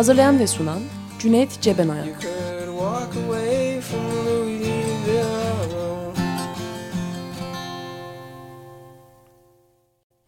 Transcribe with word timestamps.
Hazırlayan 0.00 0.38
ve 0.38 0.46
sunan 0.46 0.78
Cüneyt 1.18 1.60
Cebenayak. 1.60 2.26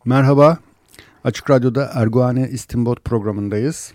Merhaba, 0.04 0.58
Açık 1.24 1.50
Radyo'da 1.50 1.90
Erguane 1.94 2.48
İstinbot 2.48 3.04
programındayız. 3.04 3.92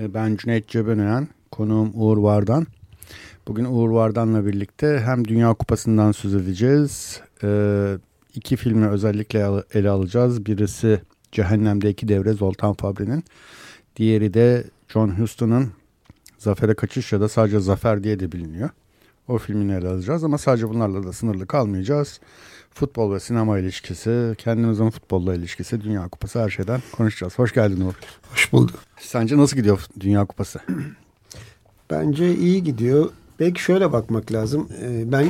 E, 0.00 0.14
ben 0.14 0.36
Cüneyt 0.36 0.68
Cebenayan, 0.68 1.28
konuğum 1.50 1.92
Uğur 1.94 2.18
Vardan. 2.18 2.66
Bugün 3.48 3.64
Uğur 3.64 3.90
Vardan'la 3.90 4.46
birlikte 4.46 5.02
hem 5.04 5.24
Dünya 5.24 5.54
Kupası'ndan 5.54 6.12
söz 6.12 6.34
edeceğiz. 6.34 7.20
E, 7.42 7.48
iki 8.34 8.56
filmi 8.56 8.88
özellikle 8.88 9.46
ele 9.74 9.90
alacağız. 9.90 10.46
Birisi 10.46 11.00
Cehennem'de 11.32 11.90
iki 11.90 12.08
devre 12.08 12.32
Zoltan 12.32 12.74
Fabri'nin. 12.74 13.24
Diğeri 13.96 14.34
de 14.34 14.64
John 14.88 15.08
Huston'ın 15.08 15.72
Zafer'e 16.38 16.74
Kaçış 16.74 17.12
ya 17.12 17.20
da 17.20 17.28
sadece 17.28 17.60
Zafer 17.60 18.04
diye 18.04 18.20
de 18.20 18.32
biliniyor. 18.32 18.70
O 19.28 19.38
filmini 19.38 19.72
ele 19.72 19.88
alacağız 19.88 20.24
ama 20.24 20.38
sadece 20.38 20.68
bunlarla 20.68 21.04
da 21.04 21.12
sınırlı 21.12 21.46
kalmayacağız. 21.46 22.20
Futbol 22.70 23.14
ve 23.14 23.20
sinema 23.20 23.58
ilişkisi, 23.58 24.34
kendimizin 24.38 24.90
futbolla 24.90 25.34
ilişkisi, 25.34 25.80
Dünya 25.80 26.08
Kupası 26.08 26.42
her 26.42 26.50
şeyden 26.50 26.82
konuşacağız. 26.92 27.38
Hoş 27.38 27.54
geldin 27.54 27.80
Uğur. 27.80 27.94
Hoş 28.32 28.52
bulduk. 28.52 28.78
Sence 29.00 29.36
nasıl 29.36 29.56
gidiyor 29.56 29.86
Dünya 30.00 30.24
Kupası? 30.24 30.60
Bence 31.90 32.34
iyi 32.34 32.62
gidiyor. 32.62 33.10
Belki 33.40 33.62
şöyle 33.62 33.92
bakmak 33.92 34.32
lazım. 34.32 34.68
Ee, 34.82 35.12
ben 35.12 35.28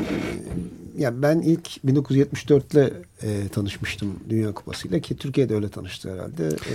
ya 0.98 1.22
ben 1.22 1.40
ilk 1.40 1.68
1974'le 1.84 2.92
e, 3.22 3.48
tanışmıştım 3.48 4.14
Dünya 4.28 4.52
Kupası 4.52 4.88
ile 4.88 5.00
ki 5.00 5.16
Türkiye'de 5.16 5.54
öyle 5.54 5.68
tanıştı 5.68 6.12
herhalde. 6.14 6.46
E, 6.46 6.74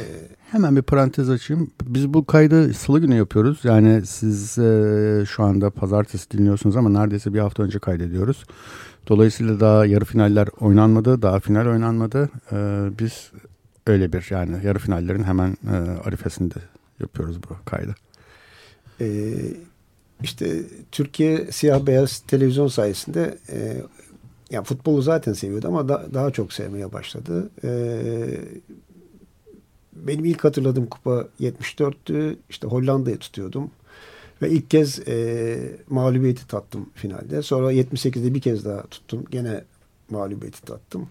Hemen 0.51 0.75
bir 0.75 0.81
parantez 0.81 1.29
açayım. 1.29 1.71
Biz 1.83 2.13
bu 2.13 2.25
kaydı 2.25 2.73
salı 2.73 2.99
günü 2.99 3.15
yapıyoruz. 3.15 3.59
Yani 3.63 4.05
siz 4.05 4.57
e, 4.57 5.23
şu 5.29 5.43
anda 5.43 5.69
pazartesi 5.69 6.31
dinliyorsunuz 6.31 6.75
ama 6.75 6.89
neredeyse 6.89 7.33
bir 7.33 7.39
hafta 7.39 7.63
önce 7.63 7.79
kaydediyoruz. 7.79 8.43
Dolayısıyla 9.07 9.59
daha 9.59 9.85
yarı 9.85 10.05
finaller 10.05 10.47
oynanmadı, 10.59 11.21
daha 11.21 11.39
final 11.39 11.65
oynanmadı. 11.67 12.29
E, 12.51 12.55
biz 12.99 13.31
öyle 13.87 14.13
bir 14.13 14.27
yani 14.29 14.65
yarı 14.65 14.79
finallerin 14.79 15.23
hemen 15.23 15.57
e, 15.71 15.75
arifesinde 16.03 16.55
yapıyoruz 16.99 17.43
bu 17.43 17.55
kaydı. 17.65 17.95
E, 19.01 19.33
işte 20.23 20.61
Türkiye 20.91 21.51
siyah 21.51 21.85
beyaz 21.85 22.19
televizyon 22.19 22.67
sayesinde 22.67 23.37
e, 23.51 23.81
yani 24.51 24.63
futbolu 24.63 25.01
zaten 25.01 25.33
seviyordu 25.33 25.67
ama 25.67 25.89
da, 25.89 26.05
daha 26.13 26.31
çok 26.31 26.53
sevmeye 26.53 26.93
başladı. 26.93 27.49
Ee, 27.63 28.37
benim 29.93 30.25
ilk 30.25 30.43
hatırladığım 30.43 30.85
kupa 30.85 31.27
74'tü. 31.41 32.35
İşte 32.49 32.67
Hollanda'yı 32.67 33.17
tutuyordum. 33.17 33.71
Ve 34.41 34.49
ilk 34.49 34.69
kez 34.69 35.07
e, 35.07 35.57
mağlubiyeti 35.89 36.47
tattım 36.47 36.89
finalde. 36.95 37.41
Sonra 37.41 37.73
78'de 37.73 38.33
bir 38.33 38.41
kez 38.41 38.65
daha 38.65 38.81
tuttum. 38.81 39.25
Gene 39.31 39.63
mağlubiyeti 40.09 40.61
tattım. 40.61 41.09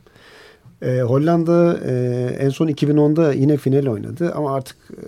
E, 0.83 1.01
Hollanda 1.01 1.81
e, 1.85 1.93
en 2.41 2.49
son 2.49 2.69
2010'da 2.69 3.33
yine 3.33 3.57
final 3.57 3.87
oynadı 3.87 4.33
ama 4.35 4.55
artık 4.55 4.77
e, 4.91 5.05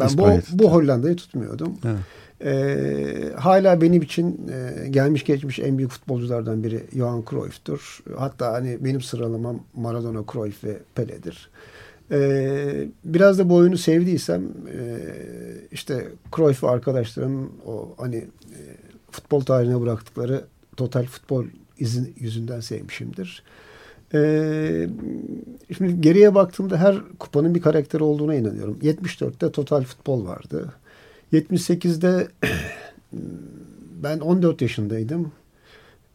ben 0.00 0.08
bu, 0.18 0.28
bu 0.52 0.72
Hollanda'yı 0.72 1.16
tutmuyordum. 1.16 1.72
Evet. 1.84 1.98
E, 2.44 3.32
hala 3.36 3.80
benim 3.80 4.02
için 4.02 4.50
e, 4.52 4.88
gelmiş 4.88 5.24
geçmiş 5.24 5.58
en 5.58 5.78
büyük 5.78 5.90
futbolculardan 5.90 6.64
biri 6.64 6.80
Johan 6.96 7.24
Cruyff'tur. 7.30 8.02
Hatta 8.16 8.52
hani 8.52 8.84
benim 8.84 9.00
sıralamam 9.00 9.60
Maradona, 9.74 10.24
Cruyff 10.32 10.64
ve 10.64 10.78
Pele'dir. 10.94 11.50
E, 12.10 12.88
biraz 13.04 13.38
da 13.38 13.48
bu 13.48 13.54
oyunu 13.54 13.78
sevdiysem 13.78 14.42
e, 14.72 14.98
işte 15.72 16.08
Cruyff 16.36 16.64
ve 16.64 16.68
arkadaşlarım 16.68 17.52
o 17.66 17.94
hani 17.98 18.16
e, 18.16 18.60
futbol 19.10 19.40
tarihine 19.40 19.80
bıraktıkları 19.80 20.44
total 20.76 21.04
futbol 21.04 21.44
izin 21.78 22.14
yüzünden 22.18 22.60
sevmişimdir. 22.60 23.42
Ee, 24.14 24.88
şimdi 25.76 26.00
geriye 26.00 26.34
baktığımda 26.34 26.76
her 26.76 26.96
kupanın 27.18 27.54
bir 27.54 27.62
karakteri 27.62 28.02
olduğuna 28.02 28.34
inanıyorum. 28.34 28.78
74'te 28.82 29.52
Total 29.52 29.82
Futbol 29.82 30.26
vardı. 30.26 30.72
78'de 31.32 32.28
ben 34.02 34.18
14 34.18 34.62
yaşındaydım. 34.62 35.32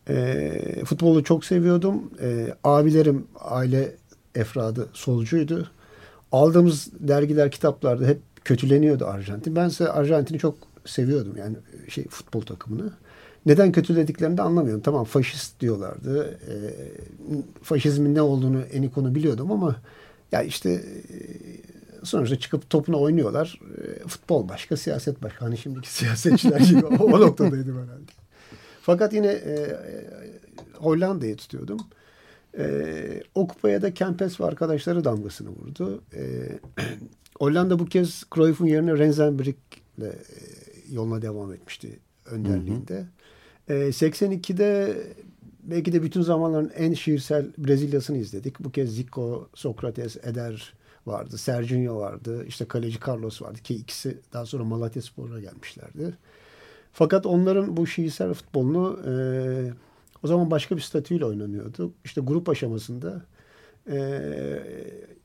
E, 0.09 0.85
futbolu 0.85 1.23
çok 1.23 1.45
seviyordum. 1.45 2.11
E, 2.21 2.55
abilerim 2.63 3.27
aile 3.39 3.95
efradı 4.35 4.89
solcuydu. 4.93 5.69
Aldığımız 6.31 6.89
dergiler, 6.99 7.51
kitaplarda 7.51 8.05
hep 8.05 8.19
kötüleniyordu 8.45 9.05
Arjantin. 9.05 9.55
Ben 9.55 9.67
ise 9.67 9.89
Arjantin'i 9.89 10.39
çok 10.39 10.55
seviyordum 10.85 11.37
yani 11.37 11.55
şey 11.89 12.07
futbol 12.07 12.41
takımını. 12.41 12.91
Neden 13.45 13.71
kötülediklerini 13.71 14.37
de 14.37 14.41
anlamıyorum. 14.41 14.81
Tamam 14.81 15.03
faşist 15.03 15.59
diyorlardı. 15.59 16.39
E, 16.47 16.53
faşizmin 17.63 18.15
ne 18.15 18.21
olduğunu 18.21 18.61
en 18.61 18.89
konu 18.89 19.15
biliyordum 19.15 19.51
ama 19.51 19.75
ya 20.31 20.41
işte 20.41 20.83
sonuçta 22.03 22.39
çıkıp 22.39 22.69
topunu 22.69 23.01
oynuyorlar. 23.01 23.59
E, 23.77 24.07
futbol 24.07 24.49
başka, 24.49 24.77
siyaset 24.77 25.23
başka. 25.23 25.45
Hani 25.45 25.57
şimdiki 25.57 25.89
siyasetçiler 25.93 26.59
gibi 26.59 26.85
o, 26.85 27.21
noktadaydım 27.21 27.75
herhalde. 27.75 28.11
Fakat 28.81 29.13
yine 29.13 29.27
e, 29.27 29.51
e, 29.51 29.77
Hollanda'yı 30.73 31.37
tutuyordum. 31.37 31.79
E, 32.57 33.23
o 33.35 33.47
kupaya 33.47 33.81
da 33.81 33.93
Kempes 33.93 34.39
ve 34.39 34.45
arkadaşları 34.45 35.03
damgasını 35.03 35.49
vurdu. 35.49 36.03
E, 36.15 36.21
Hollanda 37.39 37.79
bu 37.79 37.85
kez 37.85 38.23
Cruyff'un 38.35 38.65
yerine 38.65 38.97
Rensenbrink 38.97 39.57
ile 39.97 40.07
e, 40.07 40.15
yoluna 40.91 41.21
devam 41.21 41.53
etmişti 41.53 41.99
önderliğinde. 42.25 43.05
Hı 43.67 43.73
hı. 43.73 43.77
E, 43.77 43.87
82'de 43.87 44.97
belki 45.63 45.93
de 45.93 46.03
bütün 46.03 46.21
zamanların 46.21 46.71
en 46.75 46.93
şiirsel 46.93 47.45
Brezilya'sını 47.57 48.17
izledik. 48.17 48.59
Bu 48.59 48.71
kez 48.71 48.95
Zico, 48.95 49.49
Sokrates, 49.53 50.17
Eder, 50.17 50.73
vardı. 51.05 51.37
Serginho 51.37 51.97
vardı. 51.99 52.45
İşte 52.47 52.65
kaleci 52.65 52.99
Carlos 53.07 53.41
vardı 53.41 53.59
ki 53.59 53.75
ikisi 53.75 54.17
daha 54.33 54.45
sonra 54.45 54.63
Malatya 54.63 55.01
Spor'a 55.01 55.39
gelmişlerdi. 55.39 56.17
Fakat 56.93 57.25
onların 57.25 57.77
bu 57.77 57.87
şiirsel 57.87 58.33
futbolunu 58.33 58.99
e, 59.07 59.13
o 60.23 60.27
zaman 60.27 60.51
başka 60.51 60.75
bir 60.75 60.81
statüyle 60.81 61.25
oynanıyordu. 61.25 61.93
İşte 62.05 62.21
grup 62.21 62.49
aşamasında 62.49 63.21
e, 63.91 63.97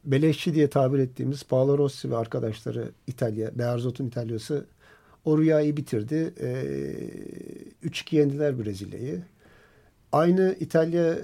beleşçi 0.05 0.55
diye 0.55 0.71
tabir 0.71 0.99
ettiğimiz 0.99 1.45
Paolo 1.45 1.79
Rossi 1.79 2.11
ve 2.11 2.17
arkadaşları 2.17 2.91
İtalya, 3.07 3.59
Bearzot'un 3.59 4.07
İtalyası 4.07 4.67
o 5.25 5.39
rüyayı 5.39 5.77
bitirdi. 5.77 6.35
E, 6.41 7.89
3-2 7.89 8.17
yendiler 8.17 8.65
Brezilya'yı. 8.65 9.23
Aynı 10.13 10.57
İtalya 10.61 11.19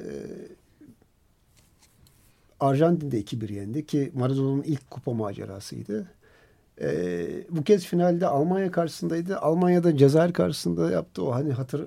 Arjantin'de 2.65 3.21
2-1 3.21 3.53
yendi 3.53 3.87
ki 3.87 4.13
Maradona'nın 4.15 4.63
ilk 4.63 4.91
kupa 4.91 5.12
macerasıydı. 5.12 6.06
Ee, 6.81 7.27
bu 7.50 7.65
kez 7.65 7.85
finalde 7.87 8.27
Almanya 8.27 8.71
karşısındaydı. 8.71 9.38
Almanya'da 9.38 9.97
Cezayir 9.97 10.33
karşısında 10.33 10.91
yaptı 10.91 11.25
o 11.25 11.35
hani 11.35 11.53
hatır 11.53 11.87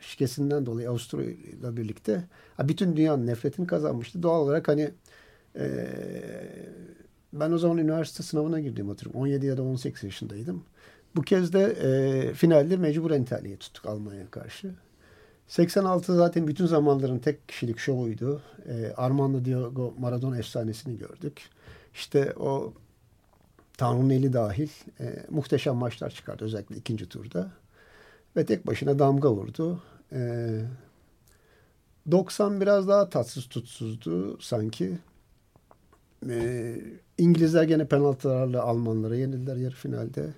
şikesinden 0.00 0.66
dolayı 0.66 0.90
Avusturya 0.90 1.30
ile 1.30 1.76
birlikte 1.76 2.24
bütün 2.62 2.96
dünyanın 2.96 3.26
nefretini 3.26 3.66
kazanmıştı. 3.66 4.22
Doğal 4.22 4.40
olarak 4.40 4.68
hani 4.68 4.90
e, 5.58 5.88
ben 7.32 7.52
o 7.52 7.58
zaman 7.58 7.78
üniversite 7.78 8.22
sınavına 8.22 8.60
girdiğimi 8.60 8.90
hatırlıyorum. 8.90 9.20
17 9.20 9.46
ya 9.46 9.56
da 9.56 9.62
18 9.62 10.04
yaşındaydım. 10.04 10.64
Bu 11.16 11.22
kez 11.22 11.52
de 11.52 11.62
e, 11.62 12.32
finalde 12.34 12.76
mecburen 12.76 13.22
İtalya'yı 13.22 13.58
tuttuk 13.58 13.86
Almanya'ya 13.86 14.30
karşı. 14.30 14.74
86 15.48 16.16
zaten 16.16 16.46
bütün 16.46 16.66
zamanların 16.66 17.18
tek 17.18 17.48
kişilik 17.48 17.78
şovuydu. 17.78 18.42
E, 18.68 18.92
Armando 18.96 19.44
Diego 19.44 19.94
Maradona 19.98 20.38
efsanesini 20.38 20.98
gördük. 20.98 21.42
İşte 21.94 22.32
o 22.36 22.72
Tanrı'nın 23.76 24.10
eli 24.10 24.32
dahil 24.32 24.68
e, 25.00 25.26
muhteşem 25.30 25.74
maçlar 25.74 26.10
çıkardı 26.10 26.44
özellikle 26.44 26.76
ikinci 26.76 27.08
turda. 27.08 27.50
Ve 28.36 28.46
tek 28.46 28.66
başına 28.66 28.98
damga 28.98 29.32
vurdu. 29.32 29.82
E, 30.12 30.60
90 32.10 32.60
biraz 32.60 32.88
daha 32.88 33.08
tatsız 33.10 33.48
tutsuzdu 33.48 34.40
sanki. 34.40 34.98
e, 36.28 36.76
İngilizler 37.18 37.62
gene 37.62 37.88
penaltılarla 37.88 38.62
Almanlara 38.62 39.16
yenildiler 39.16 39.56
yarı 39.56 39.74
finalde. 39.74 40.34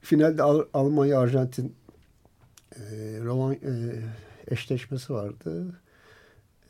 Finalde 0.00 0.42
Al 0.42 0.64
Almanya 0.74 1.20
Arjantin 1.20 1.74
e, 2.76 2.80
roman, 3.24 3.52
e, 3.52 4.02
eşleşmesi 4.48 5.12
vardı. 5.12 5.66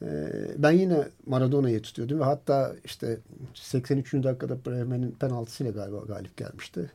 E, 0.02 0.08
ben 0.58 0.72
yine 0.72 1.08
Maradona'yı 1.26 1.82
tutuyordum 1.82 2.20
ve 2.20 2.24
hatta 2.24 2.74
işte 2.84 3.18
83. 3.54 4.12
dakikada 4.12 4.64
Bremen'in 4.64 5.10
penaltısıyla 5.10 5.72
galiba 5.72 5.98
galip 5.98 6.36
gelmişti. 6.36 6.90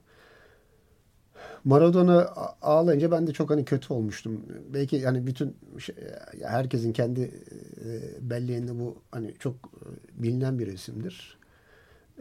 Maradona 1.63 2.21
ağlayınca 2.61 3.11
ben 3.11 3.27
de 3.27 3.33
çok 3.33 3.49
hani 3.49 3.65
kötü 3.65 3.93
olmuştum. 3.93 4.41
Belki 4.73 4.95
yani 4.95 5.27
bütün 5.27 5.57
şey, 5.79 5.95
herkesin 6.43 6.93
kendi 6.93 7.21
e, 7.21 8.01
belleğinde 8.29 8.79
bu 8.79 8.97
hani 9.11 9.33
çok 9.39 9.55
e, 9.55 10.23
bilinen 10.23 10.59
bir 10.59 10.67
resimdir. 10.67 11.37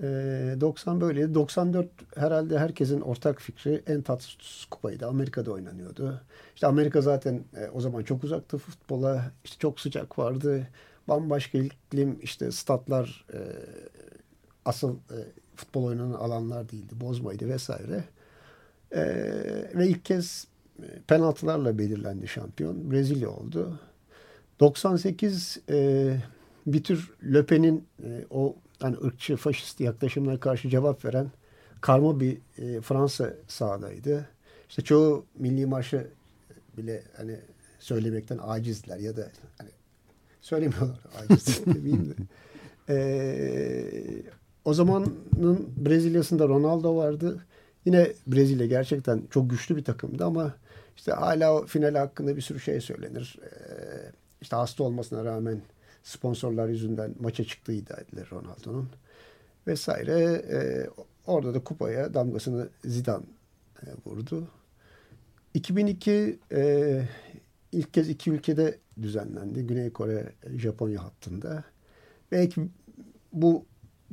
E, 0.02 0.06
90 0.60 1.00
böyleydi. 1.00 1.34
94 1.34 1.86
herhalde 2.16 2.58
herkesin 2.58 3.00
ortak 3.00 3.40
fikri 3.40 3.82
en 3.86 4.02
tatsız 4.02 4.66
kupaydı. 4.70 5.06
Amerika'da 5.06 5.52
oynanıyordu. 5.52 6.20
İşte 6.54 6.66
Amerika 6.66 7.00
zaten 7.00 7.44
e, 7.56 7.68
o 7.68 7.80
zaman 7.80 8.02
çok 8.02 8.24
uzaktı 8.24 8.58
futbola. 8.58 9.32
İşte 9.44 9.56
çok 9.58 9.80
sıcak 9.80 10.18
vardı. 10.18 10.66
Bambaşka 11.08 11.58
iklim 11.58 12.18
işte 12.22 12.50
statlar 12.50 13.26
e, 13.32 13.38
asıl 14.64 14.94
e, 14.94 15.18
futbol 15.56 15.84
oynanan 15.84 16.12
alanlar 16.12 16.68
değildi. 16.68 16.94
Bozmaydı 17.00 17.48
vesaire. 17.48 18.04
Ve 19.74 19.88
ilk 19.88 20.04
kez 20.04 20.46
penaltılarla 21.06 21.78
belirlendi 21.78 22.28
şampiyon. 22.28 22.90
Brezilya 22.90 23.30
oldu. 23.30 23.80
98 24.60 25.58
e, 25.70 26.16
bir 26.66 26.84
tür 26.84 27.12
Löpen'in 27.22 27.86
o 28.30 28.56
hani 28.80 28.96
ırkçı, 28.96 29.36
faşist 29.36 29.80
yaklaşımına 29.80 30.40
karşı 30.40 30.68
cevap 30.68 31.04
veren 31.04 31.30
karma 31.80 32.20
bir 32.20 32.38
e, 32.58 32.80
Fransa 32.80 33.34
sahadaydı. 33.48 34.28
İşte 34.68 34.82
çoğu 34.82 35.26
milli 35.38 35.66
marşı 35.66 36.06
bile 36.76 37.02
hani 37.16 37.40
söylemekten 37.78 38.40
acizdiler 38.42 38.98
ya 38.98 39.16
da 39.16 39.28
hani 39.58 39.70
söylemiyorlar 40.40 40.98
aciz 41.30 41.66
demeyeyim 41.66 42.10
de. 42.10 42.14
E, 42.88 42.96
o 44.64 44.74
zamanın 44.74 45.68
Brezilya'sında 45.76 46.48
Ronaldo 46.48 46.96
vardı. 46.96 47.46
Yine 47.84 48.12
Brezilya 48.26 48.66
gerçekten 48.66 49.22
çok 49.30 49.50
güçlü 49.50 49.76
bir 49.76 49.84
takımdı 49.84 50.24
ama 50.24 50.54
işte 50.96 51.12
hala 51.12 51.54
o 51.54 51.66
final 51.66 51.94
hakkında 51.94 52.36
bir 52.36 52.40
sürü 52.40 52.60
şey 52.60 52.80
söylenir. 52.80 53.38
Ee, 53.42 54.12
işte 54.40 54.56
hasta 54.56 54.84
olmasına 54.84 55.24
rağmen 55.24 55.60
sponsorlar 56.04 56.68
yüzünden 56.68 57.14
maça 57.20 57.44
çıktığı 57.44 57.72
iddia 57.72 57.96
edilir 57.96 58.28
Ronaldo'nun. 58.30 58.88
Vesaire. 59.66 60.42
Ee, 60.50 60.86
orada 61.26 61.54
da 61.54 61.64
kupaya 61.64 62.14
damgasını 62.14 62.68
Zidane 62.84 63.24
e, 63.82 63.86
vurdu. 64.06 64.48
2002 65.54 66.38
e, 66.52 67.02
ilk 67.72 67.94
kez 67.94 68.08
iki 68.08 68.30
ülkede 68.30 68.78
düzenlendi. 69.02 69.66
Güney 69.66 69.90
Kore, 69.90 70.32
Japonya 70.56 71.04
hattında. 71.04 71.64
Belki 72.32 72.68
bu 73.32 73.64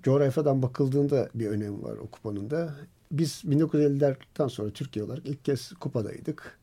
coğrafyadan 0.02 0.62
bakıldığında 0.62 1.30
bir 1.36 1.48
önemi 1.48 1.84
var 1.84 1.98
o 1.98 2.08
kupanın 2.08 2.50
da 2.50 2.76
biz 3.12 3.44
1950'lerden 3.46 4.48
sonra 4.48 4.70
Türkiye 4.70 5.06
olarak 5.06 5.26
ilk 5.26 5.46
kez 5.46 5.74
kupadaydık. 5.74 6.60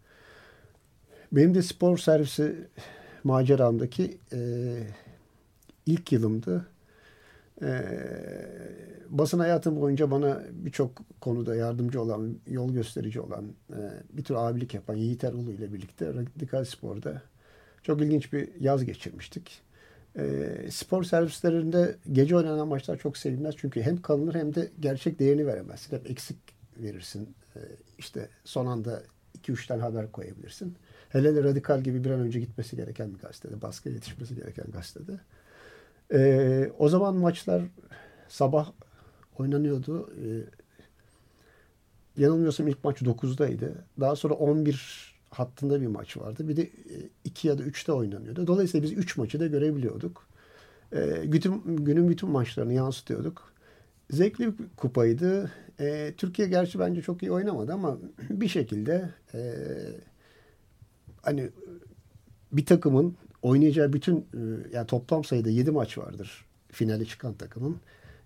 Benim 1.32 1.54
de 1.54 1.62
spor 1.62 1.98
servisi 1.98 2.69
maceramdaki 3.24 4.19
e, 4.32 4.38
ilk 5.88 6.12
yılımdı. 6.12 6.67
E, 7.62 7.82
basın 9.08 9.38
hayatım 9.38 9.81
boyunca 9.81 10.11
bana 10.11 10.43
birçok 10.52 11.02
konuda 11.20 11.55
yardımcı 11.55 12.02
olan, 12.02 12.38
yol 12.46 12.73
gösterici 12.73 13.20
olan, 13.20 13.44
e, 13.70 13.79
bir 14.12 14.25
tür 14.25 14.35
abilik 14.35 14.75
yapan 14.75 14.94
Yiğit 14.94 15.25
Erulu 15.25 15.52
ile 15.52 15.73
birlikte 15.73 16.06
Radikal 16.14 16.64
Spor'da 16.64 17.23
çok 17.82 18.02
ilginç 18.02 18.32
bir 18.32 18.49
yaz 18.61 18.85
geçirmiştik. 18.85 19.62
E, 20.19 20.49
spor 20.70 21.05
servislerinde 21.05 21.96
gece 22.12 22.37
oynanan 22.37 22.69
maçlar 22.69 22.99
çok 22.99 23.17
sevilmez. 23.17 23.55
Çünkü 23.58 23.82
hem 23.82 24.02
kalınır 24.02 24.34
hem 24.34 24.55
de 24.55 24.70
gerçek 24.81 25.19
değerini 25.19 25.46
veremezsin. 25.46 25.96
Hep 25.96 26.11
eksik 26.11 26.38
verirsin. 26.76 27.34
E, 27.56 27.61
işte 27.99 28.29
son 28.44 28.67
anda 28.67 29.02
2-3 29.43 29.67
tane 29.67 29.82
haber 29.82 30.12
koyabilirsin. 30.12 30.75
Hele 31.08 31.34
de 31.34 31.43
Radikal 31.43 31.81
gibi 31.81 32.05
bir 32.05 32.11
an 32.11 32.20
önce 32.20 32.41
gitmesi 32.41 32.76
gereken 32.76 33.14
bir 33.14 33.19
gazetede, 33.19 33.62
baskı 33.62 33.88
yetişmesi 33.88 34.34
gereken 34.37 34.67
gazetede. 34.73 35.20
E, 36.12 36.70
o 36.78 36.88
zaman 36.88 37.16
maçlar 37.16 37.62
sabah 38.28 38.72
oynanıyordu. 39.38 40.10
E, 40.25 40.26
yanılmıyorsam 42.22 42.69
ilk 42.69 42.84
maç 42.84 43.02
9'daydı. 43.02 43.72
Daha 44.00 44.16
sonra 44.16 44.34
11 44.34 45.14
hattında 45.31 45.81
bir 45.81 45.87
maç 45.87 46.16
vardı. 46.16 46.49
Bir 46.49 46.56
de 46.56 46.70
2 47.25 47.49
e, 47.49 47.50
ya 47.50 47.58
da 47.58 47.62
3'te 47.62 47.93
oynanıyordu. 47.93 48.46
Dolayısıyla 48.46 48.84
biz 48.84 48.93
3 48.93 49.16
maçı 49.16 49.40
da 49.40 49.46
görebiliyorduk. 49.46 50.26
E, 50.93 51.32
bütün, 51.32 51.76
günün 51.76 52.08
bütün 52.08 52.28
maçlarını 52.28 52.72
yansıtıyorduk. 52.72 53.52
Zevkli 54.10 54.58
bir 54.58 54.64
kupaydı. 54.76 55.50
E, 55.81 56.14
Türkiye 56.16 56.49
gerçi 56.49 56.78
bence 56.78 57.02
çok 57.02 57.22
iyi 57.22 57.32
oynamadı 57.32 57.72
ama 57.72 57.99
bir 58.31 58.49
şekilde 58.49 59.10
e, 59.34 59.40
hani 61.22 61.50
bir 62.52 62.66
takımın 62.66 63.16
oynayacağı 63.43 63.93
bütün 63.93 64.17
e, 64.17 64.40
yani 64.73 64.87
toplam 64.87 65.25
sayıda 65.25 65.50
7 65.50 65.70
maç 65.70 65.99
vardır 65.99 66.44
finale 66.73 67.05
çıkan 67.05 67.35
takımın. 67.35 67.76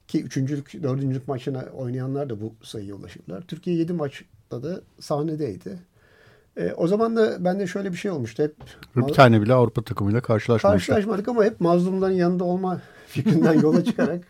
Ki 0.09 0.23
üçüncülük, 0.23 0.83
dördüncülük 0.83 1.29
maçına 1.29 1.65
oynayanlar 1.77 2.31
da 2.31 2.41
bu 2.41 2.55
sayıya 2.63 2.95
ulaşırlar. 2.95 3.43
Türkiye 3.43 3.77
7 3.77 3.93
maçta 3.93 4.63
da 4.63 4.81
sahnedeydi. 5.01 5.79
E, 6.57 6.73
o 6.73 6.89
zaman 6.89 7.17
da 7.17 7.45
bende 7.45 7.67
şöyle 7.67 7.93
bir 7.93 7.97
şey 7.97 8.11
olmuştu. 8.11 8.43
Hep 8.43 8.57
bir 8.97 9.13
tane 9.13 9.43
bile 9.43 9.53
Avrupa 9.55 9.83
takımıyla 9.83 10.21
karşılaşmadık. 10.21 10.79
Karşılaşmadık 10.79 11.29
ama 11.29 11.45
hep 11.45 11.61
mazlumların 11.61 12.15
yanında 12.15 12.45
olma 12.45 12.81
fikrinden 13.07 13.61
yola 13.61 13.85
çıkarak 13.85 14.25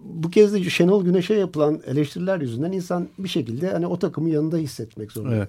bu 0.00 0.30
kez 0.30 0.54
de 0.54 0.62
Şenol 0.62 1.04
Güneş'e 1.04 1.34
yapılan 1.34 1.80
eleştiriler 1.86 2.40
yüzünden 2.40 2.72
insan 2.72 3.08
bir 3.18 3.28
şekilde 3.28 3.70
hani 3.70 3.86
o 3.86 3.98
takımın 3.98 4.28
yanında 4.28 4.56
hissetmek 4.56 5.12
zorunda 5.12 5.36
evet. 5.36 5.48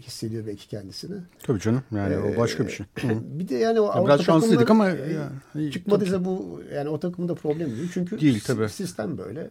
E, 0.00 0.06
hissediyor 0.06 0.46
belki 0.46 0.68
kendisini. 0.68 1.16
Tabii 1.42 1.60
canım 1.60 1.82
yani 1.96 2.14
ee, 2.14 2.18
o 2.18 2.36
başka 2.36 2.66
bir 2.66 2.70
şey. 2.70 2.86
bir 3.22 3.48
de 3.48 3.54
yani 3.54 3.80
o 3.80 3.98
ya 3.98 4.04
biraz 4.04 4.22
şanslıydık 4.22 4.70
ama 4.70 4.88
yani, 4.88 5.72
çıkmadıysa 5.72 6.24
bu 6.24 6.62
yani 6.74 6.88
o 6.88 7.00
takımın 7.00 7.28
da 7.28 7.34
problemi 7.34 7.76
değil. 7.76 7.90
Çünkü 7.94 8.20
değil, 8.20 8.42
tabii. 8.46 8.68
sistem 8.68 9.18
böyle. 9.18 9.50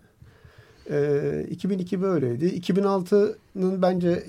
Ee, 0.90 1.46
2002 1.50 2.02
böyleydi. 2.02 2.46
2006'nın 2.46 3.82
bence 3.82 4.24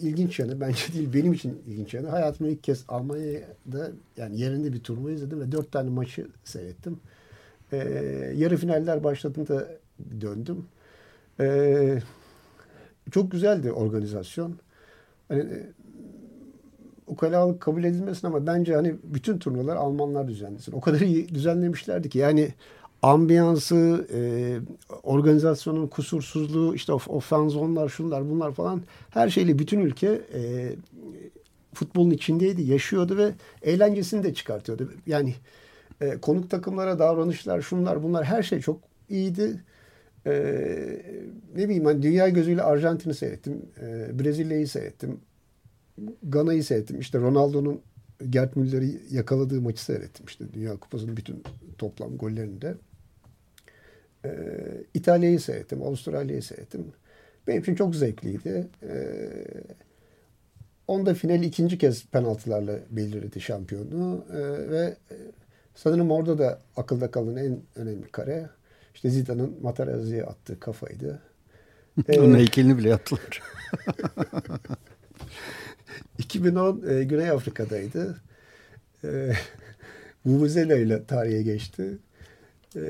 ilginç 0.00 0.38
yanı 0.38 0.60
bence 0.60 0.92
değil 0.94 1.12
benim 1.14 1.32
için 1.32 1.62
ilginç 1.66 1.94
yanı. 1.94 2.08
Hayatımda 2.08 2.50
ilk 2.50 2.64
kez 2.64 2.84
Almanya'da 2.88 3.90
yani 4.16 4.40
yerinde 4.40 4.72
bir 4.72 4.80
turnuva 4.80 5.10
izledim 5.10 5.40
ve 5.40 5.52
dört 5.52 5.72
tane 5.72 5.90
maçı 5.90 6.26
seyrettim. 6.44 7.00
Ee, 7.72 7.76
yarı 8.36 8.56
finaller 8.56 9.04
başladığında 9.04 9.68
döndüm. 10.20 10.64
Ee, 11.40 11.98
çok 13.10 13.30
güzeldi 13.30 13.72
organizasyon. 13.72 14.56
Hani 15.28 15.40
e, 15.40 15.72
ukalalık 17.06 17.60
kabul 17.60 17.84
edilmesin 17.84 18.26
ama 18.26 18.46
bence 18.46 18.74
hani 18.74 18.94
bütün 19.04 19.38
turnuvalar 19.38 19.76
Almanlar 19.76 20.28
düzenlesin. 20.28 20.72
O 20.72 20.80
kadar 20.80 21.00
iyi 21.00 21.28
düzenlemişlerdi 21.28 22.08
ki 22.08 22.18
yani 22.18 22.54
ambiyansı, 23.02 24.06
e, 24.14 24.20
organizasyonun 25.02 25.86
kusursuzluğu, 25.86 26.74
işte 26.74 26.92
o, 26.92 26.98
o 27.06 27.20
fanzonlar, 27.20 27.88
şunlar 27.88 28.30
bunlar 28.30 28.52
falan 28.52 28.82
her 29.10 29.28
şeyle 29.28 29.58
bütün 29.58 29.80
ülke 29.80 30.20
e, 30.34 30.72
futbolun 31.74 32.10
içindeydi, 32.10 32.62
yaşıyordu 32.62 33.16
ve 33.16 33.32
eğlencesini 33.62 34.22
de 34.22 34.34
çıkartıyordu. 34.34 34.92
Yani 35.06 35.34
e, 36.00 36.20
konuk 36.20 36.50
takımlara 36.50 36.98
davranışlar, 36.98 37.62
şunlar 37.62 38.02
bunlar 38.02 38.24
her 38.24 38.42
şey 38.42 38.60
çok 38.60 38.80
iyiydi. 39.08 39.64
E, 40.26 40.32
ne 41.56 41.64
bileyim 41.64 41.84
hani 41.84 42.02
dünya 42.02 42.28
gözüyle 42.28 42.62
Arjantin'i 42.62 43.14
seyrettim, 43.14 43.62
e, 43.80 44.18
Brezilya'yı 44.18 44.68
seyrettim, 44.68 45.20
Gana'yı 46.22 46.64
seyrettim. 46.64 47.00
İşte 47.00 47.18
Ronaldo'nun 47.18 47.80
Gert 48.30 48.56
Müller'i 48.56 49.00
yakaladığı 49.10 49.60
maçı 49.60 49.84
seyrettim. 49.84 50.26
İşte 50.26 50.44
Dünya 50.52 50.76
Kupası'nın 50.76 51.16
bütün 51.16 51.42
toplam 51.78 52.16
gollerinde. 52.16 52.74
Ee, 54.24 54.30
İtalya'yı 54.94 55.40
seyrettim, 55.40 55.82
Avustralya'yı 55.82 56.42
seyrettim. 56.42 56.86
Benim 57.46 57.62
için 57.62 57.74
çok 57.74 57.96
zevkliydi. 57.96 58.68
Ee, 58.82 59.28
onda 60.88 61.14
final 61.14 61.42
ikinci 61.42 61.78
kez 61.78 62.06
penaltılarla 62.06 62.78
belirledi 62.90 63.40
şampiyonu. 63.40 64.24
Ee, 64.32 64.70
ve 64.70 64.96
e, 65.10 65.16
sanırım 65.74 66.10
orada 66.10 66.38
da 66.38 66.60
akılda 66.76 67.10
kalan 67.10 67.36
en 67.36 67.58
önemli 67.76 68.08
kare 68.12 68.48
işte 68.94 69.10
Zidane'ın 69.10 69.56
Materazzi'ye 69.62 70.24
attığı 70.24 70.60
kafaydı. 70.60 71.22
Ee, 72.08 72.20
Onun 72.20 72.34
heykelini 72.38 72.78
bile 72.78 72.88
yaptılar. 72.88 73.42
2010 76.18 76.82
e, 76.88 77.04
Güney 77.04 77.30
Afrika'daydı. 77.30 78.16
E, 79.04 79.32
Vuvuzela 80.26 80.76
ile 80.76 81.04
tarihe 81.04 81.42
geçti. 81.42 81.98
E, 82.76 82.80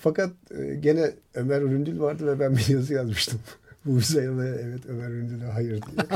fakat 0.00 0.30
e, 0.58 0.74
gene 0.74 1.10
Ömer 1.34 1.62
Üründül 1.62 2.00
vardı 2.00 2.26
ve 2.26 2.40
ben 2.40 2.56
bir 2.56 2.68
yazı 2.68 2.94
yazmıştım. 2.94 3.40
bu 3.84 3.90
Vuvuzela 3.90 4.46
evet 4.46 4.80
Ömer 4.88 5.08
Üründül'e 5.08 5.46
hayır 5.46 5.70
diye. 5.82 6.06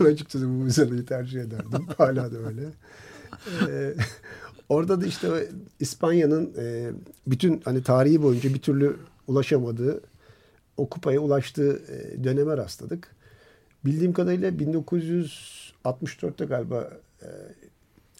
ben 0.00 0.04
açıkçası 0.04 0.46
Vuvuzela'yı 0.46 1.06
tercih 1.06 1.40
ederdim. 1.40 1.86
Hala 1.98 2.32
da 2.32 2.38
öyle. 2.38 2.62
E, 3.68 3.94
orada 4.68 5.00
da 5.00 5.06
işte 5.06 5.48
İspanya'nın 5.80 6.54
e, 6.58 6.90
bütün 7.26 7.60
hani 7.64 7.82
tarihi 7.82 8.22
boyunca 8.22 8.54
bir 8.54 8.62
türlü 8.62 8.96
ulaşamadığı 9.26 10.00
o 10.76 10.88
kupaya 10.88 11.20
ulaştığı 11.20 11.82
e, 11.88 12.24
döneme 12.24 12.56
rastladık. 12.56 13.16
Bildiğim 13.84 14.12
kadarıyla 14.12 14.50
1964'te 14.50 16.44
galiba 16.44 16.90
e, 17.22 17.28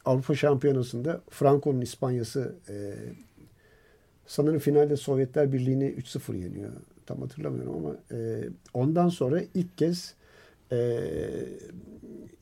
Avrupa 0.05 0.35
Şampiyonası'nda 0.35 1.21
Franco'nun 1.31 1.81
İspanya'sı 1.81 2.55
e, 2.69 2.95
sanırım 4.26 4.59
finalde 4.59 4.97
Sovyetler 4.97 5.52
Birliği'ni 5.52 5.85
3-0 5.85 6.37
yeniyor. 6.37 6.71
Tam 7.07 7.21
hatırlamıyorum 7.21 7.76
ama 7.76 7.97
e, 8.12 8.49
ondan 8.75 9.09
sonra 9.09 9.43
ilk 9.55 9.78
kez 9.78 10.14
e, 10.73 11.00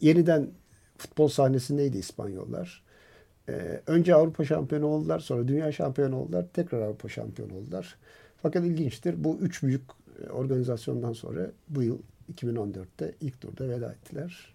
yeniden 0.00 0.48
futbol 0.98 1.28
sahnesindeydi 1.28 1.98
İspanyollar. 1.98 2.85
E, 3.48 3.80
önce 3.86 4.14
Avrupa 4.14 4.44
şampiyonu 4.44 4.86
oldular, 4.86 5.18
sonra 5.18 5.48
dünya 5.48 5.72
şampiyonu 5.72 6.16
oldular, 6.16 6.46
tekrar 6.52 6.80
Avrupa 6.80 7.08
şampiyonu 7.08 7.54
oldular. 7.54 7.96
Fakat 8.42 8.64
ilginçtir 8.64 9.24
bu 9.24 9.38
üç 9.40 9.62
büyük 9.62 9.82
organizasyondan 10.32 11.12
sonra 11.12 11.50
bu 11.68 11.82
yıl 11.82 11.98
2014'te 12.34 13.12
ilk 13.20 13.40
turda 13.40 13.68
veda 13.68 13.92
ettiler. 13.92 14.54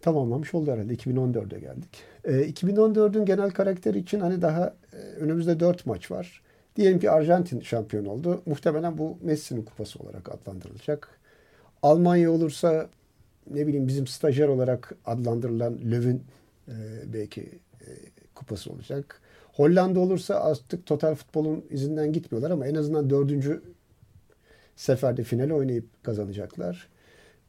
Tamamlamış 0.00 0.54
oldu 0.54 0.72
herhalde. 0.72 0.94
2014'e 0.94 1.60
geldik. 1.60 2.02
E, 2.24 2.32
2014'ün 2.32 3.24
genel 3.24 3.50
karakteri 3.50 3.98
için 3.98 4.20
hani 4.20 4.42
daha 4.42 4.74
e, 4.92 4.96
önümüzde 4.96 5.60
dört 5.60 5.86
maç 5.86 6.10
var. 6.10 6.42
Diyelim 6.76 6.98
ki 6.98 7.10
Arjantin 7.10 7.60
şampiyon 7.60 8.04
oldu. 8.04 8.42
Muhtemelen 8.46 8.98
bu 8.98 9.18
Messi'nin 9.22 9.62
kupası 9.62 9.98
olarak 9.98 10.28
adlandırılacak. 10.28 11.08
Almanya 11.82 12.30
olursa 12.30 12.88
ne 13.50 13.66
bileyim 13.66 13.88
bizim 13.88 14.06
stajyer 14.06 14.48
olarak 14.48 14.94
adlandırılan 15.04 15.74
Löw'ün 15.74 16.22
e, 16.70 16.74
belki 17.12 17.40
e, 17.80 17.88
kupası 18.34 18.72
olacak. 18.72 19.20
Hollanda 19.52 20.00
olursa 20.00 20.34
artık 20.34 20.86
total 20.86 21.14
futbolun 21.14 21.64
izinden 21.70 22.12
gitmiyorlar 22.12 22.50
ama 22.50 22.66
en 22.66 22.74
azından 22.74 23.10
dördüncü 23.10 23.62
seferde 24.76 25.22
finale 25.22 25.54
oynayıp 25.54 26.04
kazanacaklar. 26.04 26.88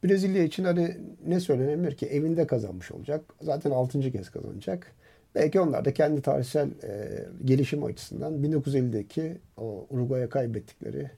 Brezilya 0.04 0.44
için 0.44 0.64
hani 0.64 0.98
ne 1.28 1.40
söylenebilir 1.40 1.96
ki 1.98 2.06
evinde 2.06 2.48
kazanmış 2.48 2.92
olacak. 2.92 3.22
Zaten 3.42 3.72
altıncı 3.72 4.12
kez 4.12 4.30
kazanacak. 4.30 4.92
Belki 5.36 5.60
onlar 5.60 5.86
da 5.86 5.94
kendi 5.94 6.22
tarihsel 6.22 6.70
e, 6.84 7.26
gelişim 7.46 7.84
açısından 7.84 8.34
1950'deki 8.34 9.38
o 9.58 9.88
Uruguay'a 9.90 10.30
kaybettikleri 10.30 11.12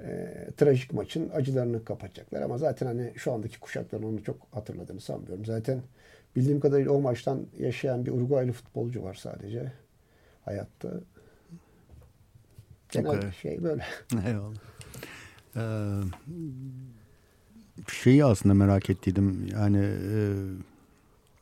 e, 0.00 0.34
trajik 0.56 0.92
maçın 0.92 1.30
acılarını 1.34 1.84
kapatacaklar. 1.84 2.42
Ama 2.42 2.58
zaten 2.58 2.86
hani 2.86 3.12
şu 3.16 3.32
andaki 3.32 3.60
kuşakların 3.60 4.02
onu 4.02 4.22
çok 4.22 4.36
hatırladığını 4.50 5.00
sanmıyorum. 5.00 5.44
Zaten 5.44 5.82
bildiğim 6.36 6.60
kadarıyla 6.60 6.92
o 6.92 7.00
maçtan 7.00 7.46
yaşayan 7.58 8.06
bir 8.06 8.10
Uruguaylı 8.10 8.52
futbolcu 8.52 9.02
var 9.02 9.14
sadece 9.14 9.72
hayatta. 10.44 10.90
Genel 12.92 13.18
okay. 13.18 13.32
şey 13.32 13.62
böyle. 13.62 13.84
Eyvallah. 14.26 14.56
Ee, 15.56 16.02
şeyi 17.92 18.24
aslında 18.24 18.54
merak 18.54 18.90
ettiydim. 18.90 19.46
Yani 19.52 19.84
e, 19.84 20.16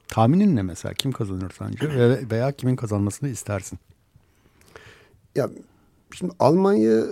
tahminin 0.08 0.56
ne 0.56 0.62
mesela? 0.62 0.94
Kim 0.94 1.12
kazanır 1.12 1.54
sence? 1.58 1.88
Veya 2.30 2.52
kimin 2.52 2.76
kazanmasını 2.76 3.28
istersin? 3.28 3.78
Ya 5.34 5.50
şimdi 6.12 6.32
Almanya 6.38 7.04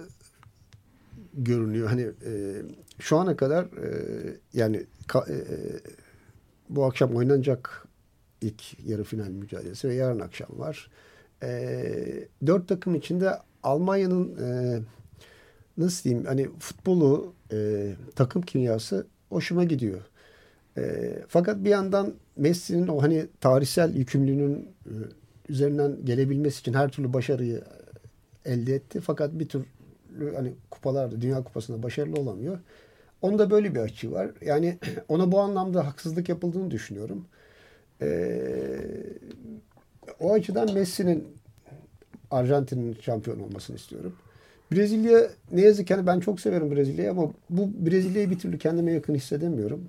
görünüyor. 1.35 1.89
Hani 1.89 2.03
e, 2.03 2.62
şu 2.99 3.17
ana 3.17 3.37
kadar 3.37 3.65
e, 3.65 3.91
yani 4.55 4.87
ka, 5.07 5.27
e, 5.29 5.37
bu 6.76 6.85
akşam 6.85 7.17
oynanacak 7.17 7.87
ilk 8.41 8.88
yarı 8.88 9.05
final 9.05 9.29
mücadelesi 9.29 9.88
ve 9.88 9.95
yarın 9.95 10.21
akşam 10.21 10.49
var. 10.59 10.91
E, 11.43 12.29
dört 12.47 12.69
takım 12.69 12.95
içinde 12.95 13.31
Almanya'nın 13.62 14.37
e, 14.43 14.79
nasıl 15.79 16.05
diyeyim 16.05 16.26
hani 16.26 16.49
futbolu 16.59 17.35
e, 17.52 17.88
takım 18.14 18.43
kimyası 18.43 19.07
hoşuma 19.29 19.64
gidiyor. 19.64 20.00
E, 20.79 21.12
fakat 21.29 21.64
bir 21.64 21.71
yandan 21.71 22.14
Messi'nin 22.37 22.88
o 22.88 23.02
hani 23.02 23.26
tarihsel 23.41 23.95
yükümlülüğünün 23.95 24.69
e, 24.87 24.93
üzerinden 25.49 25.97
gelebilmesi 26.05 26.61
için 26.61 26.75
her 26.75 26.88
türlü 26.88 27.12
başarıyı 27.12 27.62
elde 28.45 28.75
etti. 28.75 29.00
Fakat 29.00 29.38
bir 29.38 29.49
türlü 29.49 29.67
hani 30.35 30.52
kupalarda, 30.71 31.21
Dünya 31.21 31.45
Kupası'nda 31.45 31.83
başarılı 31.83 32.21
olamıyor. 32.21 32.59
Onda 33.23 33.50
böyle 33.50 33.75
bir 33.75 33.81
açı 33.81 34.12
var. 34.12 34.31
Yani 34.41 34.79
ona 35.09 35.33
bu 35.33 35.41
anlamda 35.41 35.87
haksızlık 35.87 36.29
yapıldığını 36.29 36.71
düşünüyorum. 36.71 37.26
Ee, 38.02 38.81
o 40.21 40.33
açıdan 40.33 40.75
Messi'nin 40.75 41.29
Arjantin'in 42.31 42.97
şampiyon 43.00 43.41
olmasını 43.41 43.76
istiyorum. 43.76 44.17
Brezilya 44.73 45.31
ne 45.52 45.61
yazık 45.61 45.87
ki 45.87 45.95
hani 45.95 46.07
ben 46.07 46.21
çok 46.21 46.41
severim 46.41 46.71
Brezilya'yı 46.71 47.11
ama 47.11 47.33
bu 47.50 47.71
Brezilya'yı 47.87 48.31
bir 48.31 48.38
türlü 48.38 48.59
kendime 48.59 48.93
yakın 48.93 49.14
hissedemiyorum. 49.14 49.85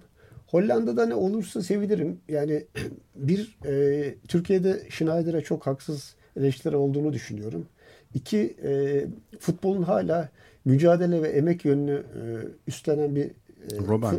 Hollanda'da 0.48 1.06
ne 1.06 1.16
olursa 1.16 1.62
sevinirim. 1.62 2.20
Yani 2.30 2.64
bir 3.16 3.58
e, 3.66 4.16
Türkiye'de 4.28 4.82
Schneider'e 4.90 5.42
çok 5.42 5.68
haksız 5.68 6.16
eleştiriler 6.38 6.78
olduğunu 6.78 7.14
düşünüyorum. 7.14 7.66
İki 8.14 8.56
e, 8.64 9.04
futbolun 9.40 9.84
hala 9.84 10.30
mücadele 10.66 11.22
ve 11.22 11.28
emek 11.28 11.66
yönünü 11.66 12.04
e, 12.16 12.22
üstlenen 12.68 13.16
bir 13.16 13.26
e, 13.26 13.78
Robben. 13.88 14.16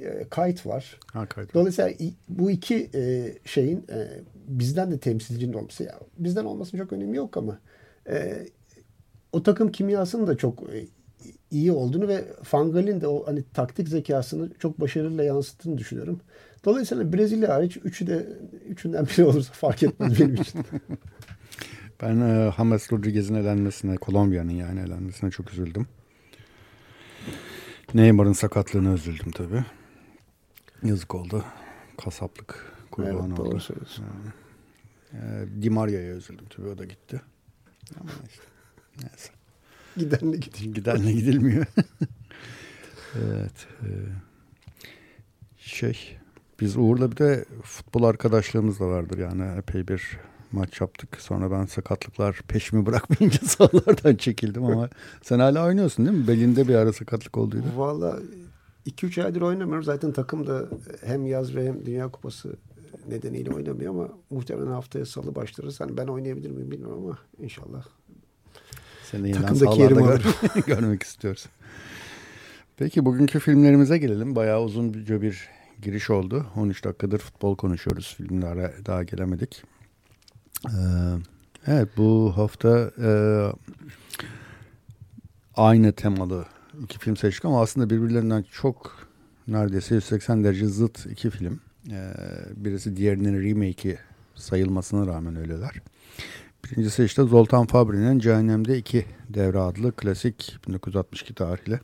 E, 0.00 0.28
kayıt 0.30 0.66
var. 0.66 1.00
Ha, 1.12 1.26
kayıt. 1.26 1.54
Dolayısıyla 1.54 1.92
bu 2.28 2.50
iki 2.50 2.90
e, 2.94 3.34
şeyin 3.44 3.84
e, 3.92 4.08
bizden 4.48 4.90
de 4.90 4.98
temsilcinin 4.98 5.52
olması 5.52 5.84
ya 5.84 6.00
bizden 6.18 6.44
olmasının 6.44 6.82
çok 6.82 6.92
önemi 6.92 7.16
yok 7.16 7.36
ama 7.36 7.58
e, 8.08 8.46
o 9.32 9.42
takım 9.42 9.72
kimyasının 9.72 10.26
da 10.26 10.36
çok 10.36 10.62
e, 10.62 10.86
iyi 11.50 11.72
olduğunu 11.72 12.08
ve 12.08 12.24
Fangal'in 12.42 13.00
de 13.00 13.08
o 13.08 13.26
hani 13.26 13.44
taktik 13.54 13.88
zekasını 13.88 14.50
çok 14.58 14.80
başarıyla 14.80 15.24
yansıttığını 15.24 15.78
düşünüyorum. 15.78 16.20
Dolayısıyla 16.64 17.12
Brezilya 17.12 17.54
hariç 17.54 17.76
üçü 17.84 18.06
de 18.06 18.26
üçünden 18.68 19.06
biri 19.06 19.24
olursa 19.24 19.52
fark 19.52 19.82
etmez 19.82 20.20
benim 20.20 20.34
için. 20.34 20.60
ben 22.02 22.20
e, 22.20 22.52
James 22.56 22.92
Rodriguez'in 22.92 23.34
elenmesine, 23.34 23.96
Kolombiya'nın 23.96 24.50
yani 24.50 24.80
elenmesine 24.80 25.30
çok 25.30 25.52
üzüldüm. 25.52 25.86
Neymar'ın 27.94 28.32
sakatlığına 28.32 28.92
üzüldüm 28.92 29.30
tabii. 29.30 29.64
Yazık 30.82 31.14
oldu. 31.14 31.44
Kasaplık 31.98 32.72
kurban 32.90 33.28
evet, 33.30 33.40
oldu. 33.40 33.60
Yani, 33.98 34.32
e, 35.12 35.62
Di 35.62 35.70
Maria'ya 35.70 36.14
üzüldüm 36.14 36.46
tabii 36.56 36.68
o 36.68 36.78
da 36.78 36.84
gitti. 36.84 37.20
Ama 38.00 38.10
işte 38.28 38.42
neyse. 39.02 39.30
Gidenle 39.96 40.36
gidilmiyor. 40.36 40.74
Gidenle 40.74 41.12
gidilmiyor. 41.20 41.66
evet. 43.14 43.66
E, 43.82 43.88
şey 45.58 46.18
biz 46.60 46.76
Uğur'la 46.76 47.10
bir 47.12 47.16
de 47.16 47.44
futbol 47.62 48.02
arkadaşlığımız 48.02 48.80
da 48.80 48.86
vardır 48.86 49.18
yani 49.18 49.58
epey 49.58 49.88
bir 49.88 50.18
maç 50.52 50.80
yaptık. 50.80 51.20
Sonra 51.20 51.50
ben 51.50 51.66
sakatlıklar 51.66 52.40
peşimi 52.48 52.86
bırakmayınca 52.86 53.38
sahalardan 53.46 54.16
çekildim 54.16 54.64
ama 54.64 54.88
sen 55.22 55.38
hala 55.38 55.66
oynuyorsun 55.66 56.06
değil 56.06 56.18
mi? 56.18 56.28
Belinde 56.28 56.68
bir 56.68 56.74
ara 56.74 56.92
sakatlık 56.92 57.36
olduydu. 57.38 57.66
Valla 57.76 58.18
2-3 58.86 59.24
aydır 59.24 59.40
oynamıyorum. 59.40 59.84
Zaten 59.84 60.12
takım 60.12 60.46
da 60.46 60.68
hem 61.04 61.26
yaz 61.26 61.54
ve 61.54 61.66
hem 61.66 61.86
Dünya 61.86 62.08
Kupası 62.08 62.56
nedeniyle 63.08 63.50
oynamıyor 63.50 63.90
ama 63.94 64.08
muhtemelen 64.30 64.70
haftaya 64.70 65.06
salı 65.06 65.34
başlarız. 65.34 65.80
Hani 65.80 65.96
ben 65.96 66.06
oynayabilir 66.06 66.50
miyim 66.50 66.70
bilmiyorum 66.70 67.04
ama 67.04 67.18
inşallah 67.38 67.84
seni 69.10 69.28
yeniden 69.28 69.54
sahalarda 69.54 70.00
gör 70.00 70.22
görmek 70.66 71.02
istiyoruz. 71.02 71.46
Peki 72.76 73.04
bugünkü 73.04 73.38
filmlerimize 73.38 73.98
gelelim. 73.98 74.36
Bayağı 74.36 74.62
uzunca 74.62 75.22
bir 75.22 75.48
giriş 75.82 76.10
oldu. 76.10 76.46
13 76.56 76.84
dakikadır 76.84 77.18
futbol 77.18 77.56
konuşuyoruz. 77.56 78.14
Filmlere 78.16 78.74
daha 78.86 79.02
gelemedik. 79.02 79.62
Ee, 80.64 80.70
evet 81.66 81.88
bu 81.96 82.32
hafta 82.36 82.90
e, 83.02 83.08
aynı 85.54 85.92
temalı 85.92 86.44
iki 86.82 86.98
film 86.98 87.16
seçtik 87.16 87.44
ama 87.44 87.62
aslında 87.62 87.90
birbirlerinden 87.90 88.44
çok 88.52 89.08
neredeyse 89.48 89.94
180 89.94 90.44
derece 90.44 90.66
zıt 90.66 91.06
iki 91.06 91.30
film. 91.30 91.60
Ee, 91.90 92.12
birisi 92.56 92.96
diğerinin 92.96 93.42
remake'i 93.42 93.98
sayılmasına 94.34 95.06
rağmen 95.06 95.36
öyleler. 95.36 95.70
Birincisi 96.64 97.04
işte 97.04 97.22
Zoltan 97.22 97.66
Fabri'nin 97.66 98.18
Cehennemde 98.18 98.78
2 98.78 99.06
devre 99.28 99.58
adlı 99.58 99.92
klasik 99.92 100.56
1962 100.68 101.34
tarihli 101.34 101.80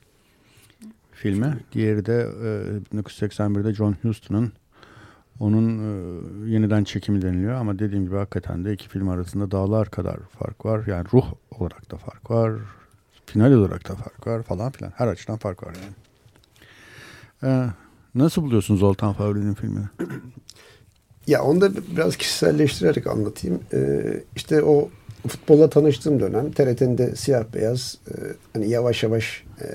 filmi. 1.13 1.57
Diğeri 1.73 2.07
de 2.07 2.29
e, 2.95 2.97
1981'de 2.97 3.75
John 3.75 3.97
Huston'un 4.03 4.53
Onun 5.41 5.79
e, 5.79 6.51
yeniden 6.51 6.85
çekimi 6.85 7.23
deniliyor 7.23 7.55
ama 7.55 7.79
dediğim 7.79 8.05
gibi 8.05 8.17
hakikaten 8.17 8.65
de 8.65 8.73
iki 8.73 8.89
film 8.89 9.09
arasında 9.09 9.51
dağlar 9.51 9.91
kadar 9.91 10.17
fark 10.39 10.67
var. 10.67 10.87
Yani 10.87 11.07
ruh 11.13 11.33
olarak 11.51 11.91
da 11.91 11.97
fark 11.97 12.31
var. 12.31 12.53
Final 13.27 13.53
olarak 13.53 13.89
da 13.89 13.95
fark 13.95 14.27
var 14.27 14.43
falan 14.43 14.73
filan. 14.73 14.93
Her 14.97 15.09
açıdan 15.09 15.37
fark 15.37 15.63
var 15.63 15.75
yani. 15.75 15.95
Ee, 17.43 17.71
nasıl 18.15 18.43
buluyorsunuz 18.43 18.81
Zoltan 18.81 19.13
Favre'nin 19.13 19.55
filmini? 19.55 19.87
Ya 21.27 21.43
onu 21.43 21.61
da 21.61 21.71
biraz 21.97 22.17
kişiselleştirerek 22.17 23.07
anlatayım. 23.07 23.61
Ee, 23.73 24.23
işte 24.37 24.63
o 24.63 24.89
futbolla 25.29 25.71
tanıştığım 25.71 26.21
dönem 26.21 26.53
TRT'nin 26.53 26.99
de 26.99 27.17
siyah 27.17 27.45
beyaz 27.55 27.99
e, 28.09 28.13
hani 28.53 28.71
yavaş 28.71 29.03
yavaş 29.03 29.45
e, 29.61 29.67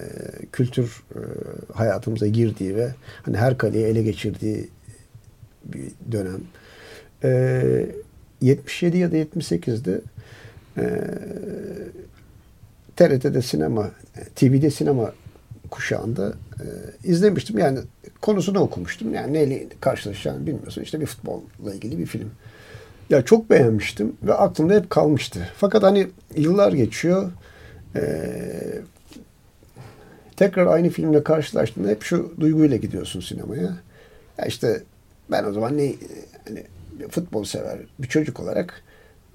kültür 0.52 1.04
e, 1.16 1.20
hayatımıza 1.74 2.28
girdiği 2.28 2.76
ve 2.76 2.94
hani 3.24 3.38
her 3.38 3.58
kaleyi 3.58 3.86
ele 3.86 4.04
geçirdiği 4.04 4.70
bir 5.74 6.12
dönem. 6.12 6.42
E, 7.24 7.86
77 8.42 8.98
ya 8.98 9.12
da 9.12 9.18
78'de 9.18 10.02
e, 10.78 10.84
TRT'de 12.96 13.42
sinema, 13.42 13.92
TV'de 14.36 14.72
sinema 14.72 15.14
kuşağında 15.72 16.34
e, 16.60 16.66
izlemiştim. 17.04 17.58
Yani 17.58 17.80
konusunu 18.22 18.60
okumuştum. 18.60 19.14
Yani 19.14 19.34
neyle 19.34 19.68
karşılaşacağını 19.82 20.48
bilmiyorsun. 20.48 20.82
İşte 20.82 21.02
bir 21.02 21.06
futbolla 21.06 21.74
ilgili 21.74 22.00
bir 22.00 22.06
film. 22.06 22.32
Ya 23.10 23.22
çok 23.22 23.50
beğenmiştim 23.50 24.18
ve 24.24 24.34
aklımda 24.34 24.74
hep 24.74 24.90
kalmıştı. 24.90 25.50
Fakat 25.58 25.84
hani 25.84 26.08
yıllar 26.36 26.74
geçiyor. 26.74 27.32
Ee, 27.96 28.82
tekrar 30.36 30.68
aynı 30.68 30.90
filmle 30.90 31.24
karşılaştığında 31.24 31.88
hep 31.90 32.04
şu 32.04 32.34
duyguyla 32.40 32.78
gidiyorsun 32.78 33.20
sinemaya. 33.20 33.78
Ya 34.38 34.46
işte 34.46 34.84
ben 35.32 35.44
o 35.44 35.54
zaman 35.54 35.78
ne 35.78 35.94
hani 36.48 36.64
futbol 37.10 37.44
sever 37.44 37.80
bir 38.00 38.08
çocuk 38.08 38.40
olarak 38.40 38.84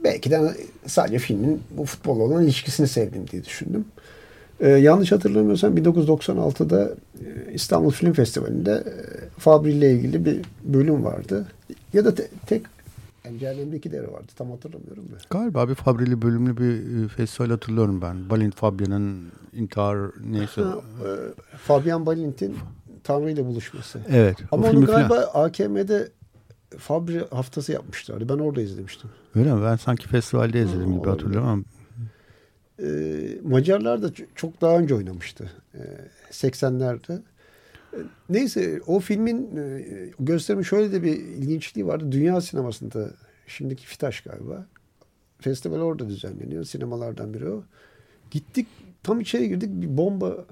belki 0.04 0.30
de 0.30 0.56
sadece 0.86 1.18
filmin 1.18 1.62
bu 1.70 1.84
futbolla 1.84 2.22
olan 2.22 2.44
ilişkisini 2.44 2.88
sevdim 2.88 3.28
diye 3.28 3.44
düşündüm. 3.44 3.84
Ee, 4.60 4.68
yanlış 4.68 5.12
hatırlamıyorsam 5.12 5.76
1996'da 5.76 6.90
e, 7.20 7.52
İstanbul 7.52 7.90
Film 7.90 8.12
Festivali'nde 8.12 8.72
e, 8.72 8.94
Fabri 9.38 9.72
ile 9.72 9.92
ilgili 9.92 10.24
bir 10.24 10.40
bölüm 10.64 11.04
vardı. 11.04 11.46
Ya 11.92 12.04
da 12.04 12.14
te, 12.14 12.28
tek 12.46 12.62
yani 13.24 13.38
Cehennem'de 13.38 13.76
iki 13.76 13.92
devre 13.92 14.12
vardı. 14.12 14.26
Tam 14.36 14.50
hatırlamıyorum 14.50 15.04
da. 15.04 15.16
Galiba 15.30 15.68
bir 15.68 15.74
Fabrili 15.74 16.22
bölümlü 16.22 16.56
bir 16.56 17.04
e, 17.04 17.08
festival 17.08 17.50
hatırlıyorum 17.50 18.02
ben. 18.02 18.30
Balint 18.30 18.54
Fabian'ın 18.54 19.32
intihar 19.52 19.98
neyse. 20.30 20.60
Ha, 20.60 20.80
e, 21.04 21.08
Fabian 21.56 22.06
Balint'in 22.06 22.56
Tanrı 23.04 23.30
ile 23.30 23.46
buluşması. 23.46 24.00
Evet. 24.08 24.36
Ama 24.52 24.70
onu 24.70 24.86
galiba 24.86 25.08
falan. 25.08 25.46
AKM'de 25.46 26.08
Fabri 26.78 27.24
haftası 27.30 27.72
yapmışlardı. 27.72 28.28
Ben 28.28 28.38
orada 28.42 28.60
izlemiştim. 28.60 29.10
Öyle 29.34 29.54
mi? 29.54 29.62
Ben 29.62 29.76
sanki 29.76 30.08
festivalde 30.08 30.62
izledim 30.62 30.92
ha, 30.92 30.98
gibi 30.98 31.08
hatırlıyorum 31.08 31.48
ama 31.48 31.62
e, 32.82 32.88
Macarlar 33.42 34.02
da 34.02 34.10
çok 34.34 34.60
daha 34.60 34.78
önce 34.78 34.94
oynamıştı. 34.94 35.52
E, 35.74 35.80
80'lerde. 36.30 37.20
E, 37.92 37.98
neyse 38.28 38.80
o 38.86 39.00
filmin 39.00 39.56
e, 39.56 39.84
gösterimi 40.20 40.64
şöyle 40.64 40.92
de 40.92 41.02
bir 41.02 41.12
ilginçliği 41.12 41.86
vardı. 41.86 42.12
Dünya 42.12 42.40
sinemasında 42.40 43.10
şimdiki 43.46 43.86
Fitaş 43.86 44.20
galiba. 44.20 44.66
Festival 45.40 45.78
orada 45.80 46.08
düzenleniyor. 46.08 46.64
Sinemalardan 46.64 47.34
biri 47.34 47.48
o. 47.48 47.64
Gittik 48.30 48.66
tam 49.02 49.20
içeri 49.20 49.48
girdik 49.48 49.70
bir 49.72 49.96
bomba 49.96 50.44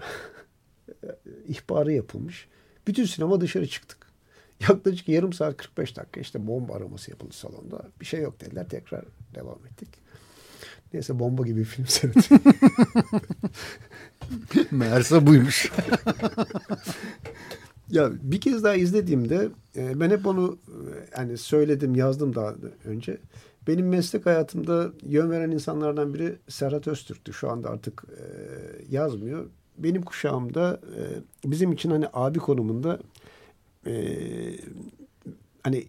ihbarı 1.48 1.92
yapılmış. 1.92 2.48
Bütün 2.86 3.04
sinema 3.04 3.40
dışarı 3.40 3.66
çıktık. 3.66 4.06
Yaklaşık 4.68 5.08
yarım 5.08 5.32
saat 5.32 5.56
45 5.56 5.96
dakika 5.96 6.20
işte 6.20 6.46
bomba 6.46 6.74
araması 6.74 7.10
yapıldı 7.10 7.32
salonda. 7.32 7.82
Bir 8.00 8.06
şey 8.06 8.20
yok 8.20 8.40
dediler. 8.40 8.68
Tekrar 8.68 9.04
devam 9.34 9.58
ettik. 9.66 9.88
Neyse 10.92 11.18
bomba 11.18 11.42
gibi 11.42 11.60
bir 11.60 11.64
film 11.64 11.86
seyrettim. 11.86 12.40
Meğerse 14.70 15.26
buymuş. 15.26 15.72
ya 17.90 18.10
bir 18.22 18.40
kez 18.40 18.64
daha 18.64 18.74
izlediğimde 18.74 19.48
e, 19.76 20.00
ben 20.00 20.10
hep 20.10 20.26
onu 20.26 20.58
e, 20.68 21.20
yani 21.20 21.38
söyledim 21.38 21.94
yazdım 21.94 22.34
daha 22.34 22.54
önce. 22.84 23.18
Benim 23.66 23.88
meslek 23.88 24.26
hayatımda 24.26 24.92
yön 25.02 25.30
veren 25.30 25.50
insanlardan 25.50 26.14
biri 26.14 26.38
Serhat 26.48 26.88
Öztürk'tü. 26.88 27.32
Şu 27.32 27.50
anda 27.50 27.70
artık 27.70 28.04
e, 28.04 28.22
yazmıyor. 28.88 29.46
Benim 29.82 30.02
kuşağımda 30.02 30.80
e, 30.96 31.00
bizim 31.50 31.72
için 31.72 31.90
hani 31.90 32.06
abi 32.12 32.38
konumunda 32.38 32.98
e, 33.86 33.92
hani 35.62 35.88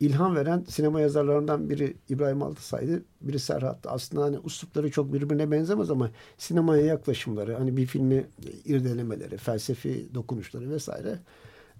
ilham 0.00 0.36
veren 0.36 0.64
sinema 0.68 1.00
yazarlarından 1.00 1.70
biri 1.70 1.96
İbrahim 2.08 2.42
Altısay'dı. 2.42 3.02
Biri 3.20 3.38
Serhat'tı. 3.38 3.90
Aslında 3.90 4.24
hani 4.24 4.38
uslupları 4.38 4.90
çok 4.90 5.12
birbirine 5.12 5.50
benzemez 5.50 5.90
ama 5.90 6.10
sinemaya 6.38 6.86
yaklaşımları, 6.86 7.54
hani 7.54 7.76
bir 7.76 7.86
filmi 7.86 8.26
irdelemeleri, 8.64 9.36
felsefi 9.36 10.08
dokunuşları 10.14 10.70
vesaire. 10.70 11.18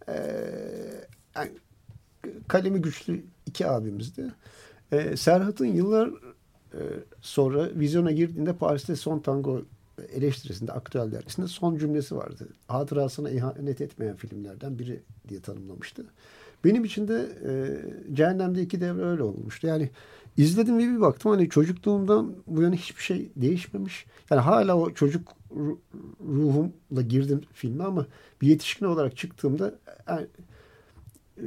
Ee, 0.08 0.12
yani 1.36 1.50
kalemi 2.48 2.82
güçlü 2.82 3.24
iki 3.46 3.66
abimizdi. 3.66 4.32
Ee, 4.92 5.16
Serhat'ın 5.16 5.66
yıllar 5.66 6.10
e, 6.74 6.80
sonra 7.20 7.70
vizyona 7.74 8.10
girdiğinde 8.12 8.52
Paris'te 8.52 8.96
Son 8.96 9.18
Tango 9.18 9.62
eleştirisinde, 10.12 10.72
aktüel 10.72 11.12
dergisinde 11.12 11.46
son 11.46 11.78
cümlesi 11.78 12.16
vardı. 12.16 12.48
Hatırasına 12.68 13.30
ihanet 13.30 13.80
etmeyen 13.80 14.16
filmlerden 14.16 14.78
biri 14.78 15.02
diye 15.28 15.40
tanımlamıştı. 15.40 16.04
Benim 16.64 16.84
için 16.84 17.08
de 17.08 17.28
e, 17.46 17.52
Cehennem'de 18.14 18.62
iki 18.62 18.80
devre 18.80 19.04
öyle 19.04 19.22
olmuştu. 19.22 19.66
Yani 19.66 19.90
izledim 20.36 20.78
ve 20.78 20.82
bir 20.82 21.00
baktım 21.00 21.30
hani 21.30 21.48
çocukluğumdan 21.48 22.34
bu 22.46 22.62
yana 22.62 22.74
hiçbir 22.74 23.02
şey 23.02 23.30
değişmemiş. 23.36 24.06
Yani 24.30 24.40
hala 24.40 24.78
o 24.78 24.90
çocuk 24.90 25.28
ruhumla 26.28 27.02
girdim 27.08 27.40
filme 27.52 27.84
ama 27.84 28.06
bir 28.42 28.46
yetişkin 28.46 28.86
olarak 28.86 29.16
çıktığımda 29.16 29.74
yani, 30.08 30.26
e, 31.38 31.46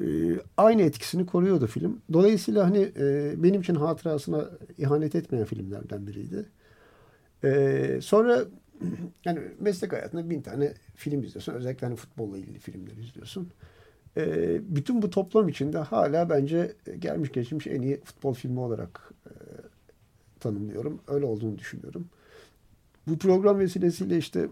aynı 0.58 0.82
etkisini 0.82 1.26
koruyordu 1.26 1.68
film. 1.68 2.02
Dolayısıyla 2.14 2.66
hani 2.66 2.92
e, 3.00 3.34
benim 3.38 3.62
için 3.62 3.76
hatırasına 3.76 4.50
ihanet 4.78 5.16
etmeyen 5.16 5.46
filmlerden 5.46 6.08
biriydi. 6.08 6.46
E, 7.46 8.00
sonra 8.02 8.46
yani 9.26 9.40
meslek 9.60 9.94
hayatında 9.94 10.30
bin 10.30 10.42
tane 10.42 10.74
film 10.96 11.24
izliyorsun. 11.24 11.54
Özellikle 11.54 11.88
hani 11.88 11.96
futbolla 11.96 12.38
ilgili 12.38 12.60
filmler 12.60 12.98
izliyorsun. 12.98 13.50
E, 14.18 14.58
bütün 14.76 15.02
bu 15.02 15.10
toplam 15.10 15.50
içinde 15.50 15.78
hala 15.78 16.30
bence 16.30 16.74
gelmiş 17.00 17.32
geçmiş 17.32 17.68
en 17.68 17.82
iyi 17.82 18.02
futbol 18.04 18.34
filmi 18.34 18.60
olarak 18.60 19.12
e, 19.26 19.32
tanımlıyorum. 20.40 21.02
Öyle 21.08 21.26
olduğunu 21.26 21.58
düşünüyorum. 21.58 22.08
Bu 23.08 23.18
program 23.18 23.60
vesilesiyle 23.60 24.18
işte 24.18 24.48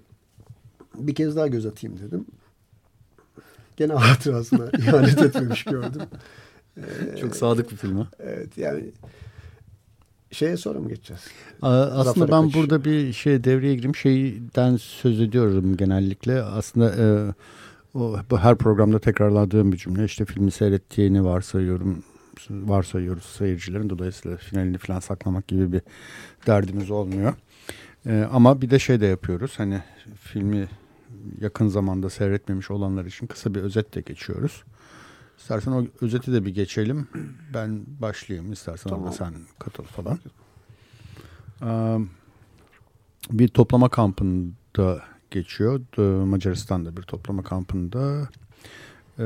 bir 0.95 1.15
kez 1.15 1.36
daha 1.36 1.47
göz 1.47 1.65
atayım 1.65 1.99
dedim. 1.99 2.25
Gene 3.77 3.93
hatırasına 3.93 4.69
ihanet 4.77 5.21
etmemiş 5.21 5.63
gördüm. 5.63 6.01
Ee, 6.77 7.17
Çok 7.17 7.36
sadık 7.36 7.71
bir 7.71 7.75
film 7.75 7.97
ha. 7.97 8.08
Evet 8.19 8.58
yani 8.58 8.91
şeye 10.33 10.57
sonra 10.57 10.79
mı 10.79 10.89
geçeceğiz? 10.89 11.21
Aslında 11.61 12.31
ben 12.31 12.53
burada 12.53 12.85
bir 12.85 13.13
şey 13.13 13.43
devreye 13.43 13.75
gireyim. 13.75 13.95
Şeyden 13.95 14.77
söz 14.77 15.21
ediyorum 15.21 15.77
genellikle. 15.77 16.41
Aslında 16.41 16.95
e, 16.95 17.33
o 17.99 18.17
her 18.37 18.55
programda 18.55 18.99
tekrarladığım 18.99 19.71
bir 19.71 19.77
cümle. 19.77 20.05
İşte 20.05 20.25
filmi 20.25 20.51
seyrettiğini 20.51 21.25
varsayıyorum 21.25 22.03
varsayıyoruz 22.49 23.23
seyircilerin. 23.23 23.89
Dolayısıyla 23.89 24.37
finalini 24.37 24.77
falan 24.77 24.99
saklamak 24.99 25.47
gibi 25.47 25.71
bir 25.71 25.81
derdimiz 26.47 26.91
olmuyor. 26.91 27.33
Ee, 28.05 28.27
ama 28.31 28.61
bir 28.61 28.69
de 28.69 28.79
şey 28.79 29.01
de 29.01 29.05
yapıyoruz. 29.05 29.53
Hani 29.57 29.81
filmi 30.21 30.67
yakın 31.41 31.67
zamanda 31.67 32.09
seyretmemiş 32.09 32.71
olanlar 32.71 33.05
için 33.05 33.27
kısa 33.27 33.55
bir 33.55 33.61
özet 33.61 33.95
de 33.95 34.01
geçiyoruz. 34.01 34.63
İstersen 35.37 35.71
o 35.71 35.85
özeti 36.01 36.33
de 36.33 36.45
bir 36.45 36.53
geçelim. 36.53 37.07
Ben 37.53 37.85
başlayayım. 38.01 38.51
İstersen 38.51 38.89
tamam. 38.89 39.13
sen 39.13 39.33
katıl 39.59 39.83
falan. 39.83 40.19
Ee, 41.61 41.99
bir 43.31 43.47
toplama 43.47 43.89
kampında 43.89 45.03
geçiyor. 45.31 45.81
Macaristan'da 46.25 46.97
bir 46.97 47.01
toplama 47.01 47.43
kampında 47.43 48.29
e, 49.19 49.25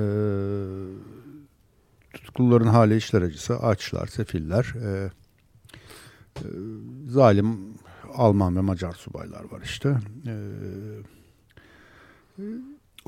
tutukluların 2.13 2.67
hali 2.67 2.97
işler 2.97 3.21
acısı, 3.21 3.59
açlar, 3.59 4.07
sefiller, 4.07 4.73
e, 4.83 5.11
e, 6.35 6.45
zalim 7.07 7.59
Alman 8.13 8.55
ve 8.55 8.61
Macar 8.61 8.93
subaylar 8.93 9.51
var 9.51 9.61
işte. 9.63 9.97
E, 10.27 10.33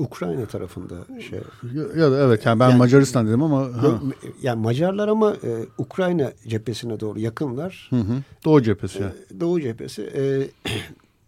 Ukrayna 0.00 0.46
tarafında 0.46 0.94
şey. 1.20 1.38
Ya, 1.74 1.82
ya 1.96 2.12
da 2.12 2.24
evet 2.24 2.46
yani 2.46 2.60
ben 2.60 2.68
yani, 2.68 2.78
Macaristan 2.78 3.28
dedim 3.28 3.42
ama 3.42 3.60
ha. 3.60 4.00
yani 4.42 4.62
Macarlar 4.62 5.08
ama 5.08 5.32
e, 5.32 5.66
Ukrayna 5.78 6.32
cephesine 6.46 7.00
doğru 7.00 7.20
yakınlar. 7.20 7.86
Hı 7.90 7.96
hı. 7.96 8.22
Doğu 8.44 8.62
cephesi. 8.62 9.02
E, 9.02 9.40
Doğu 9.40 9.60
cephesi. 9.60 10.02
E, 10.02 10.22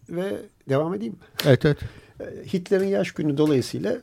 ve 0.15 0.41
devam 0.69 0.93
edeyim 0.93 1.13
mi? 1.13 1.19
Evet 1.45 1.65
evet. 1.65 1.77
Hitler'in 2.53 2.87
yaş 2.87 3.11
günü 3.11 3.37
dolayısıyla 3.37 3.97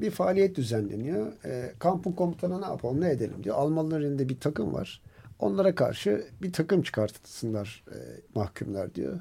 bir 0.00 0.10
faaliyet 0.10 0.56
düzenleniyor. 0.56 1.32
E, 1.44 1.72
kampın 1.78 2.12
komutanı 2.12 2.60
ne 2.60 2.66
yapalım 2.66 3.00
ne 3.00 3.10
edelim 3.10 3.44
diyor. 3.44 3.56
Almanların 3.56 4.04
elinde 4.04 4.28
bir 4.28 4.40
takım 4.40 4.74
var. 4.74 5.00
Onlara 5.38 5.74
karşı 5.74 6.24
bir 6.42 6.52
takım 6.52 6.82
çıkartsınlar 6.82 7.84
e, 7.88 7.96
mahkumlar 8.34 8.94
diyor. 8.94 9.20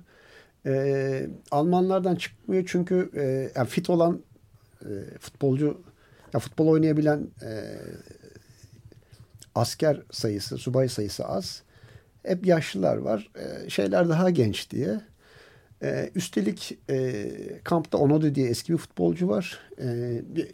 E, 0.65 1.29
Almanlardan 1.51 2.15
çıkmıyor 2.15 2.63
çünkü 2.67 3.09
e, 3.15 3.51
yani 3.55 3.67
fit 3.67 3.89
olan 3.89 4.19
e, 4.85 5.17
futbolcu 5.19 5.81
ya 6.33 6.39
futbol 6.39 6.67
oynayabilen 6.67 7.27
e, 7.41 7.51
asker 9.55 10.01
sayısı, 10.11 10.57
subay 10.57 10.89
sayısı 10.89 11.25
az. 11.25 11.63
Hep 12.23 12.45
yaşlılar 12.45 12.97
var. 12.97 13.31
E, 13.35 13.69
şeyler 13.69 14.09
daha 14.09 14.29
genç 14.29 14.71
diye. 14.71 15.01
E, 15.83 16.09
üstelik 16.15 16.79
e, 16.89 17.31
kampta 17.63 17.97
Onodi 17.97 18.35
diye 18.35 18.49
eski 18.49 18.73
bir 18.73 18.77
futbolcu 18.77 19.27
var. 19.29 19.59
E, 19.81 20.21
bir 20.35 20.47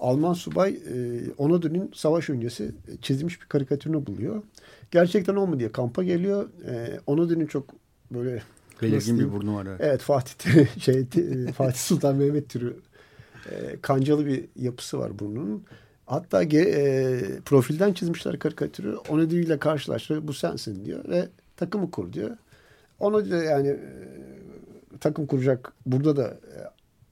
Alman 0.00 0.32
subay 0.32 0.70
e, 0.70 1.20
Onodi'nin 1.38 1.90
savaş 1.94 2.30
öncesi 2.30 2.72
çizilmiş 3.02 3.40
bir 3.42 3.46
karikatürünü 3.46 4.06
buluyor. 4.06 4.42
Gerçekten 4.90 5.36
o 5.36 5.46
mu 5.46 5.58
diye 5.58 5.72
kampa 5.72 6.02
geliyor. 6.02 6.48
E, 6.68 7.00
Onodi'nin 7.06 7.46
çok 7.46 7.74
böyle 8.10 8.42
belirgin 8.82 9.18
bir 9.18 9.32
burnu 9.32 9.54
var. 9.54 9.66
Evet, 9.66 9.80
evet 9.80 10.00
Fatih 10.00 10.66
şey 10.80 11.04
Fatih 11.52 11.78
Sultan 11.78 12.16
Mehmet 12.16 12.48
türü 12.48 12.76
e, 13.50 13.80
kancalı 13.82 14.26
bir 14.26 14.44
yapısı 14.56 14.98
var 14.98 15.18
burnunun. 15.18 15.64
Hatta 16.06 16.42
e, 16.42 17.20
profilden 17.44 17.92
çizmişler 17.92 18.38
karikatürü. 18.38 18.96
Onodi 18.96 19.36
ile 19.36 19.58
karşılaştırıyor. 19.58 20.28
Bu 20.28 20.32
sensin 20.32 20.84
diyor 20.84 21.08
ve 21.08 21.28
takımı 21.56 21.90
kur 21.90 22.12
diyor. 22.12 22.36
Onu 23.00 23.30
da 23.30 23.36
yani 23.36 23.68
e, 23.68 23.78
takım 25.00 25.26
kuracak 25.26 25.72
burada 25.86 26.16
da 26.16 26.28
e, 26.28 26.56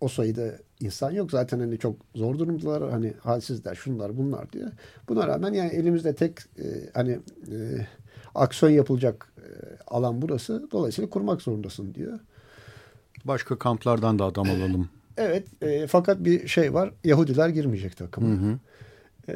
o 0.00 0.08
sayıda 0.08 0.52
insan 0.80 1.10
yok. 1.10 1.30
Zaten 1.30 1.60
hani 1.60 1.78
çok 1.78 1.96
zor 2.14 2.38
durumdalar. 2.38 2.90
Hani 2.90 3.14
halsizler, 3.20 3.74
şunlar, 3.74 4.16
bunlar 4.16 4.52
diyor. 4.52 4.70
Buna 5.08 5.28
rağmen 5.28 5.52
yani 5.52 5.70
elimizde 5.70 6.14
tek 6.14 6.38
e, 6.38 6.90
hani 6.94 7.18
e, 7.52 7.86
aksiyon 8.34 8.72
yapılacak 8.72 9.32
e, 9.38 9.46
alan 9.86 10.22
burası. 10.22 10.68
Dolayısıyla 10.72 11.10
kurmak 11.10 11.42
zorundasın 11.42 11.94
diyor. 11.94 12.18
Başka 13.24 13.58
kamplardan 13.58 14.18
da 14.18 14.24
adam 14.24 14.50
alalım. 14.50 14.88
Evet. 15.20 15.62
E, 15.62 15.86
fakat 15.86 16.24
bir 16.24 16.48
şey 16.48 16.74
var. 16.74 16.90
Yahudiler 17.04 17.48
girmeyecek 17.48 17.96
takıma. 17.96 18.28
Hı 18.28 18.32
hı. 18.32 18.58
E, 19.32 19.34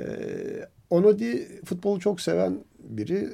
Onodi 0.90 1.48
futbolu 1.64 2.00
çok 2.00 2.20
seven 2.20 2.58
biri. 2.78 3.28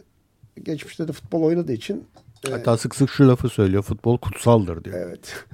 Geçmişte 0.63 1.09
de 1.09 1.13
futbol 1.13 1.43
oynadığı 1.43 1.73
için 1.73 2.07
Hatta 2.51 2.77
sık 2.77 2.95
sık 2.95 3.11
şu 3.11 3.29
lafı 3.29 3.49
söylüyor. 3.49 3.83
Futbol 3.83 4.19
kutsaldır 4.19 4.85
diyor. 4.85 4.97
Evet. 4.99 5.45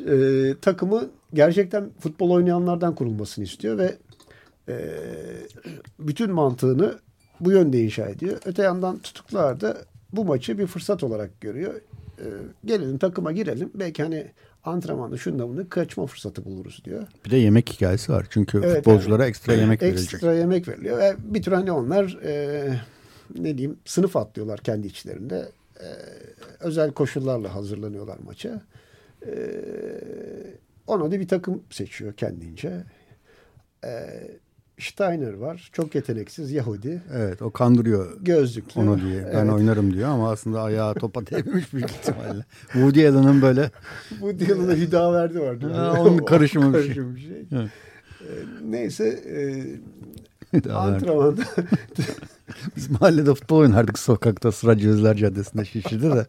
e, 0.08 0.54
takımı 0.60 1.08
gerçekten 1.34 1.90
futbol 2.00 2.30
oynayanlardan 2.30 2.94
kurulmasını 2.94 3.44
istiyor 3.44 3.78
ve 3.78 3.96
e, 4.68 4.76
bütün 5.98 6.32
mantığını 6.32 6.98
bu 7.40 7.52
yönde 7.52 7.80
inşa 7.80 8.08
ediyor. 8.08 8.38
Öte 8.44 8.62
yandan 8.62 8.98
tutuklar 8.98 9.60
da 9.60 9.76
bu 10.12 10.24
maçı 10.24 10.58
bir 10.58 10.66
fırsat 10.66 11.04
olarak 11.04 11.40
görüyor. 11.40 11.74
E, 12.18 12.26
gelelim 12.64 12.98
takıma 12.98 13.32
girelim. 13.32 13.70
Belki 13.74 14.02
hani 14.02 14.26
antrenmanda 14.68 15.16
şunda 15.16 15.48
bunu 15.48 15.68
kaçma 15.68 16.06
fırsatı 16.06 16.44
buluruz 16.44 16.82
diyor. 16.84 17.06
Bir 17.24 17.30
de 17.30 17.36
yemek 17.36 17.72
hikayesi 17.72 18.12
var. 18.12 18.26
Çünkü 18.30 18.58
evet, 18.58 18.76
futbolculara 18.76 19.22
yani, 19.22 19.30
ekstra 19.30 19.52
yemek 19.52 19.82
ekstra 19.82 19.86
verilecek. 19.86 20.14
Ekstra 20.14 20.34
yemek 20.34 20.68
veriliyor. 20.68 20.98
Ve 20.98 21.16
bir 21.18 21.42
tür 21.42 21.52
hani 21.52 21.72
onlar 21.72 22.18
e, 22.24 22.80
ne 23.38 23.58
diyeyim 23.58 23.78
sınıf 23.84 24.16
atlıyorlar 24.16 24.60
kendi 24.60 24.86
içlerinde 24.86 25.48
e, 25.80 25.88
özel 26.60 26.92
koşullarla 26.92 27.54
hazırlanıyorlar 27.54 28.18
maça. 28.18 28.62
E, 29.26 29.32
ona 30.86 31.10
da 31.10 31.20
bir 31.20 31.28
takım 31.28 31.62
seçiyor 31.70 32.12
kendince. 32.12 32.84
E, 33.84 33.90
Steiner 34.78 35.32
var. 35.32 35.70
Çok 35.72 35.94
yeteneksiz 35.94 36.52
Yahudi. 36.52 37.02
Evet 37.14 37.42
o 37.42 37.50
kandırıyor. 37.50 38.16
Gözlüklü. 38.20 38.80
Onu 38.80 39.00
diye. 39.00 39.24
Ben 39.34 39.44
evet. 39.44 39.52
oynarım 39.52 39.94
diyor 39.94 40.08
ama 40.08 40.30
aslında 40.30 40.62
ayağı 40.62 40.94
topa 40.94 41.26
değmemiş 41.26 41.72
büyük 41.72 41.90
ihtimalle. 41.90 42.44
Woody 42.72 43.08
Allen'ın 43.08 43.42
böyle. 43.42 43.70
Woody 44.08 44.52
Allen'a 44.52 44.76
Hüdaverdi 44.76 45.40
vardı. 45.40 45.72
Ha, 45.72 45.94
onun 46.00 46.18
karışımı 46.26 46.74
bir 46.74 46.94
şey. 46.94 47.14
Bir 47.14 47.20
şey. 47.20 47.46
Evet. 47.52 47.70
E, 48.20 48.30
neyse 48.70 49.04
e, 50.54 50.70
antrenmanda 50.72 51.42
Biz 52.76 52.90
mahallede 52.90 53.34
futbol 53.34 53.58
oynardık 53.58 53.98
sokakta 53.98 54.52
Sıra 54.52 54.78
Cözler 54.78 55.16
Caddesi'nde 55.16 55.64
Şişli'de 55.64 56.10
de. 56.10 56.26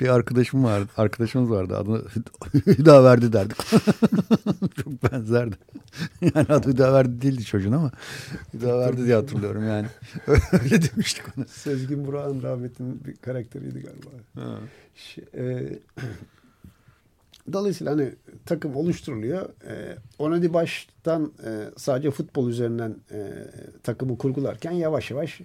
Bir 0.00 0.08
arkadaşım 0.08 0.64
vardı. 0.64 0.88
Arkadaşımız 0.96 1.50
vardı. 1.50 1.76
Adını 1.76 2.02
Hüdaverdi 2.66 3.32
derdik. 3.32 3.56
Çok 4.84 5.12
benzerdi. 5.12 5.56
Yani 6.20 6.46
adı 6.48 6.68
Hüdaverdi 6.68 7.22
değildi 7.22 7.44
çocuğun 7.44 7.72
ama 7.72 7.90
Hüdaverdi 8.54 9.04
diye 9.04 9.14
hatırlıyorum 9.14 9.68
yani. 9.68 9.86
Öyle 10.52 10.82
demiştik 10.82 11.24
ona. 11.36 11.44
Sezgin 11.46 12.06
Burak'ın 12.06 12.42
rahmetinin 12.42 13.04
bir 13.04 13.16
karakteriydi 13.16 13.80
galiba. 13.80 14.10
Ha. 14.34 14.58
Şey, 14.94 15.24
e, 15.34 15.78
Dolayısıyla 17.52 17.92
hani 17.92 18.14
takım 18.48 18.76
oluşturuluyor. 18.76 19.42
E, 19.42 19.96
Onadi 20.18 20.54
baştan 20.54 21.32
e, 21.44 21.50
sadece 21.76 22.10
futbol 22.10 22.48
üzerinden 22.48 22.96
e, 23.12 23.32
takımı 23.82 24.18
kurgularken 24.18 24.72
yavaş 24.72 25.10
yavaş 25.10 25.40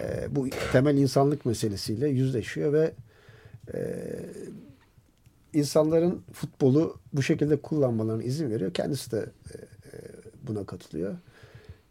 e, 0.00 0.36
bu 0.36 0.48
temel 0.72 0.96
insanlık 0.96 1.46
meselesiyle 1.46 2.08
yüzleşiyor 2.08 2.72
ve 2.72 2.92
e, 3.74 3.78
insanların 5.52 6.22
futbolu 6.32 6.96
bu 7.12 7.22
şekilde 7.22 7.56
kullanmalarına 7.56 8.22
izin 8.22 8.50
veriyor. 8.50 8.74
Kendisi 8.74 9.12
de 9.12 9.18
e, 9.18 9.56
e 9.96 10.00
buna 10.42 10.66
katılıyor. 10.66 11.16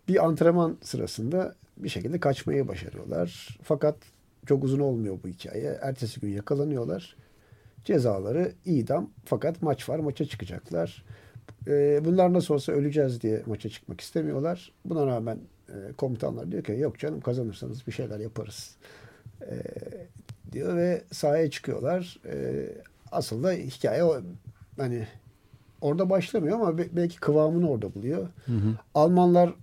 Bir 0.08 0.26
antrenman 0.26 0.78
sırasında 0.82 1.56
bir 1.78 1.90
şekilde 1.90 2.20
kaçmayı 2.20 2.68
başarıyorlar. 2.68 3.58
Fakat 3.64 3.96
çok 4.46 4.64
uzun 4.64 4.80
olmuyor 4.80 5.18
bu 5.24 5.28
hikaye. 5.28 5.80
Ertesi 5.82 6.20
gün 6.20 6.30
yakalanıyorlar 6.30 7.16
Cezaları 7.86 8.52
idam 8.66 9.10
fakat 9.26 9.62
maç 9.62 9.90
var 9.90 10.00
maça 10.00 10.26
çıkacaklar. 10.26 11.06
E, 11.68 12.06
bunlar 12.06 12.34
nasıl 12.34 12.54
olsa 12.54 12.72
öleceğiz 12.72 13.22
diye 13.22 13.44
maça 13.46 13.70
çıkmak 13.70 14.02
istemiyorlar. 14.02 14.72
Buna 14.86 15.08
rağmen 15.08 15.40
e, 15.70 15.94
komutanlar 15.98 16.52
diyor 16.52 16.64
ki 16.64 16.72
yok 16.72 17.00
canım 17.00 17.22
kazanırsanız 17.22 17.88
bir 17.88 17.92
şeyler 17.92 18.20
yaparız 18.20 18.76
e, 19.42 19.54
diyor 20.52 20.78
ve 20.78 21.04
sahaya 21.12 21.50
çıkıyorlar. 21.50 22.20
E, 22.26 22.66
asıl 23.12 23.44
da 23.44 23.52
hikaye 23.52 24.04
o 24.04 24.22
hani 24.78 25.08
orada 25.82 26.10
başlamıyor 26.10 26.56
ama 26.60 26.78
belki 26.78 27.20
kıvamını 27.20 27.70
orada 27.70 27.94
buluyor. 27.94 28.28
Hı 28.46 28.52
hı. 28.52 28.76
Almanlar 28.94 29.54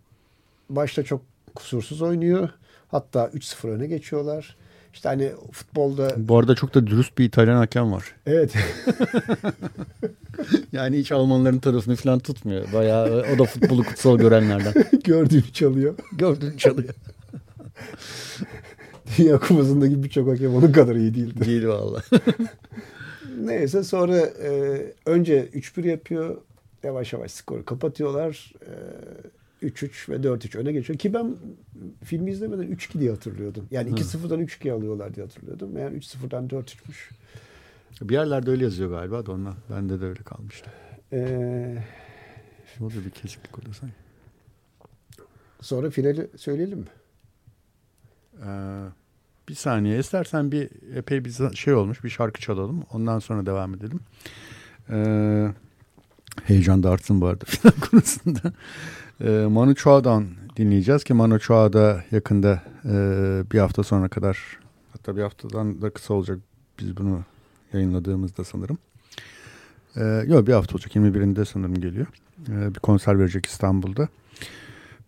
başta 0.71 1.03
çok 1.03 1.23
kusursuz 1.55 2.03
oynuyor. 2.03 2.49
Hatta 2.89 3.27
3-0 3.27 3.69
öne 3.69 3.87
geçiyorlar. 3.87 4.57
İşte 4.93 5.09
hani 5.09 5.33
futbolda... 5.53 6.15
Bu 6.17 6.39
arada 6.39 6.55
çok 6.55 6.75
da 6.75 6.87
dürüst 6.87 7.19
bir 7.19 7.25
İtalyan 7.25 7.57
hakem 7.57 7.93
var. 7.93 8.15
Evet. 8.27 8.53
yani 10.73 10.99
hiç 10.99 11.13
Almanların 11.13 11.59
tarafını 11.59 11.97
falan 11.97 12.19
tutmuyor. 12.19 12.73
Bayağı 12.73 13.25
o 13.35 13.39
da 13.39 13.45
futbolu 13.45 13.85
kutsal 13.85 14.19
görenlerden. 14.19 14.75
Gördüğünü 15.05 15.53
çalıyor. 15.53 15.95
Gördüğünü 16.13 16.59
çalıyor. 16.59 16.95
Dünya 19.19 19.39
Kupası'ndaki 19.39 20.03
birçok 20.03 20.29
hakem 20.29 20.55
onun 20.55 20.73
kadar 20.73 20.97
iyi 20.97 21.15
değildi. 21.15 21.45
Değil 21.45 21.67
valla. 21.67 22.03
Neyse 23.41 23.85
sonra 23.85 24.17
e, 24.19 24.81
önce 25.07 25.49
3-1 25.55 25.89
yapıyor. 25.89 26.37
Yavaş 26.83 27.13
yavaş 27.13 27.31
skoru 27.31 27.65
kapatıyorlar. 27.65 28.53
E, 28.61 28.71
3-3 29.63 30.09
ve 30.09 30.17
4-3 30.17 30.59
öne 30.59 30.73
geçiyor. 30.73 30.99
Ki 30.99 31.15
ben 31.15 31.37
filmi 32.05 32.31
izlemeden 32.31 32.67
3-2 32.67 33.01
diye 33.01 33.11
hatırlıyordum. 33.11 33.67
Yani 33.71 33.91
2-0'dan 33.91 34.41
3-2 34.41 34.73
alıyorlar 34.73 35.15
diye 35.15 35.27
hatırlıyordum. 35.27 35.73
Meğer 35.73 35.91
3-0'dan 35.91 36.49
4-3'müş. 36.49 37.11
Bir 38.01 38.15
yerlerde 38.15 38.51
öyle 38.51 38.65
yazıyor 38.65 38.91
galiba 38.91 39.27
da 39.27 39.33
onunla. 39.33 39.57
Bende 39.71 40.01
de 40.01 40.05
öyle 40.05 40.23
kalmıştı. 40.23 40.71
Ee, 41.13 41.85
o 42.81 42.91
da 42.91 43.05
bir 43.05 43.11
kesiklik 43.11 43.59
oldu 43.59 43.69
sanki. 43.81 43.95
Sonra 45.61 45.91
finali 45.91 46.31
söyleyelim 46.37 46.79
mi? 46.79 46.87
Ee, 48.47 48.83
bir 49.49 49.55
saniye. 49.55 49.99
İstersen 49.99 50.53
bir 50.53 50.71
epey 50.95 51.25
bir 51.25 51.55
şey 51.55 51.75
olmuş. 51.75 52.05
Bir 52.05 52.11
şarkı 52.11 52.41
çalalım. 52.41 52.83
Ondan 52.93 53.19
sonra 53.19 53.47
devam 53.47 53.75
edelim. 53.75 54.01
Ee, 54.91 55.49
heyecan 56.45 56.83
da 56.83 56.91
artsın 56.91 57.21
bu 57.21 57.27
arada 57.27 57.45
konusunda. 57.91 58.53
Ee, 59.21 59.47
Manu 59.51 59.75
Chao'dan 59.75 60.27
dinleyeceğiz 60.57 61.05
ki 61.05 61.15
Manu 61.15 61.39
Chao 61.39 61.73
da 61.73 62.05
yakında 62.11 62.63
e, 62.85 62.95
bir 63.53 63.59
hafta 63.59 63.83
sonra 63.83 64.09
kadar 64.09 64.39
hatta 64.93 65.17
bir 65.17 65.23
haftadan 65.23 65.83
da 65.83 65.91
kısa 65.91 66.15
olacak 66.15 66.39
biz 66.79 66.97
bunu 66.97 67.21
yayınladığımızda 67.73 68.45
sanırım. 68.45 68.79
Ee, 69.97 70.25
yok 70.27 70.47
bir 70.47 70.53
hafta 70.53 70.75
olacak 70.75 70.97
21'inde 70.97 71.45
sanırım 71.45 71.75
geliyor. 71.75 72.07
Ee, 72.49 72.75
bir 72.75 72.81
konser 72.81 73.19
verecek 73.19 73.47
İstanbul'da. 73.47 74.09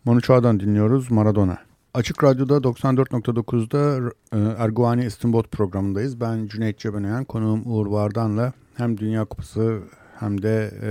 Manu 0.04 0.20
Chao'dan 0.20 0.60
dinliyoruz 0.60 1.10
Maradona. 1.10 1.58
Açık 1.94 2.24
Radyo'da 2.24 2.56
94.9'da 2.56 4.10
e, 4.32 4.38
Erguvani 4.62 5.04
İstinbot 5.04 5.50
programındayız. 5.52 6.20
Ben 6.20 6.46
Cüneyt 6.46 6.78
Cebenayan, 6.78 7.24
konuğum 7.24 7.62
Uğur 7.64 7.86
Vardan'la 7.86 8.52
hem 8.74 8.98
Dünya 8.98 9.24
Kupası 9.24 9.80
hem 10.18 10.42
de 10.42 10.70
e, 10.82 10.88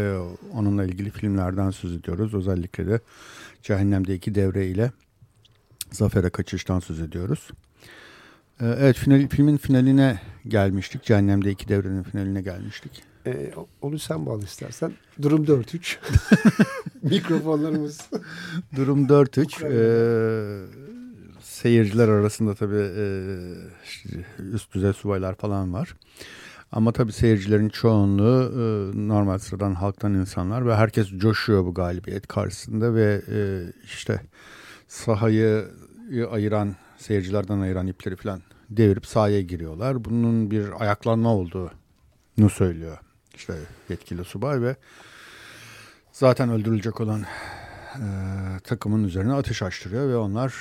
onunla 0.54 0.84
ilgili 0.86 1.10
filmlerden 1.10 1.70
söz 1.70 1.96
ediyoruz. 1.96 2.34
Özellikle 2.34 2.88
de 2.88 3.00
Cehennem'deki 3.62 4.36
devre 4.36 4.68
ile 4.68 4.92
Zafer'e 5.92 6.30
kaçıştan 6.30 6.80
söz 6.80 7.00
ediyoruz. 7.00 7.50
E, 8.60 8.66
evet 8.66 8.98
final, 8.98 9.28
filmin 9.28 9.58
finaline 9.58 10.20
gelmiştik. 10.48 11.04
Cehennem'de 11.04 11.52
iki 11.52 11.68
devrenin 11.68 12.04
finaline 12.04 12.42
gelmiştik. 12.42 13.04
E, 13.26 13.52
onu 13.82 14.00
sen 14.00 14.26
bağlı 14.26 14.44
istersen. 14.44 14.94
Durum 15.22 15.46
4-3. 15.46 15.98
Mikrofonlarımız. 17.04 18.10
Durum 18.76 19.08
4-3. 19.08 19.66
Ee, 19.66 20.66
seyirciler 21.42 22.08
arasında 22.08 22.56
tabii 22.56 22.90
e, 22.98 23.06
üst 24.54 24.74
düzey 24.74 24.94
subaylar 24.94 25.36
falan 25.36 25.74
var. 25.74 25.96
Ama 26.74 26.92
tabii 26.92 27.12
seyircilerin 27.12 27.70
çoğunluğu 27.70 28.52
e, 28.52 28.98
normal 29.08 29.38
sıradan 29.38 29.74
halktan 29.74 30.14
insanlar 30.14 30.68
ve 30.68 30.76
herkes 30.76 31.08
coşuyor 31.18 31.66
bu 31.66 31.74
galibiyet 31.74 32.28
karşısında 32.28 32.96
ve 32.96 33.22
e, 33.32 33.38
işte 33.84 34.22
sahayı 34.88 35.68
ayıran, 36.32 36.76
seyircilerden 36.98 37.60
ayıran 37.60 37.88
ipleri 37.88 38.16
falan 38.16 38.42
devirip 38.70 39.06
sahaya 39.06 39.42
giriyorlar. 39.42 40.06
Bunun 40.06 40.52
bir 40.52 40.82
ayaklanma 40.82 41.36
olduğunu 41.36 42.50
söylüyor 42.50 42.98
işte 43.36 43.54
yetkili 43.90 44.24
subay 44.24 44.62
ve 44.62 44.76
zaten 46.12 46.50
öldürülecek 46.50 47.02
olan 47.02 47.22
e, 47.22 48.06
takımın 48.64 49.04
üzerine 49.04 49.34
ateş 49.34 49.62
açtırıyor 49.62 50.10
ve 50.10 50.18
onlar 50.18 50.54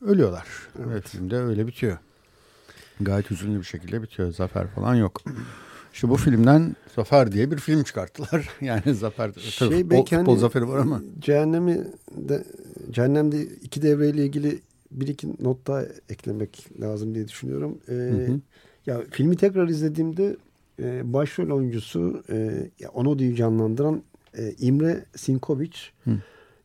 ölüyorlar. 0.00 0.46
Evet. 0.78 0.88
Ve 0.88 1.00
filmde 1.00 1.36
öyle 1.36 1.66
bitiyor. 1.66 1.98
Gayet 3.04 3.30
hüzünlü 3.30 3.58
bir 3.58 3.64
şekilde 3.64 4.02
bitiyor. 4.02 4.32
Zafer 4.32 4.66
falan 4.68 4.94
yok. 4.94 5.20
İşte 5.92 6.08
bu 6.08 6.16
filmden 6.16 6.76
Zafer 6.96 7.32
diye 7.32 7.50
bir 7.50 7.56
film 7.56 7.82
çıkarttılar. 7.82 8.48
yani 8.60 8.94
Zafer 8.94 9.32
şey, 9.32 9.68
tabii, 9.68 9.82
futbol 9.82 10.26
hani, 10.26 10.38
zaferi 10.38 10.68
var 10.68 10.78
ama. 10.78 11.02
Cehennemi 11.18 11.84
de, 12.16 12.44
cehennemde 12.90 13.42
iki 13.42 13.82
devreyle 13.82 14.24
ilgili 14.24 14.60
bir 14.90 15.08
iki 15.08 15.44
not 15.44 15.66
daha 15.66 15.82
eklemek 16.08 16.68
lazım 16.80 17.14
diye 17.14 17.28
düşünüyorum. 17.28 17.78
Ee, 17.88 17.92
hı 17.92 18.32
hı. 18.32 18.40
Ya 18.86 19.02
filmi 19.10 19.36
tekrar 19.36 19.68
izlediğimde 19.68 20.36
e, 20.78 21.12
başrol 21.12 21.56
oyuncusu 21.56 22.22
e, 22.30 22.68
onu 22.94 23.18
diye 23.18 23.34
canlandıran 23.34 24.02
e, 24.38 24.54
İmre 24.58 25.04
Sinkoviç. 25.16 25.92
Hı. 26.04 26.10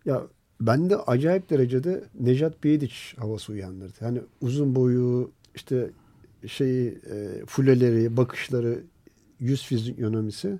Ya 0.06 0.24
bende 0.62 0.98
acayip 0.98 1.50
derecede 1.50 2.04
Nejat 2.20 2.64
Biyediç 2.64 3.16
havası 3.20 3.52
uyandırdı. 3.52 3.94
Yani 4.02 4.22
uzun 4.42 4.76
boyu 4.76 5.32
işte 5.56 5.90
şeyi 6.48 6.88
e, 6.90 7.46
fuleleri, 7.46 8.18
bakışları, 8.18 8.80
yüz 9.40 9.66
fizyonomisi. 9.66 10.60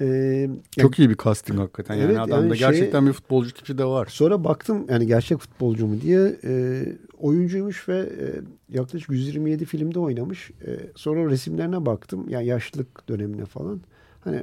Ee, 0.00 0.50
Çok 0.78 0.98
iyi 0.98 1.10
bir 1.10 1.16
casting 1.24 1.58
hakikaten. 1.58 1.94
Yani 1.94 2.04
evet, 2.04 2.18
adamda 2.18 2.36
yani 2.46 2.58
şey, 2.58 2.68
gerçekten 2.68 3.06
bir 3.06 3.12
futbolcu 3.12 3.54
tipi 3.54 3.78
de 3.78 3.84
var. 3.84 4.06
Sonra 4.06 4.44
baktım 4.44 4.86
yani 4.88 5.06
gerçek 5.06 5.38
futbolcu 5.38 5.86
mu 5.86 6.00
diye 6.00 6.36
e, 6.44 6.82
oyuncuymuş 7.18 7.88
ve 7.88 7.98
e, 7.98 8.26
yaklaşık 8.68 9.10
127 9.10 9.64
filmde 9.64 9.98
oynamış. 9.98 10.50
E, 10.50 10.78
sonra 10.96 11.30
resimlerine 11.30 11.86
baktım. 11.86 12.28
Yani 12.28 12.46
yaşlılık 12.46 13.08
dönemine 13.08 13.44
falan. 13.44 13.80
Hani 14.20 14.42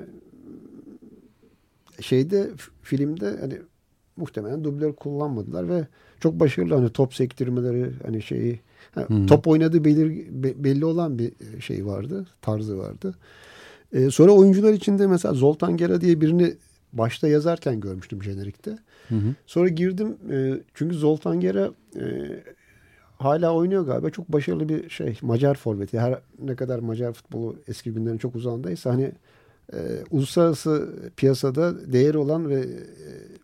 şeyde 2.01 2.49
filmde 2.81 3.37
hani 3.39 3.57
muhtemelen 4.17 4.63
dublör 4.63 4.93
kullanmadılar 4.93 5.69
ve 5.69 5.87
çok 6.19 6.39
başarılı 6.39 6.75
hani 6.75 6.89
top 6.89 7.13
sektirmeleri 7.13 7.91
hani 8.05 8.21
şeyi 8.21 8.59
yani 8.95 9.25
top 9.25 9.47
oynadığı 9.47 9.85
belir, 9.85 10.27
belli 10.63 10.85
olan 10.85 11.19
bir 11.19 11.31
şey 11.59 11.85
vardı 11.85 12.27
tarzı 12.41 12.77
vardı. 12.77 13.15
E, 13.93 14.11
sonra 14.11 14.31
oyuncular 14.31 14.73
içinde 14.73 15.07
mesela 15.07 15.33
Zoltan 15.33 15.77
Gera 15.77 16.01
diye 16.01 16.21
birini 16.21 16.55
başta 16.93 17.27
yazarken 17.27 17.79
görmüştüm 17.79 18.23
jenerikte. 18.23 18.77
Hı 19.09 19.15
hı. 19.15 19.35
Sonra 19.45 19.69
girdim 19.69 20.17
e, 20.31 20.61
çünkü 20.73 20.95
Zoltan 20.95 21.39
Gera 21.39 21.71
e, 21.95 22.03
hala 23.17 23.53
oynuyor 23.53 23.85
galiba. 23.85 24.09
Çok 24.09 24.29
başarılı 24.29 24.69
bir 24.69 24.89
şey. 24.89 25.17
Macar 25.21 25.55
forveti. 25.55 25.99
Her 25.99 26.19
ne 26.39 26.55
kadar 26.55 26.79
Macar 26.79 27.13
futbolu 27.13 27.55
eski 27.67 27.93
günlerin 27.93 28.17
çok 28.17 28.35
uzağındaysa 28.35 28.89
hani 28.93 29.11
e, 29.73 29.79
uluslararası 30.11 30.89
piyasada 31.17 31.93
değeri 31.93 32.17
olan 32.17 32.49
ve 32.49 32.59
e, 32.59 32.67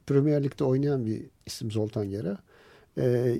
Premier 0.07 0.43
Lig'de 0.43 0.63
oynayan 0.63 1.05
bir 1.05 1.21
isim 1.45 1.71
Zoltan 1.71 2.09
Gera. 2.09 2.37
E, 2.97 3.35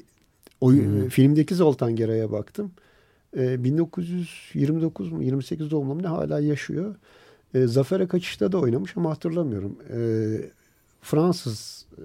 oy, 0.64 0.86
hmm. 0.86 1.10
Filmdeki 1.10 1.56
Zoltan 1.56 1.96
Gera'ya 1.96 2.32
baktım. 2.32 2.72
E, 3.38 3.64
1929 3.64 5.12
mu 5.12 5.24
28 5.24 5.72
doğumlu 5.72 5.96
mu 5.96 6.04
ne 6.04 6.08
hala 6.08 6.40
yaşıyor. 6.40 6.96
E, 7.54 7.68
Zafer'e 7.68 8.08
kaçışta 8.08 8.52
da 8.52 8.58
oynamış 8.58 8.98
ama 8.98 9.12
hatırlamıyorum. 9.12 9.78
E, 9.94 10.00
Fransız 11.02 11.86
e, 11.98 12.04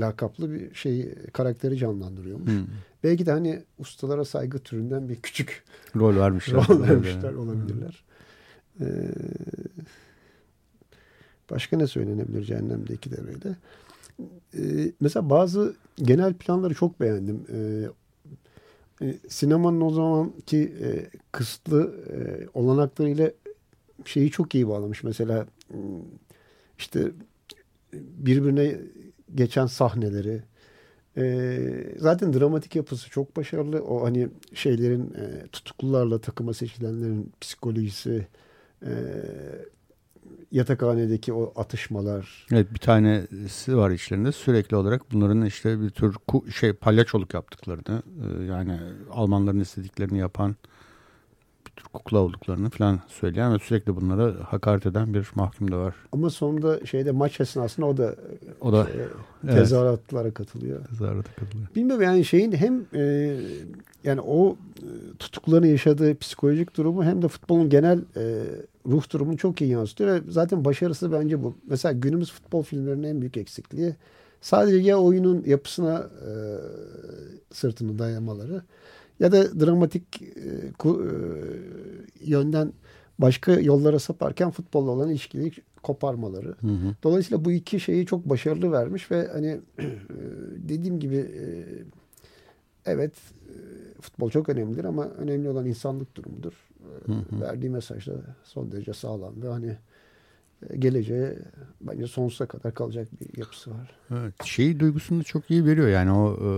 lakaplı 0.00 0.52
bir 0.52 0.74
şey 0.74 1.14
karakteri 1.32 1.78
canlandırıyormuş. 1.78 2.52
Hmm. 2.52 2.66
Belki 3.04 3.26
de 3.26 3.30
hani 3.30 3.62
ustalara 3.78 4.24
saygı 4.24 4.58
türünden 4.58 5.08
bir 5.08 5.16
küçük 5.16 5.64
rol 5.96 6.16
vermişler. 6.16 6.66
rol 6.68 6.82
vermişler 6.82 7.32
olabilirler. 7.34 8.04
Hmm. 8.78 8.86
Ee, 8.86 9.10
başka 11.50 11.76
ne 11.76 11.86
söylenebilir 11.86 12.44
cehennemdeki 12.44 13.10
devreyle? 13.10 13.56
Ee, 14.58 14.92
mesela 15.00 15.30
bazı 15.30 15.74
genel 15.96 16.34
planları 16.34 16.74
çok 16.74 17.00
beğendim. 17.00 17.46
Ee, 17.52 17.88
e, 19.02 19.14
sinemanın 19.28 19.80
o 19.80 19.90
zamanki 19.90 20.74
e, 20.82 21.10
kısıtlı 21.32 21.94
e, 22.12 22.48
olanaklarıyla 22.54 23.30
şeyi 24.04 24.30
çok 24.30 24.54
iyi 24.54 24.68
bağlamış. 24.68 25.02
Mesela 25.02 25.46
hmm, 25.68 25.80
işte 26.78 27.10
birbirine 27.92 28.76
geçen 29.34 29.66
sahneleri 29.66 30.42
e, 31.16 31.58
zaten 31.98 32.32
dramatik 32.32 32.76
yapısı 32.76 33.10
çok 33.10 33.36
başarılı. 33.36 33.82
O 33.84 34.04
hani 34.04 34.28
şeylerin 34.54 35.14
e, 35.14 35.46
tutuklularla 35.52 36.20
takıma 36.20 36.54
seçilenlerin 36.54 37.32
psikolojisi 37.40 38.26
e, 38.82 38.92
yatakhanedeki 40.54 41.32
o 41.32 41.52
atışmalar. 41.56 42.46
Evet 42.52 42.74
bir 42.74 42.78
tanesi 42.78 43.76
var 43.76 43.90
içlerinde 43.90 44.32
sürekli 44.32 44.76
olarak 44.76 45.12
bunların 45.12 45.44
işte 45.44 45.80
bir 45.80 45.90
tür 45.90 46.16
şey 46.54 46.72
palyaçoluk 46.72 47.34
yaptıklarını 47.34 48.02
e, 48.22 48.44
yani 48.44 48.80
Almanların 49.10 49.60
istediklerini 49.60 50.18
yapan 50.18 50.56
bir 51.66 51.70
tür 51.70 51.84
kukla 51.84 52.18
olduklarını 52.18 52.70
falan 52.70 53.00
söyleyen 53.08 53.54
ve 53.54 53.58
sürekli 53.58 53.96
bunlara 53.96 54.34
hakaret 54.44 54.86
eden 54.86 55.14
bir 55.14 55.30
mahkum 55.34 55.72
da 55.72 55.78
var. 55.78 55.94
Ama 56.12 56.30
sonunda 56.30 56.86
şeyde 56.86 57.10
maç 57.10 57.40
esnasında 57.40 57.86
o 57.86 57.96
da 57.96 58.14
o 58.60 58.72
da 58.72 58.86
şey, 58.86 58.94
evet. 59.44 59.54
tezahüratlara 59.54 60.30
katılıyor. 60.30 60.84
Tezahürata 60.84 61.32
katılıyor. 61.32 61.68
Bilmiyorum 61.76 62.02
yani 62.02 62.24
şeyin 62.24 62.52
hem 62.52 62.86
e, 62.94 63.36
yani 64.04 64.20
o 64.20 64.56
e, 64.78 64.88
tutukluların 65.18 65.66
yaşadığı 65.66 66.18
psikolojik 66.18 66.76
durumu 66.76 67.04
hem 67.04 67.22
de 67.22 67.28
futbolun 67.28 67.68
genel 67.68 67.98
e, 68.16 68.42
ruh 68.86 69.10
durumunu 69.10 69.36
çok 69.36 69.60
iyi 69.60 69.70
yansıtıyor 69.70 70.10
ve 70.10 70.20
zaten 70.28 70.64
başarısı 70.64 71.12
bence 71.12 71.42
bu. 71.42 71.54
Mesela 71.66 71.92
günümüz 71.92 72.32
futbol 72.32 72.62
filmlerinin 72.62 73.02
en 73.02 73.20
büyük 73.20 73.36
eksikliği 73.36 73.94
sadece 74.40 74.76
ya 74.76 74.98
oyunun 74.98 75.44
yapısına 75.46 76.10
e, 76.26 76.30
sırtını 77.52 77.98
dayamaları 77.98 78.62
ya 79.20 79.32
da 79.32 79.60
dramatik 79.60 80.22
e, 80.22 80.72
ku, 80.78 81.04
e, 81.04 81.12
yönden 82.30 82.72
başka 83.18 83.52
yollara 83.52 83.98
saparken 83.98 84.50
futbolla 84.50 84.90
olan 84.90 85.10
ilişkiyi 85.10 85.52
koparmaları. 85.82 86.48
Hı 86.60 86.66
hı. 86.66 86.94
Dolayısıyla 87.02 87.44
bu 87.44 87.52
iki 87.52 87.80
şeyi 87.80 88.06
çok 88.06 88.28
başarılı 88.28 88.72
vermiş 88.72 89.10
ve 89.10 89.28
hani 89.32 89.60
dediğim 90.56 91.00
gibi 91.00 91.16
e, 91.16 91.44
evet 92.86 93.12
e, 93.48 93.54
futbol 94.00 94.30
çok 94.30 94.48
önemlidir 94.48 94.84
ama 94.84 95.04
önemli 95.04 95.48
olan 95.48 95.66
insanlık 95.66 96.16
durumudur. 96.16 96.52
Hı 97.06 97.12
hı. 97.12 97.40
Verdiği 97.40 97.70
mesaj 97.70 98.06
da 98.06 98.12
son 98.44 98.72
derece 98.72 98.92
sağlam 98.92 99.42
ve 99.42 99.48
hani 99.48 99.76
e, 100.70 100.76
geleceğe 100.76 101.38
bence 101.80 102.06
sonsuza 102.06 102.46
kadar 102.46 102.74
kalacak 102.74 103.08
bir 103.20 103.38
yapısı 103.38 103.70
var. 103.70 103.90
Evet, 104.10 104.44
şeyi 104.44 104.80
duygusunu 104.80 105.24
çok 105.24 105.50
iyi 105.50 105.64
veriyor 105.64 105.88
yani 105.88 106.12
o 106.12 106.38
e, 106.42 106.50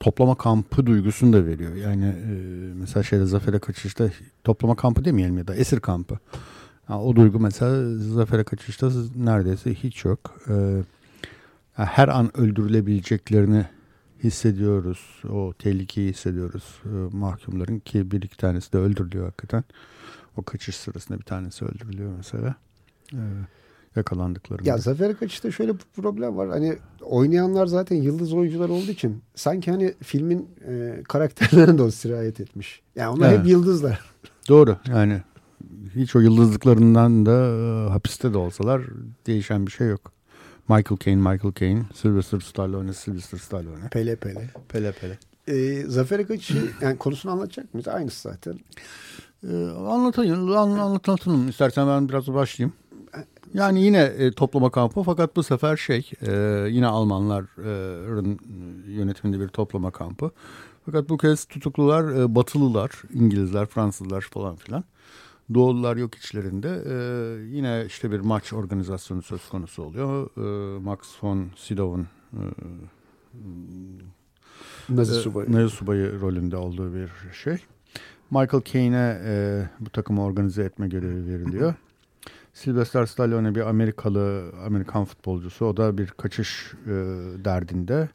toplama 0.00 0.34
kampı 0.34 0.86
duygusunu 0.86 1.32
da 1.32 1.46
veriyor. 1.46 1.74
Yani 1.74 2.04
e, 2.04 2.34
mesela 2.74 3.02
şeyde 3.02 3.26
Zafer'e 3.26 3.58
kaçışta 3.58 4.10
toplama 4.44 4.76
kampı 4.76 5.04
demeyelim 5.04 5.38
ya 5.38 5.46
da 5.46 5.54
esir 5.54 5.80
kampı. 5.80 6.18
Yani 6.88 7.00
o 7.00 7.16
duygu 7.16 7.40
mesela 7.40 7.98
Zafer'e 7.98 8.44
kaçışta 8.44 8.90
neredeyse 9.16 9.74
hiç 9.74 10.04
yok. 10.04 10.40
E, 10.48 10.82
her 11.72 12.08
an 12.08 12.36
öldürülebileceklerini 12.36 13.66
hissediyoruz. 14.24 15.22
O 15.30 15.52
tehlikeyi 15.58 16.10
hissediyoruz 16.10 16.64
e, 16.84 17.16
mahkumların 17.16 17.78
ki 17.78 18.10
bir 18.10 18.22
iki 18.22 18.36
tanesi 18.36 18.72
de 18.72 18.78
öldürülüyor 18.78 19.24
hakikaten. 19.24 19.64
O 20.36 20.42
kaçış 20.42 20.76
sırasında 20.76 21.18
bir 21.18 21.24
tanesi 21.24 21.64
öldürülüyor 21.64 22.12
mesela. 22.16 22.54
E, 23.12 23.20
yakalandıklarında. 23.96 24.68
Ya 24.68 24.78
Zafer 24.78 25.18
Kaçış'ta 25.18 25.50
şöyle 25.50 25.74
bir 25.74 25.84
problem 25.96 26.36
var. 26.36 26.48
Hani 26.48 26.76
oynayanlar 27.02 27.66
zaten 27.66 27.96
yıldız 27.96 28.32
oyuncular 28.32 28.68
olduğu 28.68 28.90
için 28.90 29.22
sanki 29.34 29.70
hani 29.70 29.94
filmin 30.02 30.48
e, 30.68 31.02
karakterlerine 31.08 31.78
de 31.78 31.82
o 31.82 31.90
sirayet 31.90 32.40
etmiş. 32.40 32.82
Yani 32.96 33.08
onlar 33.08 33.28
evet. 33.28 33.38
hep 33.38 33.46
yıldızlar. 33.46 34.00
Doğru 34.48 34.76
yani 34.88 35.22
hiç 35.94 36.16
o 36.16 36.20
yıldızlıklarından 36.20 37.26
da 37.26 37.32
e, 37.32 37.90
hapiste 37.90 38.32
de 38.32 38.38
olsalar 38.38 38.82
değişen 39.26 39.66
bir 39.66 39.72
şey 39.72 39.88
yok. 39.88 40.13
Michael 40.68 40.98
Caine, 41.04 41.30
Michael 41.30 41.54
Caine, 41.54 41.82
Sylvester 41.94 42.40
Stallone, 42.40 42.92
Sylvester 42.92 43.38
Stallone. 43.38 43.88
Pele 43.90 44.16
Pele. 44.16 44.50
Pele 44.68 44.92
Pele. 44.92 45.18
E, 45.48 45.82
Zafer 45.86 46.26
Kaçış'ı 46.26 46.70
yani 46.80 46.98
konusunu 46.98 47.32
anlatacak 47.32 47.74
mıyız? 47.74 47.88
Aynısı 47.88 48.28
zaten. 48.28 48.58
E, 49.50 49.54
anlatayım, 49.70 50.50
an, 50.50 50.70
anlatalım. 50.70 51.48
İstersen 51.48 51.88
ben 51.88 52.08
biraz 52.08 52.26
başlayayım. 52.26 52.74
Yani 53.54 53.82
yine 53.82 54.02
e, 54.02 54.32
toplama 54.32 54.70
kampı 54.70 55.02
fakat 55.02 55.36
bu 55.36 55.42
sefer 55.42 55.76
şey 55.76 56.10
e, 56.26 56.32
yine 56.70 56.86
Almanların 56.86 58.38
yönetiminde 58.88 59.40
bir 59.40 59.48
toplama 59.48 59.90
kampı. 59.90 60.30
Fakat 60.86 61.08
bu 61.08 61.16
kez 61.16 61.44
tutuklular 61.44 62.20
e, 62.20 62.34
Batılılar, 62.34 62.90
İngilizler, 63.12 63.66
Fransızlar 63.66 64.20
falan 64.20 64.56
filan. 64.56 64.84
Doğullar 65.54 65.96
yok 65.96 66.14
içlerinde. 66.14 66.82
E, 66.86 66.96
yine 67.56 67.84
işte 67.86 68.10
bir 68.10 68.20
maç 68.20 68.52
organizasyonu 68.52 69.22
söz 69.22 69.48
konusu 69.48 69.82
oluyor. 69.82 70.30
E, 70.36 70.78
Max 70.78 70.98
von 71.22 71.50
Sydow'un 71.56 72.06
e, 72.32 72.42
Nazi 74.88 75.14
subayı. 75.14 75.52
Nazi 75.52 75.76
subayı 75.76 76.20
rolünde 76.20 76.56
olduğu 76.56 76.94
bir 76.94 77.10
şey. 77.32 77.56
Michael 78.30 78.62
Caine'e 78.64 79.20
e, 79.24 79.64
bu 79.80 79.90
takımı 79.90 80.24
organize 80.24 80.62
etme 80.62 80.88
görevi 80.88 81.26
veriliyor. 81.26 81.74
Sylvester 82.54 83.06
Stallone 83.06 83.54
bir 83.54 83.60
Amerikalı, 83.60 84.52
Amerikan 84.66 85.04
futbolcusu. 85.04 85.66
O 85.66 85.76
da 85.76 85.98
bir 85.98 86.06
kaçış 86.06 86.72
e, 86.86 86.90
derdinde. 87.44 88.08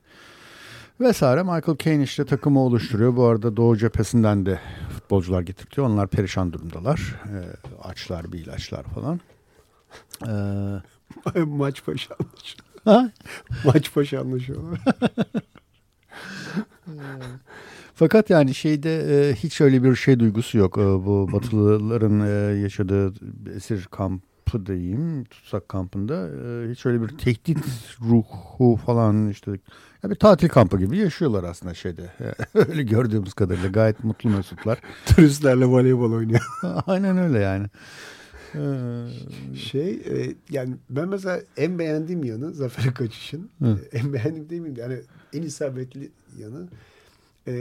Vesaire. 0.99 1.43
Michael 1.43 1.77
Caine 1.77 2.03
işte 2.03 2.25
takımı 2.25 2.59
oluşturuyor. 2.59 3.15
Bu 3.15 3.25
arada 3.25 3.57
Doğu 3.57 3.77
cephesinden 3.77 4.45
de 4.45 4.59
futbolcular 4.89 5.41
getirtiyor. 5.41 5.87
Onlar 5.87 6.07
perişan 6.07 6.53
durumdalar. 6.53 7.15
E, 7.25 7.37
açlar, 7.83 8.31
bir 8.31 8.39
ilaçlar 8.39 8.83
falan. 8.83 9.19
E, 10.27 11.39
Maç 11.45 11.87
başı 11.87 12.09
anlaşıyorlar. 12.13 13.11
Maç 13.65 13.95
başı 13.95 14.19
anlaşıyorlar. 14.19 14.79
Fakat 17.95 18.29
yani 18.29 18.53
şeyde 18.53 19.29
e, 19.29 19.35
hiç 19.35 19.61
öyle 19.61 19.83
bir 19.83 19.95
şey 19.95 20.19
duygusu 20.19 20.57
yok. 20.57 20.77
E, 20.77 20.81
bu 20.81 21.29
Batılıların 21.33 22.19
e, 22.19 22.59
yaşadığı 22.59 23.13
esir 23.55 23.85
kampı 23.85 24.65
diyeyim, 24.65 25.23
tutsak 25.23 25.69
kampında 25.69 26.27
e, 26.27 26.71
hiç 26.71 26.85
öyle 26.85 27.01
bir 27.01 27.07
tehdit 27.07 27.59
ruhu 28.01 28.75
falan 28.85 29.29
işte 29.29 29.51
ya 30.03 30.09
bir 30.09 30.15
tatil 30.15 30.49
kampı 30.49 30.79
gibi 30.79 30.97
yaşıyorlar 30.97 31.43
aslında 31.43 31.73
şeyde. 31.73 32.09
öyle 32.53 32.83
gördüğümüz 32.83 33.33
kadarıyla 33.33 33.69
gayet 33.69 34.03
mutlu 34.03 34.29
mesutlar. 34.29 34.79
Turistlerle 35.05 35.65
voleybol 35.65 36.11
oynuyor. 36.11 36.41
Aynen 36.87 37.17
öyle 37.17 37.39
yani. 37.39 37.67
Şey 39.55 39.91
e, 39.91 40.35
yani 40.49 40.75
ben 40.89 41.07
mesela 41.07 41.41
en 41.57 41.79
beğendiğim 41.79 42.23
yanı 42.23 42.53
Zafer 42.53 42.93
Kaçış'ın 42.93 43.49
e, 43.61 43.97
en 43.97 44.13
beğendiğim 44.13 44.49
değil 44.49 44.61
mi? 44.61 44.73
Yani 44.77 44.99
en 45.33 45.41
isabetli 45.41 46.11
yanı 46.39 46.67
e, 47.47 47.53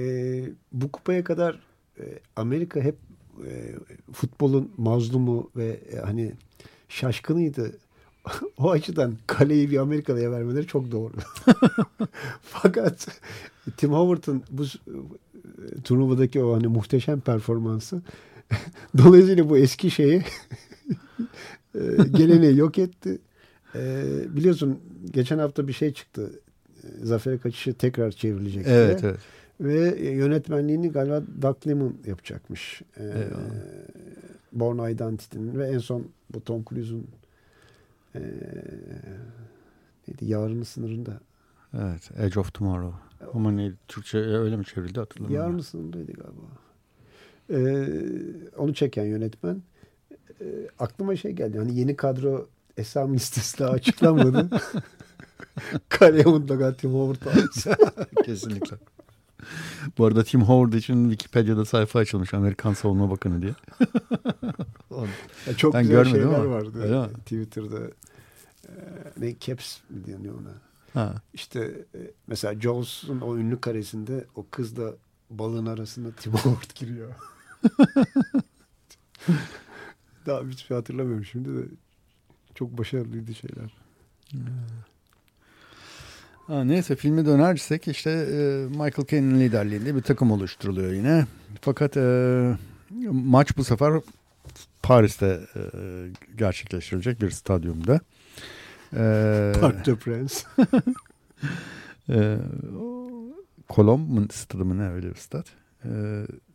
bu 0.72 0.92
kupaya 0.92 1.24
kadar 1.24 1.60
e, 2.00 2.04
Amerika 2.36 2.80
hep 2.80 2.96
e, 3.46 3.74
futbolun 4.12 4.72
mazlumu 4.76 5.50
ve 5.56 5.80
e, 5.92 5.96
hani 5.96 6.32
şaşkınıydı. 6.88 7.72
o 8.58 8.70
açıdan 8.70 9.14
kaleyi 9.26 9.70
bir 9.70 9.78
Amerikalı'ya 9.78 10.32
vermeleri 10.32 10.66
çok 10.66 10.92
doğru. 10.92 11.12
Fakat 12.42 13.08
Tim 13.76 13.92
Howard'ın 13.92 14.42
bu 14.50 14.64
e, 14.64 15.82
turnuvadaki 15.84 16.42
o 16.42 16.54
hani 16.54 16.66
muhteşem 16.66 17.20
performansı 17.20 18.02
dolayısıyla 18.98 19.50
bu 19.50 19.58
eski 19.58 19.90
şeyi 19.90 20.22
e, 21.74 21.80
geleneği 22.16 22.56
yok 22.56 22.78
etti. 22.78 23.18
E, 23.74 24.04
biliyorsun 24.36 24.78
geçen 25.10 25.38
hafta 25.38 25.68
bir 25.68 25.72
şey 25.72 25.92
çıktı. 25.92 26.30
Zafer 27.02 27.40
kaçışı 27.40 27.74
tekrar 27.74 28.10
çevrilecek. 28.10 28.66
Evet, 28.66 29.04
evet. 29.04 29.18
Ve 29.60 30.02
yönetmenliğini 30.02 30.92
galiba 30.92 31.22
Doug 31.42 31.66
Liman 31.66 31.94
yapacakmış. 32.06 32.82
Ee, 32.98 33.04
Born 34.52 34.90
Identity'nin 34.90 35.58
ve 35.58 35.66
en 35.66 35.78
son 35.78 36.08
bu 36.34 36.44
Tom 36.44 36.64
Cruise'un 36.64 37.06
e, 38.14 38.20
neydi 40.08 40.24
Yarının 40.24 40.62
sınırında. 40.62 41.20
Evet, 41.74 42.10
Edge 42.18 42.40
of 42.40 42.54
Tomorrow. 42.54 42.98
Ama 43.34 43.50
ne 43.50 43.72
Türkçe 43.88 44.18
öyle 44.18 44.56
mi 44.56 44.64
çevrildi 44.64 45.00
hatırlamıyorum. 45.00 45.46
Yarının 45.46 45.62
sınırındaydı 45.62 46.12
galiba. 46.12 46.42
Ee, 47.50 47.88
onu 48.56 48.74
çeken 48.74 49.04
yönetmen. 49.04 49.62
Ee, 50.40 50.44
aklıma 50.78 51.16
şey 51.16 51.32
geldi. 51.32 51.58
Hani 51.58 51.78
yeni 51.78 51.96
kadro 51.96 52.48
esam 52.76 53.14
listesi 53.14 53.58
daha 53.58 53.70
açıklanmadı. 53.70 54.50
Kaleye 55.88 56.24
mutlaka 56.24 56.76
Tim 56.76 56.90
Howard 56.90 57.34
Kesinlikle. 58.24 58.76
Bu 59.98 60.06
arada 60.06 60.24
Tim 60.24 60.42
Howard 60.42 60.72
için 60.72 61.10
Wikipedia'da 61.10 61.64
sayfa 61.64 61.98
açılmış 61.98 62.34
Amerikan 62.34 62.72
Savunma 62.72 63.10
Bakanı 63.10 63.42
diye. 63.42 63.54
ya 65.46 65.56
çok 65.56 65.74
ben 65.74 65.82
güzel 65.82 66.04
şeyler 66.04 66.24
ama. 66.24 66.50
vardı 66.50 66.82
Öyle 66.82 67.00
mi? 67.00 67.12
Twitter'da. 67.14 67.78
E, 68.68 68.72
ne 69.16 69.38
Caps 69.40 69.78
mi 69.90 70.06
deniyor 70.06 70.34
ona? 70.34 70.54
Ha. 70.94 71.14
İşte 71.34 71.86
e, 71.94 71.98
mesela 72.26 72.60
Jaws'un 72.60 73.20
o 73.20 73.36
ünlü 73.36 73.60
karesinde 73.60 74.26
o 74.34 74.46
kızla 74.50 74.94
balığın 75.30 75.66
arasında 75.66 76.12
Tim 76.12 76.32
Howard 76.32 76.70
giriyor. 76.74 77.14
Daha 80.26 80.40
hiçbir 80.40 80.66
şey 80.66 80.76
hatırlamıyorum 80.76 81.24
şimdi 81.24 81.48
de. 81.48 81.62
Çok 82.54 82.78
başarılıydı 82.78 83.34
şeyler. 83.34 83.76
Hmm. 84.30 84.40
Ha, 86.48 86.64
neyse 86.64 86.96
filme 86.96 87.26
dönersek 87.26 87.88
işte 87.88 88.10
e, 88.10 88.66
Michael 88.68 89.06
Caine'in 89.10 89.40
liderliğinde 89.40 89.94
bir 89.94 90.02
takım 90.02 90.30
oluşturuluyor 90.30 90.92
yine. 90.92 91.26
Fakat 91.60 91.96
e, 91.96 92.56
maç 93.10 93.56
bu 93.56 93.64
sefer 93.64 93.92
Paris'te 94.82 95.40
e, 95.56 95.60
gerçekleştirilecek 96.36 97.20
bir 97.20 97.30
stadyumda. 97.30 98.00
E, 98.92 99.52
Parc 99.60 99.84
de 99.84 99.94
Prince. 99.94 100.34
e, 102.08 102.38
Kolomb 103.68 104.30
stadı 104.30 104.64
mı 104.64 104.78
ne 104.78 104.90
öyle 104.90 105.10
bir 105.10 105.18
stat. 105.18 105.46
E, 105.84 105.90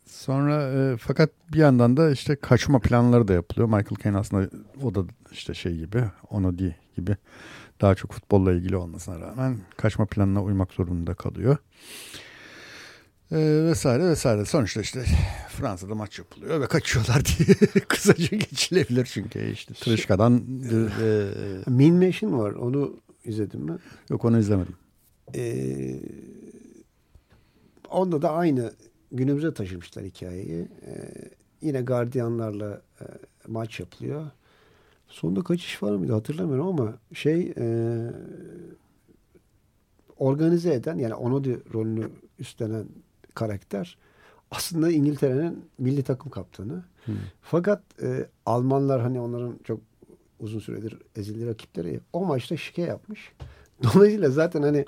sonra 0.06 0.72
e, 0.72 0.98
fakat 0.98 1.30
bir 1.54 1.60
yandan 1.60 1.98
da 1.98 2.12
işte 2.12 2.36
kaçma 2.36 2.80
planları 2.80 3.28
da 3.28 3.34
yapılıyor. 3.34 3.68
Michael 3.68 4.04
Caine 4.04 4.18
aslında 4.18 4.50
o 4.84 4.96
da 4.96 5.04
işte 5.32 5.54
şey 5.54 5.78
gibi, 5.78 6.04
Onodi 6.30 6.76
gibi 6.96 7.18
daha 7.82 7.96
çok 7.96 8.12
futbolla 8.12 8.54
ilgili 8.54 8.76
olmasına 8.76 9.20
rağmen 9.20 9.58
kaçma 9.78 10.06
planına 10.06 10.44
uymak 10.44 10.74
zorunda 10.74 11.14
kalıyor. 11.14 11.58
Ee, 13.32 13.66
vesaire 13.66 14.04
vesaire. 14.10 14.46
Sonuçta 14.46 14.82
işte 14.82 15.06
Fransa'da 15.50 15.96
maç 15.96 16.20
yapılıyor 16.20 16.62
ve 16.62 16.68
kaçıyorlar 16.68 17.24
diye 17.38 17.56
kısaca 17.88 18.38
geçilebilir 18.38 19.06
çünkü 19.06 19.52
işte 19.52 19.74
Tırışka'dan 19.74 20.44
e, 20.72 20.76
e, 21.06 21.72
Mean 21.72 22.06
Machine 22.06 22.38
var. 22.38 22.52
Onu 22.52 23.00
izledin 23.26 23.62
mi? 23.62 23.78
Yok 24.10 24.26
onu 24.26 24.40
izlemedim. 24.40 24.76
Ee, 25.36 26.00
onda 27.90 28.22
da 28.22 28.32
aynı 28.32 28.74
günümüze 29.12 29.54
taşımışlar 29.54 30.06
hikayeyi. 30.06 30.68
Ee, 30.86 31.12
yine 31.62 31.82
gardiyanlarla 31.82 32.82
e, 33.02 33.06
maç 33.48 33.80
yapılıyor. 33.80 34.32
Sonunda 35.13 35.43
kaçış 35.43 35.84
var 35.84 35.91
mıydı 35.91 36.13
hatırlamıyorum 36.13 36.67
ama 36.67 36.93
şey 37.13 37.54
e, 37.58 37.65
organize 40.17 40.73
eden 40.73 40.97
yani 40.97 41.13
Onodi 41.13 41.60
rolünü 41.73 42.10
üstlenen 42.39 42.86
karakter 43.34 43.97
aslında 44.52 44.91
İngiltere'nin 44.91 45.65
milli 45.78 46.04
takım 46.04 46.32
kaptanı. 46.32 46.84
Hmm. 47.06 47.15
Fakat 47.41 47.82
e, 48.02 48.28
Almanlar 48.45 49.02
hani 49.02 49.19
onların 49.19 49.60
çok 49.63 49.80
uzun 50.39 50.60
süredir 50.60 50.97
ezildi 51.15 51.47
rakipleri 51.47 51.99
o 52.13 52.26
maçta 52.26 52.58
şike 52.58 52.82
yapmış. 52.82 53.32
Dolayısıyla 53.84 54.30
zaten 54.30 54.62
hani 54.62 54.86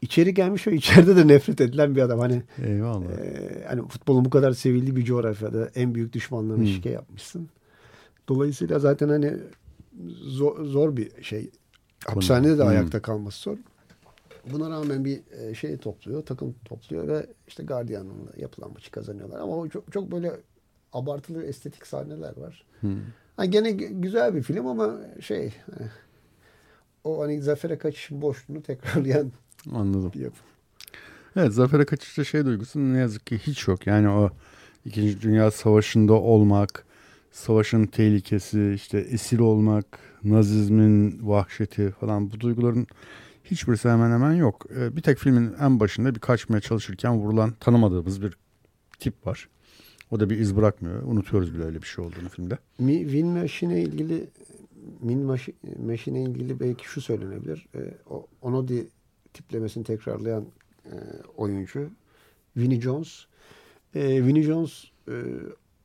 içeri 0.00 0.34
gelmiş 0.34 0.66
ve 0.66 0.74
içeride 0.74 1.16
de 1.16 1.28
nefret 1.28 1.60
edilen 1.60 1.96
bir 1.96 2.02
adam. 2.02 2.18
Hani 2.18 2.42
Eyvallah. 2.64 3.10
E, 3.10 3.64
hani 3.68 3.88
futbolun 3.88 4.24
bu 4.24 4.30
kadar 4.30 4.52
sevildiği 4.52 4.96
bir 4.96 5.04
coğrafyada 5.04 5.70
en 5.74 5.94
büyük 5.94 6.12
düşmanlarına 6.12 6.64
hmm. 6.64 6.72
şike 6.72 6.90
yapmışsın. 6.90 7.48
Dolayısıyla 8.28 8.78
zaten 8.78 9.08
hani 9.08 9.34
zor, 10.08 10.64
zor 10.64 10.96
bir 10.96 11.22
şey. 11.22 11.50
Hapishanede 12.06 12.58
de 12.58 12.62
hmm. 12.62 12.68
ayakta 12.68 13.02
kalması 13.02 13.42
zor. 13.42 13.56
Buna 14.52 14.70
rağmen 14.70 15.04
bir 15.04 15.20
e, 15.30 15.54
şey 15.54 15.76
topluyor, 15.76 16.26
takım 16.26 16.54
topluyor 16.64 17.08
ve 17.08 17.26
işte 17.48 17.62
Guardian'la 17.62 18.32
yapılan 18.36 18.72
maçı 18.72 18.90
kazanıyorlar. 18.90 19.40
Ama 19.40 19.56
o 19.56 19.68
çok, 19.68 19.92
çok 19.92 20.12
böyle 20.12 20.32
abartılı 20.92 21.44
estetik 21.44 21.86
sahneler 21.86 22.36
var. 22.36 22.64
Hmm. 22.80 23.00
Yani 23.38 23.50
gene 23.50 23.70
güzel 23.72 24.34
bir 24.34 24.42
film 24.42 24.66
ama 24.66 24.96
şey 25.20 25.46
e, 25.46 25.52
o 27.04 27.22
hani 27.22 27.42
zafere 27.42 27.78
kaçışın 27.78 28.22
boşluğunu 28.22 28.62
tekrarlayan 28.62 29.32
Anladım. 29.72 30.12
bir 30.14 30.20
yapım. 30.20 30.46
Evet 31.36 31.52
zafere 31.52 31.84
kaçışta 31.84 32.24
şey 32.24 32.44
duygusu 32.44 32.78
ne 32.78 32.98
yazık 32.98 33.26
ki 33.26 33.38
hiç 33.38 33.68
yok. 33.68 33.86
Yani 33.86 34.08
o 34.08 34.30
İkinci 34.84 35.20
Dünya 35.20 35.50
Savaşı'nda 35.50 36.12
olmak, 36.12 36.84
savaşın 37.38 37.86
tehlikesi, 37.86 38.72
işte 38.74 38.98
esir 38.98 39.38
olmak, 39.38 39.98
nazizmin 40.24 41.28
vahşeti 41.28 41.90
falan 41.90 42.30
bu 42.30 42.40
duyguların 42.40 42.86
hiçbirisi 43.44 43.88
hemen 43.88 44.10
hemen 44.10 44.32
yok. 44.32 44.66
E, 44.76 44.96
bir 44.96 45.02
tek 45.02 45.18
filmin 45.18 45.54
en 45.60 45.80
başında 45.80 46.14
bir 46.14 46.20
kaçmaya 46.20 46.60
çalışırken 46.60 47.18
vurulan 47.18 47.52
tanımadığımız 47.60 48.22
bir 48.22 48.36
tip 48.98 49.26
var. 49.26 49.48
O 50.10 50.20
da 50.20 50.30
bir 50.30 50.38
iz 50.38 50.56
bırakmıyor. 50.56 51.02
Unutuyoruz 51.02 51.54
bile 51.54 51.64
öyle 51.64 51.82
bir 51.82 51.86
şey 51.86 52.04
olduğunu 52.04 52.28
filmde. 52.28 52.58
Win 52.78 53.26
Machine'e 53.26 53.82
ilgili 53.82 54.28
Min 55.00 55.24
Machine'e 55.86 56.22
ilgili 56.22 56.60
belki 56.60 56.88
şu 56.88 57.00
söylenebilir. 57.00 57.66
E, 57.74 57.78
o, 58.10 58.26
Onodi 58.42 58.88
tiplemesini 59.34 59.84
tekrarlayan 59.84 60.44
e, 60.84 60.94
oyuncu 61.36 61.90
Vinnie 62.56 62.80
Jones. 62.80 63.24
E, 63.94 64.26
Vinnie 64.26 64.42
Jones 64.42 64.84
e, 65.08 65.12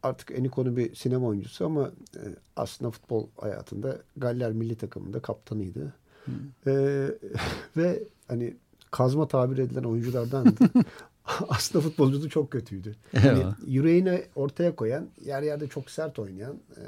artık 0.04 0.32
en 0.32 0.44
ikonu 0.44 0.78
bir 0.78 0.96
sinema 0.96 1.28
oyuncusu 1.28 1.66
ama 1.66 1.92
e, 2.16 2.22
aslında 2.56 2.92
futbol 2.92 3.28
hayatında 3.42 3.98
Galler 4.18 4.52
milli 4.52 4.76
takımında 4.76 5.20
kaptanıydı. 5.20 5.94
Hmm. 6.26 6.34
E, 6.68 7.08
ve 7.78 8.04
hani 8.28 8.58
kazma 8.92 9.28
tabir 9.28 9.58
edilen 9.58 9.84
oyunculardan 9.84 10.56
aslında 11.50 11.84
futbolculuğu 11.84 12.30
çok 12.30 12.52
kötüydü. 12.52 12.96
Yani 13.24 13.44
yüreğini 13.66 14.24
ortaya 14.36 14.76
koyan, 14.76 15.08
yer 15.26 15.42
yerde 15.42 15.68
çok 15.68 15.90
sert 15.90 16.20
oynayan, 16.20 16.54
e, 16.54 16.84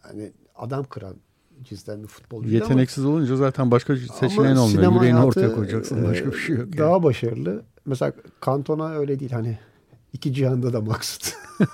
hani 0.00 0.32
adam 0.56 0.84
kıran 0.84 1.14
cinsten 1.64 2.02
bir 2.02 2.08
futbolcu. 2.08 2.50
Yeteneksiz 2.50 3.04
ama, 3.04 3.14
olunca 3.14 3.36
zaten 3.36 3.70
başka 3.70 3.96
seçeneğin 3.96 4.56
olmuyor. 4.56 4.92
Yüreğini 4.92 5.18
ortaya 5.18 5.54
koyacaksın. 5.54 6.04
Başka 6.04 6.32
bir 6.32 6.36
şey 6.36 6.56
yok. 6.56 6.78
Daha 6.78 6.90
yani. 6.90 7.02
başarılı. 7.02 7.62
Mesela 7.86 8.12
Kantona 8.40 8.94
öyle 8.94 9.20
değil. 9.20 9.30
Hani 9.30 9.58
iki 10.12 10.34
cihanda 10.34 10.72
da 10.72 10.80
maksut. 10.80 11.34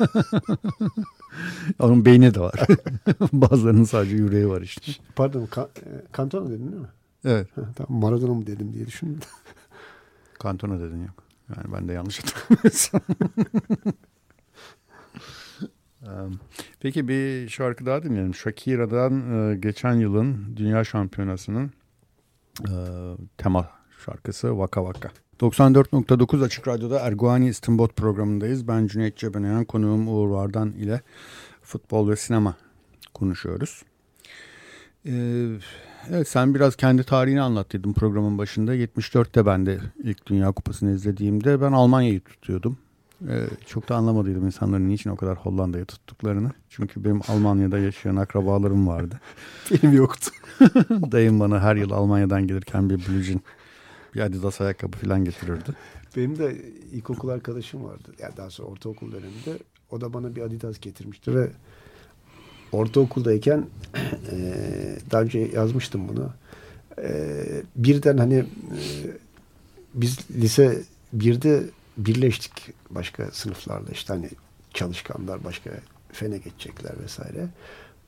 Onun 1.78 2.05
beyni 2.05 2.34
de 2.34 2.41
var. 2.41 2.55
Bazılarının 3.32 3.84
sadece 3.84 4.16
yüreği 4.16 4.49
var 4.49 4.62
işte. 4.62 4.93
Pardon. 5.16 5.47
Ka 5.47 5.68
Kantona 6.12 6.51
dedin 6.51 6.72
değil 6.72 6.82
mi? 6.82 6.89
Evet. 7.24 7.49
tamam, 7.76 8.01
Maradona 8.01 8.34
mı 8.34 8.47
dedim 8.47 8.72
diye 8.72 8.86
düşündüm. 8.86 9.20
Kantona 10.39 10.80
dedin 10.80 11.03
yok. 11.03 11.24
Yani 11.57 11.72
ben 11.72 11.89
de 11.89 11.93
yanlış 11.93 12.18
hatırlamıyorsam. 12.18 13.01
Peki 16.80 17.09
bir 17.09 17.49
şarkı 17.49 17.86
daha 17.86 18.03
dinleyelim. 18.03 18.34
Shakira'dan 18.34 19.51
e, 19.51 19.57
geçen 19.57 19.95
yılın 19.95 20.57
Dünya 20.57 20.84
Şampiyonası'nın 20.84 21.72
e, 22.61 22.74
tema 23.39 23.70
şarkısı 24.05 24.59
Vaka 24.59 24.84
Vaka. 24.84 25.11
94.9 25.41 26.45
Açık 26.45 26.68
Radyo'da 26.68 26.99
Erguani 26.99 27.49
İstinbot 27.49 27.97
programındayız. 27.97 28.68
Ben 28.68 28.86
Cüneyt 28.86 29.16
Cebenayan, 29.16 29.64
konuğum 29.64 30.09
Uğur 30.09 30.28
Vardan 30.28 30.72
ile 30.72 31.01
futbol 31.62 32.11
ve 32.11 32.16
sinema 32.16 32.55
konuşuyoruz. 33.14 33.82
Ee, 35.07 35.47
evet 36.11 36.28
sen 36.28 36.55
biraz 36.55 36.76
kendi 36.76 37.05
tarihini 37.05 37.41
anlattıydın 37.41 37.93
programın 37.93 38.39
başında. 38.39 38.74
74'te 38.76 39.47
ben 39.47 39.66
de 39.66 39.78
ilk 40.05 40.26
Dünya 40.26 40.53
Kupası'nı 40.53 40.95
izlediğimde 40.95 41.61
ben 41.61 41.72
Almanya'yı 41.72 42.20
tutuyordum. 42.20 42.78
Ee, 43.28 43.47
çok 43.66 43.89
da 43.89 43.97
anlamadıydım 43.97 44.47
insanların 44.47 44.89
niçin 44.89 45.11
o 45.11 45.16
kadar 45.16 45.36
Hollanda'yı 45.36 45.84
tuttuklarını. 45.84 46.51
Çünkü 46.68 47.05
benim 47.05 47.20
Almanya'da 47.28 47.78
yaşayan 47.78 48.16
akrabalarım 48.16 48.89
vardı. 48.89 49.20
Benim 49.70 49.97
yoktu. 49.97 50.30
Dayım 50.91 51.41
bana 51.41 51.61
her 51.61 51.76
yıl 51.76 51.91
Almanya'dan 51.91 52.47
gelirken 52.47 52.91
bir 52.91 53.22
jean, 53.22 53.41
bir 54.14 54.20
Adidas 54.20 54.61
ayakkabı 54.61 54.96
falan 54.96 55.24
getirirdi. 55.24 55.70
Benim 56.16 56.38
de 56.38 56.56
ilkokul 56.92 57.28
arkadaşım 57.28 57.84
vardı. 57.84 58.14
Yani 58.18 58.36
daha 58.36 58.50
sonra 58.50 58.68
ortaokul 58.68 59.12
döneminde. 59.12 59.59
O 59.90 60.00
da 60.00 60.12
bana 60.12 60.36
bir 60.36 60.42
Adidas 60.42 60.80
getirmişti 60.80 61.34
ve 61.34 61.50
ortaokuldayken 62.72 63.66
e, 64.32 64.98
daha 65.11 65.22
önce 65.22 65.38
yazmıştım 65.38 66.09
bunu. 66.09 66.30
E, 67.02 67.44
birden 67.76 68.18
hani 68.18 68.34
e, 68.34 68.80
biz 69.94 70.18
lise 70.30 70.82
birde 71.12 71.62
birleştik 71.96 72.52
başka 72.90 73.30
sınıflarla 73.30 73.90
işte 73.92 74.14
hani 74.14 74.30
çalışkanlar 74.74 75.44
başka 75.44 75.70
fene 76.12 76.38
geçecekler 76.38 76.92
vesaire. 77.02 77.48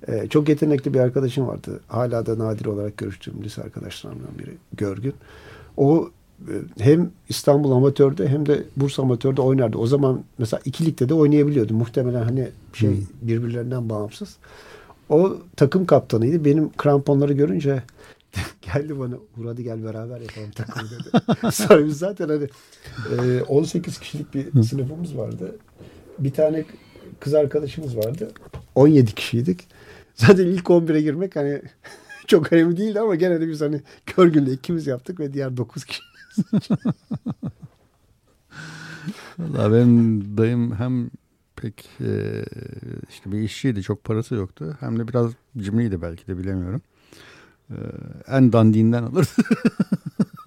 Ee, 0.09 0.29
çok 0.29 0.49
yetenekli 0.49 0.95
bir 0.95 1.01
arkadaşım 1.01 1.49
vardı. 1.49 1.81
Hala 1.89 2.27
da 2.27 2.39
nadir 2.39 2.67
olarak 2.67 2.97
görüştüğüm 2.97 3.45
lise 3.45 3.63
arkadaşlarımdan 3.63 4.39
biri 4.39 4.57
Görgün. 4.73 5.15
O 5.81 6.11
e, 6.49 6.55
hem 6.79 7.11
İstanbul 7.29 7.73
Amatör'de 7.73 8.29
hem 8.29 8.47
de 8.47 8.65
Bursa 8.77 9.03
Amatör'de 9.03 9.43
oynardı. 9.43 9.79
O 9.79 9.87
zaman 9.87 10.25
mesela 10.39 10.61
iki 10.65 10.87
ligde 10.87 11.09
de 11.09 11.15
oynayabiliyordu. 11.15 11.75
Muhtemelen 11.75 12.23
hani 12.23 12.49
şey 12.73 12.91
hmm. 12.91 13.07
birbirlerinden 13.23 13.89
bağımsız. 13.89 14.37
O 15.09 15.37
takım 15.57 15.87
kaptanıydı. 15.87 16.45
Benim 16.45 16.73
kramponları 16.73 17.33
görünce 17.33 17.83
geldi 18.63 18.99
bana 18.99 19.15
hadi 19.45 19.65
gel 19.65 19.85
beraber 19.85 20.21
yapalım 20.21 20.51
takım 20.55 20.89
dedi. 20.91 21.53
Sonra 21.53 21.87
biz 21.87 21.99
zaten 21.99 22.29
hani 22.29 22.49
e, 23.21 23.43
18 23.43 23.99
kişilik 23.99 24.35
bir 24.35 24.63
sınıfımız 24.63 25.17
vardı. 25.17 25.57
Bir 26.19 26.33
tane 26.33 26.65
kız 27.21 27.35
arkadaşımız 27.35 27.97
vardı. 27.97 28.33
17 28.75 29.13
kişiydik. 29.15 29.67
Zaten 30.15 30.47
ilk 30.47 30.65
11'e 30.65 31.01
girmek 31.01 31.37
hani 31.37 31.63
çok 32.31 32.53
önemli 32.53 32.77
değildi 32.77 33.01
ama 33.01 33.15
gene 33.15 33.41
de 33.41 33.49
biz 33.49 33.61
hani 33.61 33.83
kör 34.07 34.27
günde 34.27 34.53
ikimiz 34.53 34.87
yaptık 34.87 35.21
ve 35.21 35.33
diğer 35.33 35.57
9 35.57 35.85
kişi. 35.85 36.03
Valla 39.39 39.73
benim 39.73 40.39
dayım 40.39 40.75
hem 40.75 41.11
pek 41.57 41.89
e, 42.01 42.45
işte 43.09 43.33
bir 43.33 43.39
işçiydi 43.39 43.83
çok 43.83 44.05
parası 44.05 44.35
yoktu 44.35 44.77
hem 44.81 44.99
de 44.99 45.09
biraz 45.09 45.33
cimriydi 45.59 46.03
belki 46.03 46.27
de 46.27 46.39
bilemiyorum. 46.39 46.83
Ee, 47.71 47.75
en 48.27 48.53
dandiğinden 48.53 49.03
alır. 49.03 49.29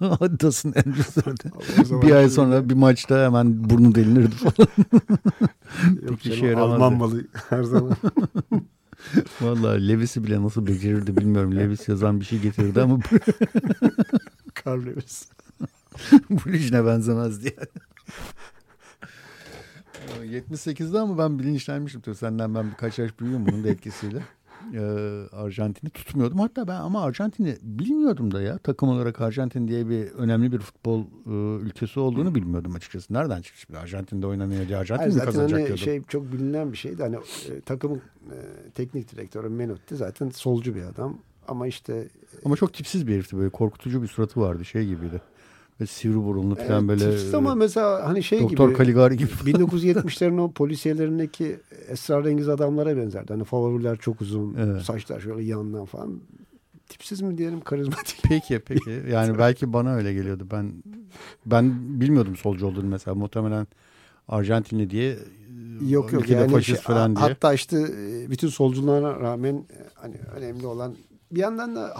Adidas'ın 0.00 0.74
en 0.76 0.92
güzeli. 0.92 2.02
bir 2.02 2.14
ay 2.14 2.28
sonra 2.28 2.68
bir 2.68 2.74
maçta 2.74 3.24
hemen 3.24 3.70
burnu 3.70 3.94
delinirdi 3.94 4.34
falan. 4.34 4.68
Yok 6.02 6.08
Pek 6.08 6.26
işe 6.26 6.56
Alman 6.56 6.92
malı 6.92 7.24
her 7.50 7.62
zaman. 7.62 7.96
Vallahi 9.40 9.88
Levis'i 9.88 10.24
bile 10.24 10.42
nasıl 10.42 10.66
becerirdi 10.66 11.16
bilmiyorum. 11.16 11.56
Levis 11.56 11.88
yazan 11.88 12.20
bir 12.20 12.24
şey 12.24 12.40
getirdi 12.40 12.82
ama 12.82 12.98
Carl 14.66 14.82
Lewis. 14.86 15.28
Bu 16.30 16.50
işine 16.50 16.86
benzemez 16.86 17.42
diye. 17.42 17.56
78'de 20.24 20.98
ama 20.98 21.18
ben 21.18 21.38
bilinçlenmişim. 21.38 22.00
Tabii 22.00 22.16
senden 22.16 22.54
ben 22.54 22.70
birkaç 22.70 22.98
yaş 22.98 23.20
büyüğüm 23.20 23.46
bunun 23.46 23.64
da 23.64 23.68
etkisiyle 23.68 24.22
e, 24.74 24.80
Arjantin'i 25.36 25.90
tutmuyordum. 25.90 26.38
Hatta 26.38 26.68
ben 26.68 26.80
ama 26.80 27.02
Arjantin'i 27.02 27.56
bilmiyordum 27.62 28.34
da 28.34 28.42
ya. 28.42 28.58
Takım 28.58 28.88
olarak 28.88 29.20
Arjantin 29.20 29.68
diye 29.68 29.88
bir 29.88 30.10
önemli 30.10 30.52
bir 30.52 30.58
futbol 30.58 31.00
e, 31.00 31.62
ülkesi 31.64 32.00
olduğunu 32.00 32.34
bilmiyordum 32.34 32.74
açıkçası. 32.74 33.14
Nereden 33.14 33.42
çıkmış 33.42 33.70
bir 33.70 33.74
Arjantin'de 33.74 34.26
oynanıyor 34.26 34.68
diye 34.68 34.78
Arjantin 34.78 35.04
Hayır, 35.04 35.14
mi 35.14 35.24
kazanacak 35.24 35.68
hani 35.68 35.78
şey 35.78 36.02
çok 36.02 36.32
bilinen 36.32 36.72
bir 36.72 36.76
şeydi. 36.76 37.02
Hani 37.02 37.16
e, 37.16 37.60
takımın 37.60 38.02
e, 38.30 38.36
teknik 38.74 39.12
direktörü 39.12 39.48
Menotti 39.48 39.96
zaten 39.96 40.30
solcu 40.30 40.74
bir 40.74 40.82
adam. 40.82 41.18
Ama 41.48 41.66
işte... 41.66 41.94
E, 41.94 42.08
ama 42.44 42.56
çok 42.56 42.74
tipsiz 42.74 43.06
bir 43.06 43.14
herifti 43.14 43.36
böyle 43.36 43.50
korkutucu 43.50 44.02
bir 44.02 44.08
suratı 44.08 44.40
vardı 44.40 44.64
şey 44.64 44.86
gibiydi. 44.86 45.20
Ve 45.80 45.86
sivri 45.86 46.16
burunlu 46.16 46.54
falan 46.54 46.88
evet, 46.88 47.00
böyle. 47.00 47.36
ama 47.36 47.54
mesela 47.54 48.08
hani 48.08 48.22
şey 48.22 48.40
Doktor 48.40 48.68
gibi. 48.68 48.78
Caligari 48.78 49.16
gibi. 49.16 49.30
1970'lerin 49.30 50.40
o 50.40 50.52
polisiyelerindeki 50.52 51.60
esrarengiz 51.88 52.48
adamlara 52.48 52.96
benzerdi. 52.96 53.32
Hani 53.32 53.44
favoriler 53.44 53.96
çok 53.96 54.20
uzun, 54.20 54.56
evet. 54.58 54.82
saçlar 54.82 55.20
şöyle 55.20 55.42
yandan 55.44 55.84
falan. 55.84 56.20
Tipsiz 56.88 57.20
mi 57.20 57.38
diyelim, 57.38 57.60
karizmatik. 57.60 58.18
Peki, 58.22 58.58
peki. 58.66 59.02
Yani 59.10 59.38
belki 59.38 59.72
bana 59.72 59.94
öyle 59.94 60.12
geliyordu. 60.14 60.46
Ben 60.50 60.72
ben 61.46 62.00
bilmiyordum 62.00 62.36
solcu 62.36 62.66
olduğunu 62.66 62.86
mesela. 62.86 63.14
Muhtemelen 63.14 63.66
Arjantinli 64.28 64.90
diye 64.90 65.18
yok 65.88 66.12
yok 66.12 66.28
yani 66.28 66.52
faşist 66.52 66.76
şey, 66.76 66.94
falan 66.94 67.16
diye. 67.16 67.28
Hatta 67.28 67.54
işte 67.54 67.78
e, 67.78 68.30
bütün 68.30 68.48
solculara 68.48 69.20
rağmen 69.20 69.54
e, 69.54 69.76
hani 69.94 70.16
önemli 70.36 70.66
olan 70.66 70.96
bir 71.30 71.40
yandan 71.40 71.76
da 71.76 71.94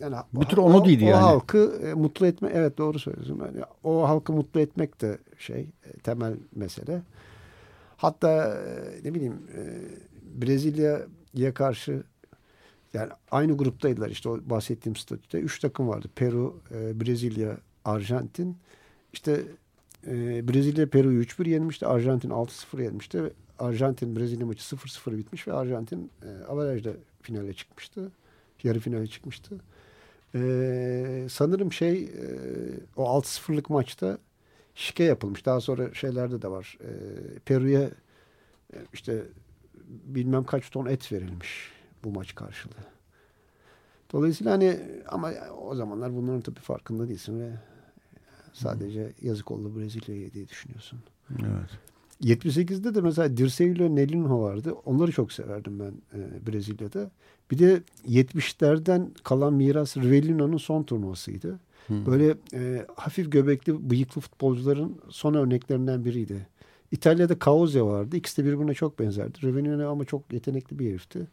yani 0.00 0.16
bir 0.32 0.46
tür 0.46 0.56
onu 0.56 0.84
değildi 0.84 1.04
o, 1.04 1.08
yani. 1.08 1.24
O 1.24 1.26
halkı 1.26 1.80
e, 1.84 1.94
mutlu 1.94 2.26
etme 2.26 2.50
evet 2.54 2.78
doğru 2.78 2.98
söylüyorsun. 2.98 3.42
Yani 3.46 3.64
o 3.84 4.08
halkı 4.08 4.32
mutlu 4.32 4.60
etmek 4.60 5.00
de 5.00 5.18
şey 5.38 5.60
e, 5.60 5.92
temel 5.92 6.34
mesele. 6.54 7.02
Hatta 7.96 8.54
e, 8.54 9.04
ne 9.04 9.14
bileyim 9.14 9.38
e, 9.56 9.62
Brezilya'ya 10.42 11.54
karşı 11.54 12.02
yani 12.94 13.10
aynı 13.30 13.56
gruptaydılar 13.56 14.10
işte 14.10 14.28
o 14.28 14.38
bahsettiğim 14.44 14.96
statüde. 14.96 15.40
Üç 15.40 15.58
takım 15.58 15.88
vardı. 15.88 16.08
Peru, 16.14 16.60
e, 16.70 17.00
Brezilya, 17.00 17.56
Arjantin. 17.84 18.56
İşte 19.12 19.42
e, 20.06 20.48
Brezilya 20.48 20.90
Peru'yu 20.90 21.22
3-1 21.22 21.48
yenmişti. 21.48 21.86
Arjantin 21.86 22.30
6-0 22.30 22.82
yenmişti. 22.82 23.22
Arjantin 23.58 24.16
Brezilya 24.16 24.46
maçı 24.46 24.76
0-0 24.76 25.18
bitmiş 25.18 25.48
ve 25.48 25.52
Arjantin 25.52 26.10
e, 26.22 26.44
avarajda 26.44 26.90
finale 27.22 27.54
çıkmıştı. 27.54 28.12
Yarı 28.62 28.80
finale 28.80 29.06
çıkmıştı. 29.06 29.60
Ee, 30.36 31.26
sanırım 31.30 31.72
şey 31.72 32.04
e, 32.04 32.10
o 32.96 33.20
6-0'lık 33.20 33.70
maçta 33.70 34.18
şike 34.74 35.04
yapılmış. 35.04 35.46
Daha 35.46 35.60
sonra 35.60 35.94
şeylerde 35.94 36.42
de 36.42 36.50
var. 36.50 36.78
E, 36.80 36.90
Peru'ya 37.38 37.90
işte 38.92 39.22
bilmem 39.86 40.44
kaç 40.44 40.70
ton 40.70 40.86
et 40.86 41.12
verilmiş 41.12 41.72
bu 42.04 42.10
maç 42.10 42.34
karşılığı. 42.34 42.72
Dolayısıyla 44.12 44.52
hani 44.52 44.80
ama 45.08 45.32
o 45.62 45.74
zamanlar 45.74 46.16
bunların 46.16 46.40
tabii 46.40 46.60
farkında 46.60 47.08
değilsin 47.08 47.40
ve 47.40 47.50
sadece 48.52 49.12
yazık 49.22 49.50
oldu 49.50 49.76
Brezilya'ya 49.76 50.32
diye 50.32 50.48
düşünüyorsun. 50.48 50.98
Evet. 51.30 51.70
78'de 52.22 52.94
de 52.94 53.00
mesela 53.00 53.36
Dirceu 53.36 53.96
Nelinho 53.96 54.42
vardı. 54.42 54.72
Onları 54.84 55.12
çok 55.12 55.32
severdim 55.32 55.80
ben 55.80 56.18
e, 56.18 56.46
Brezilya'da. 56.46 57.10
Bir 57.50 57.58
de 57.58 57.82
70'lerden 58.08 59.08
kalan 59.24 59.54
miras 59.54 59.96
Rivellino'nun 59.96 60.56
son 60.56 60.82
turnuvasıydı. 60.82 61.58
Hmm. 61.86 62.06
Böyle 62.06 62.34
e, 62.54 62.86
hafif 62.96 63.32
göbekli, 63.32 63.90
bıyıklı 63.90 64.20
futbolcuların 64.20 64.98
son 65.08 65.34
örneklerinden 65.34 66.04
biriydi. 66.04 66.46
İtalya'da 66.92 67.38
Kauze 67.38 67.82
vardı. 67.82 68.16
İkisi 68.16 68.42
de 68.42 68.46
birbirine 68.46 68.74
çok 68.74 68.98
benzerdi. 68.98 69.42
Rivellino 69.42 69.90
ama 69.90 70.04
çok 70.04 70.32
yetenekli 70.32 70.78
bir 70.78 70.90
herifti. 70.90 71.26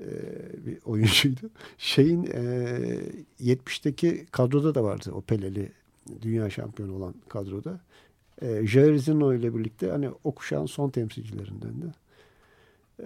E, 0.00 0.06
bir 0.66 0.78
oyuncuydu. 0.84 1.50
Şeyin 1.78 2.24
e, 2.24 2.40
70'teki 3.40 4.26
kadroda 4.30 4.74
da 4.74 4.84
vardı 4.84 5.10
o 5.14 5.20
Peleli 5.20 5.72
dünya 6.22 6.50
şampiyonu 6.50 6.94
olan 6.94 7.14
kadroda. 7.28 7.80
E, 8.42 8.66
Jair 8.66 8.92
ile 9.38 9.54
birlikte 9.54 9.90
hani 9.90 10.10
o 10.24 10.32
kuşağın 10.32 10.66
son 10.66 10.90
temsilcilerinden 10.90 11.82
de. 11.82 11.86
E, 13.00 13.04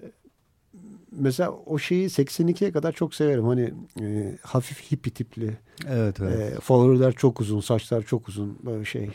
mesela 1.11 1.51
o 1.51 1.77
şeyi 1.77 2.07
82'ye 2.07 2.71
kadar 2.71 2.91
çok 2.91 3.15
severim. 3.15 3.45
Hani 3.45 3.73
e, 4.01 4.37
hafif 4.41 4.91
hippi 4.91 5.11
tipli. 5.11 5.57
Evet, 5.87 6.19
evet. 6.21 6.53
E, 6.53 6.59
followerler 6.59 7.13
çok 7.13 7.41
uzun, 7.41 7.59
saçlar 7.59 8.01
çok 8.01 8.29
uzun 8.29 8.57
böyle 8.65 8.85
şey. 8.85 9.09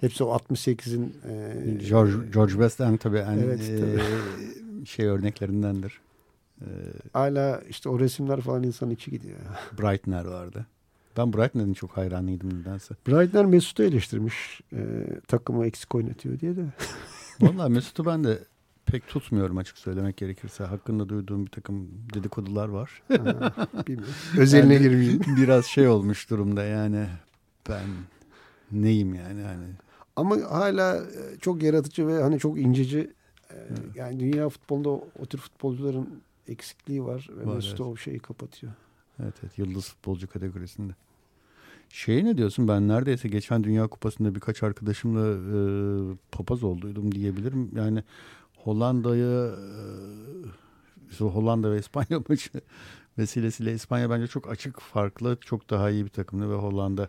Hepsi 0.00 0.24
o 0.24 0.36
68'in 0.36 1.14
e, 1.28 1.84
George, 1.88 2.12
George 2.32 2.58
Best 2.60 2.80
en 2.80 2.96
tabii 2.96 3.18
en 3.18 3.38
evet, 3.38 3.60
e, 3.60 3.80
tabii. 3.80 4.86
şey 4.86 5.06
örneklerindendir. 5.06 6.00
E, 6.60 6.66
Hala 7.12 7.62
işte 7.68 7.88
o 7.88 8.00
resimler 8.00 8.40
falan 8.40 8.62
insan 8.62 8.90
içi 8.90 9.10
gidiyor. 9.10 9.38
Brightner 9.78 10.24
vardı. 10.24 10.66
Ben 11.18 11.32
Brightner'ın 11.32 11.72
çok 11.72 11.96
hayranıydım 11.96 12.60
nedense. 12.60 12.94
Brightner 13.08 13.44
Mesut'u 13.44 13.82
eleştirmiş. 13.82 14.60
E, 14.72 15.06
takımı 15.28 15.66
eksik 15.66 15.94
oynatıyor 15.94 16.40
diye 16.40 16.56
de. 16.56 16.64
Vallahi 17.40 17.72
Mesut'u 17.72 18.06
ben 18.06 18.24
de 18.24 18.38
pek 18.86 19.08
tutmuyorum 19.08 19.58
açık 19.58 19.78
söylemek 19.78 20.16
gerekirse. 20.16 20.64
Hakkında 20.64 21.08
duyduğum 21.08 21.46
bir 21.46 21.50
takım 21.50 21.88
dedikodular 22.14 22.68
var. 22.68 23.02
Ha, 23.08 23.52
Özeline 24.38 24.74
yani, 24.74 24.82
girmeyeyim. 24.82 25.20
Biraz 25.36 25.66
şey 25.66 25.88
olmuş 25.88 26.30
durumda 26.30 26.64
yani. 26.64 27.06
Ben 27.68 27.86
neyim 28.72 29.14
yani 29.14 29.42
hani. 29.42 29.66
Ama 30.16 30.36
hala 30.50 30.96
e, 30.96 31.38
çok 31.40 31.62
yaratıcı 31.62 32.06
ve 32.06 32.22
hani 32.22 32.38
çok 32.38 32.58
inceci. 32.58 33.10
E, 33.50 33.56
yani 33.94 34.20
dünya 34.20 34.48
futbolunda 34.48 34.88
o 34.88 35.26
tür 35.28 35.38
futbolcuların 35.38 36.22
eksikliği 36.48 37.04
var. 37.04 37.28
Ve 37.36 37.46
var, 37.46 37.54
Mesut 37.54 37.80
evet. 37.80 37.92
o 37.92 37.96
şeyi 37.96 38.18
kapatıyor. 38.18 38.72
Evet 39.22 39.34
evet 39.42 39.58
yıldız 39.58 39.88
futbolcu 39.88 40.28
kategorisinde. 40.28 40.92
Şey 41.90 42.24
ne 42.24 42.38
diyorsun 42.38 42.68
ben 42.68 42.88
neredeyse 42.88 43.28
geçen 43.28 43.64
Dünya 43.64 43.86
Kupası'nda 43.86 44.34
birkaç 44.34 44.62
arkadaşımla 44.62 45.26
e, 45.30 45.58
papaz 46.32 46.62
olduydum 46.62 47.12
diyebilirim. 47.12 47.70
Yani 47.76 48.02
Hollanda'yı 48.56 49.54
e, 51.20 51.24
Hollanda 51.24 51.72
ve 51.72 51.78
İspanya 51.78 52.22
maçı 52.28 52.50
vesilesiyle 53.18 53.74
İspanya 53.74 54.10
bence 54.10 54.26
çok 54.26 54.50
açık 54.50 54.80
farklı 54.80 55.36
çok 55.40 55.70
daha 55.70 55.90
iyi 55.90 56.04
bir 56.04 56.10
takımdı 56.10 56.50
ve 56.50 56.54
Hollanda 56.54 57.08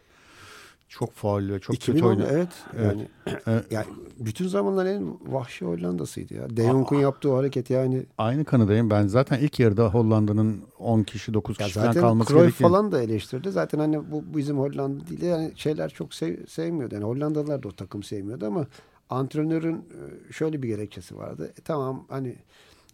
çok 0.90 1.12
faal 1.12 1.50
ve 1.50 1.60
çok 1.60 1.76
2010, 1.76 1.94
kötü 1.94 2.08
oynadı. 2.08 2.28
Evet. 2.32 2.50
Yani, 2.86 3.08
evet. 3.48 3.66
yani 3.72 3.86
bütün 4.20 4.48
zamanlar 4.48 4.86
en 4.86 5.18
vahşi 5.34 5.66
Hollanda'sıydı 5.66 6.34
ya. 6.34 6.58
De 6.58 6.64
Jong'un 6.64 7.00
yaptığı 7.00 7.34
hareket 7.34 7.70
yani. 7.70 8.06
Aynı 8.18 8.46
kanadayım. 8.46 8.90
Ben 8.90 9.08
zaten 9.08 9.40
ilk 9.40 9.60
yarıda 9.60 9.90
Hollanda'nın 9.90 10.62
10 10.80 11.04
kişi 11.04 11.34
9 11.34 11.58
kişi 11.58 11.74
falan 11.74 11.94
kalması 11.94 12.30
Cruyff 12.30 12.46
gerekiyor. 12.46 12.70
falan 12.70 12.92
da 12.92 13.04
eleştirdi. 13.04 13.52
Zaten 13.52 13.80
hani 13.80 14.12
bu 14.12 14.24
bizim 14.38 14.60
Hollanda 14.60 15.08
değil 15.08 15.22
yani 15.22 15.52
şeyler 15.56 15.90
çok 15.90 16.14
sev, 16.14 16.46
sevmiyordu. 16.48 16.96
Yani 16.96 17.06
Hollandalılar 17.06 17.64
da 17.64 17.68
o 17.68 17.72
takım 17.72 18.04
sevmiyordu 18.04 18.46
ama 18.46 18.68
antrenörün 19.10 19.76
e, 19.76 20.34
şöyle 20.34 20.64
bir 20.64 20.68
gerekçesi 20.68 21.18
vardı. 21.18 21.54
E, 21.60 21.62
tamam 21.62 22.06
hani 22.10 22.36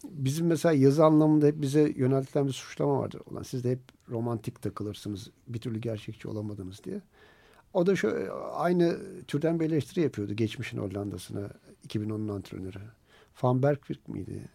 bizim 0.04 0.46
mesela 0.46 0.72
yazı 0.72 1.04
anlamında 1.04 1.46
hep 1.46 1.62
bize 1.62 1.92
yöneltilen 1.96 2.46
bir 2.46 2.52
suçlama 2.52 2.98
vardır. 2.98 3.20
Ulan 3.30 3.42
siz 3.42 3.64
de 3.64 3.70
hep 3.70 3.80
romantik 4.08 4.62
takılırsınız. 4.62 5.30
Bir 5.48 5.60
türlü 5.60 5.78
gerçekçi 5.78 6.28
olamadınız 6.28 6.84
diye. 6.84 7.00
O 7.76 7.86
da 7.86 7.96
şu 7.96 8.28
aynı 8.54 8.98
türden 9.28 9.60
bir 9.60 9.66
eleştiri 9.66 10.00
yapıyordu 10.00 10.34
geçmişin 10.34 10.78
Hollanda'sına 10.78 11.50
2010'un 11.88 12.28
antrenörü. 12.28 12.78
Van 13.42 13.62
Bergvik 13.62 14.08
miydi? 14.08 14.48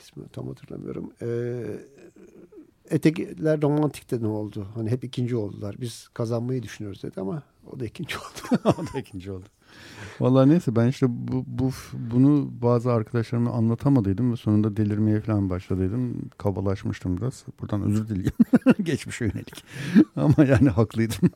İsmini 0.00 0.28
tam 0.28 0.48
hatırlamıyorum. 0.48 1.12
Ee, 1.22 1.64
Etekler 2.90 3.62
romantik 3.62 4.10
de 4.10 4.22
ne 4.22 4.26
oldu? 4.26 4.66
Hani 4.74 4.90
hep 4.90 5.04
ikinci 5.04 5.36
oldular. 5.36 5.76
Biz 5.80 6.08
kazanmayı 6.14 6.62
düşünüyoruz 6.62 7.02
dedi 7.02 7.20
ama 7.20 7.42
o 7.72 7.80
da 7.80 7.84
ikinci 7.84 8.16
oldu. 8.18 8.60
o 8.64 8.94
da 8.94 8.98
ikinci 8.98 9.32
oldu. 9.32 9.48
Vallahi 10.20 10.48
neyse 10.48 10.76
ben 10.76 10.88
işte 10.88 11.06
bu, 11.08 11.44
bu 11.46 11.70
bunu 11.94 12.48
bazı 12.62 12.92
arkadaşlarıma 12.92 13.50
anlatamadıydım 13.50 14.32
ve 14.32 14.36
sonunda 14.36 14.76
delirmeye 14.76 15.20
falan 15.20 15.50
başladıydım. 15.50 16.30
Kabalaşmıştım 16.38 17.16
biraz. 17.16 17.44
Buradan 17.60 17.82
özür 17.82 18.08
dileyim. 18.08 18.32
Geçmiş 18.82 19.20
yönelik. 19.20 19.64
Ama 20.16 20.44
yani 20.44 20.68
haklıydım. 20.68 21.30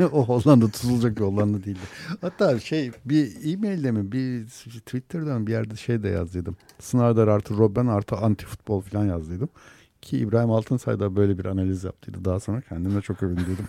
o 0.12 0.26
Hollanda 0.26 0.70
tutulacak 0.70 1.16
bir 1.16 1.22
Hollanda 1.22 1.64
değildi. 1.64 1.78
Hatta 2.20 2.60
şey 2.60 2.90
bir 3.04 3.52
e-mailde 3.52 3.90
mi 3.92 4.12
bir 4.12 4.46
Twitter'dan 4.86 5.46
bir 5.46 5.52
yerde 5.52 5.76
şey 5.76 6.02
de 6.02 6.08
yazdıydım. 6.08 6.56
Snyder 6.78 7.28
artı 7.28 7.58
Robben 7.58 7.86
artı 7.86 8.16
anti 8.16 8.46
futbol 8.46 8.80
falan 8.80 9.04
yazdıydım. 9.04 9.48
Ki 10.02 10.18
İbrahim 10.18 10.50
Altınsay 10.50 11.00
da 11.00 11.16
böyle 11.16 11.38
bir 11.38 11.44
analiz 11.44 11.84
yaptıydı. 11.84 12.24
Daha 12.24 12.40
sonra 12.40 12.60
kendime 12.60 13.00
çok 13.00 13.22
övündüydüm. 13.22 13.68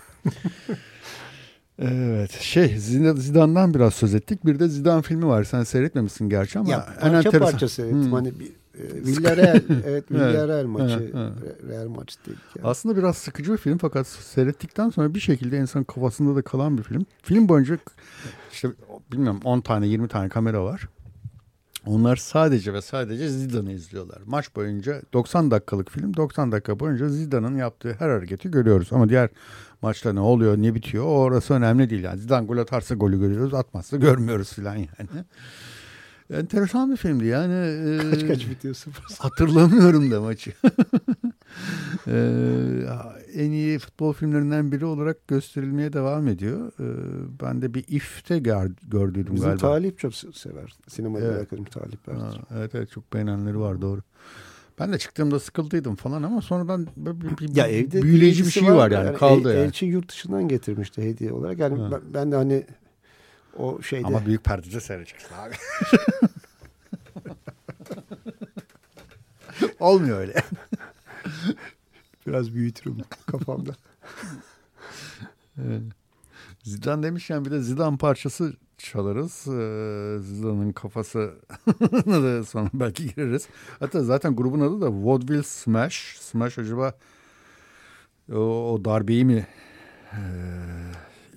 Evet 1.78 2.30
şey 2.30 2.78
Zidane'dan 2.78 3.74
biraz 3.74 3.94
söz 3.94 4.14
ettik. 4.14 4.46
Bir 4.46 4.58
de 4.58 4.68
Zidane 4.68 5.02
filmi 5.02 5.26
var. 5.26 5.44
Sen 5.44 5.62
seyretmemişsin 5.62 6.28
gerçi 6.28 6.58
ama 6.58 6.70
ya, 6.70 6.86
parça 6.86 7.08
en 7.08 7.14
enteresan. 7.14 7.50
parça 7.50 7.68
seyrettim. 7.68 8.04
Hmm. 8.04 8.12
Hani 8.12 8.32
bir, 8.40 8.46
e, 8.46 9.04
Villarreal 9.06 9.60
evet 9.86 10.10
Villarreal 10.10 10.66
maçı 10.66 11.12
Real 11.68 11.88
maçı 11.88 12.18
dedik. 12.26 12.38
Yani. 12.56 12.68
Aslında 12.68 12.96
biraz 12.96 13.16
sıkıcı 13.16 13.52
bir 13.52 13.56
film 13.56 13.78
fakat 13.78 14.06
seyrettikten 14.06 14.90
sonra 14.90 15.14
bir 15.14 15.20
şekilde 15.20 15.58
insan 15.58 15.84
kafasında 15.84 16.36
da 16.36 16.42
kalan 16.42 16.78
bir 16.78 16.82
film. 16.82 17.06
Film 17.22 17.48
boyunca 17.48 17.78
işte 18.52 18.68
bilmiyorum 19.12 19.40
10 19.44 19.60
tane 19.60 19.86
20 19.86 20.08
tane 20.08 20.28
kamera 20.28 20.64
var. 20.64 20.88
Onlar 21.86 22.16
sadece 22.16 22.74
ve 22.74 22.82
sadece 22.82 23.28
Zidane'ı 23.28 23.72
izliyorlar. 23.72 24.18
Maç 24.26 24.56
boyunca 24.56 25.02
90 25.12 25.50
dakikalık 25.50 25.90
film 25.90 26.16
90 26.16 26.52
dakika 26.52 26.80
boyunca 26.80 27.08
Zidane'ın 27.08 27.56
yaptığı 27.56 27.92
her 27.92 28.08
hareketi 28.08 28.50
görüyoruz. 28.50 28.88
Ama 28.92 29.08
diğer 29.08 29.30
maçta 29.82 30.12
ne 30.12 30.20
oluyor 30.20 30.56
ne 30.56 30.74
bitiyor 30.74 31.04
orası 31.04 31.54
önemli 31.54 31.90
değil. 31.90 32.02
Yani 32.02 32.20
Zidane 32.20 32.46
gol 32.46 32.58
atarsa 32.58 32.94
golü 32.94 33.20
görüyoruz 33.20 33.54
atmazsa 33.54 33.96
görmüyoruz 33.96 34.52
filan 34.52 34.76
yani. 34.76 35.24
Enteresan 36.32 36.90
bir 36.90 36.96
filmdi 36.96 37.24
yani. 37.24 37.54
E, 37.54 38.10
kaç 38.10 38.26
kaç 38.26 38.48
bitiyor 38.48 38.74
sıfır? 38.74 39.16
Hatırlamıyorum 39.18 40.10
da 40.10 40.20
maçı. 40.20 40.52
e, 42.06 42.16
en 43.34 43.50
iyi 43.50 43.78
futbol 43.78 44.12
filmlerinden 44.12 44.72
biri 44.72 44.84
olarak 44.84 45.28
gösterilmeye 45.28 45.92
devam 45.92 46.28
ediyor. 46.28 46.72
E, 46.80 46.86
ben 47.42 47.62
de 47.62 47.74
bir 47.74 47.84
If'te 47.88 48.38
gör, 48.38 48.70
gördüydüm 48.82 49.34
Bizim 49.34 49.48
galiba. 49.48 49.54
Bizim 49.54 49.68
Talip 49.68 49.98
çok 49.98 50.14
sever. 50.14 50.74
Sinemaya 50.88 51.24
evet. 51.24 51.38
alakalı 51.38 51.64
Talip 51.64 52.08
ha, 52.08 52.30
Evet 52.56 52.74
evet 52.74 52.90
çok 52.90 53.12
beğenenleri 53.12 53.60
var 53.60 53.82
doğru. 53.82 54.02
Ben 54.78 54.92
de 54.92 54.98
çıktığımda 54.98 55.40
sıkıldıydım 55.40 55.96
falan 55.96 56.22
ama 56.22 56.42
sonradan 56.42 56.86
bir, 56.96 57.38
bir, 57.38 57.56
ya 57.56 57.66
evde 57.66 58.02
büyüleyici 58.02 58.46
bir 58.46 58.50
şey 58.50 58.64
var, 58.64 58.76
var 58.76 58.90
yani, 58.90 59.06
yani 59.06 59.16
kaldı 59.18 59.52
el, 59.52 59.56
yani. 59.56 59.66
Elçi 59.66 59.86
yurt 59.86 60.08
dışından 60.08 60.48
getirmişti 60.48 61.02
hediye 61.02 61.32
olarak. 61.32 61.58
Yani 61.58 61.92
ben, 61.92 62.00
ben 62.14 62.32
de 62.32 62.36
hani 62.36 62.66
o 63.58 63.82
şeyde. 63.82 64.06
Ama 64.06 64.26
büyük 64.26 64.44
perdede 64.44 64.80
seyredeceksin 64.80 65.34
abi. 65.34 65.54
Olmuyor 69.80 70.18
öyle. 70.18 70.34
Biraz 72.26 72.54
büyütürüm 72.54 72.98
kafamda. 73.26 73.76
evet. 75.58 75.82
Zidane 76.62 77.02
demişken 77.02 77.44
bir 77.44 77.50
de 77.50 77.60
Zidane 77.60 77.96
parçası 77.96 78.54
çalarız. 78.82 79.46
Ee, 79.48 80.18
Zidane'ın 80.22 80.72
kafası 80.72 81.34
da 82.06 82.44
sonra 82.44 82.70
belki 82.74 83.14
gireriz. 83.14 83.48
Hatta 83.80 84.02
zaten 84.02 84.36
grubun 84.36 84.60
adı 84.60 84.80
da 84.80 85.04
Vaudeville 85.04 85.42
Smash. 85.42 86.16
Smash 86.20 86.58
acaba 86.58 86.92
o, 88.32 88.72
o 88.72 88.84
darbeyi 88.84 89.24
mi 89.24 89.46
e, 90.12 90.20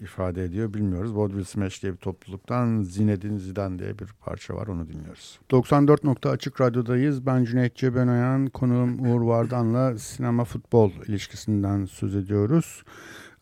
ifade 0.02 0.44
ediyor 0.44 0.74
bilmiyoruz. 0.74 1.16
Vaudeville 1.16 1.44
Smash 1.44 1.84
diye 1.84 1.94
bir 1.94 1.98
topluluktan 1.98 2.82
Zinedine 2.82 3.40
Zidane 3.40 3.80
diye 3.80 4.00
bir 4.00 4.08
parça 4.26 4.56
var 4.56 4.68
onu 4.68 4.88
dinliyoruz. 4.88 5.40
94 5.52 6.04
nokta 6.04 6.30
açık 6.30 6.62
radyodayız. 6.62 7.26
Ben 7.26 7.44
Cüneyt 7.44 7.76
Cebenoyan, 7.76 8.48
konuğum 8.48 9.00
Uğur 9.00 9.22
Vardan'la 9.22 9.98
sinema 9.98 10.46
futbol 10.46 10.92
ilişkisinden 11.08 11.86
söz 11.86 12.16
ediyoruz. 12.16 12.84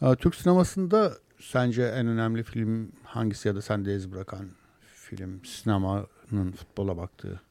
Ee, 0.01 0.15
Türk 0.15 0.35
sinemasında 0.35 1.13
sence 1.43 1.83
en 1.83 2.07
önemli 2.07 2.43
film 2.43 2.91
hangisi 3.03 3.47
ya 3.47 3.55
da 3.55 3.61
sende 3.61 3.95
iz 3.95 4.11
bırakan 4.11 4.47
film 4.93 5.45
sinemanın 5.45 6.51
futbola 6.55 6.97
baktığı 6.97 7.41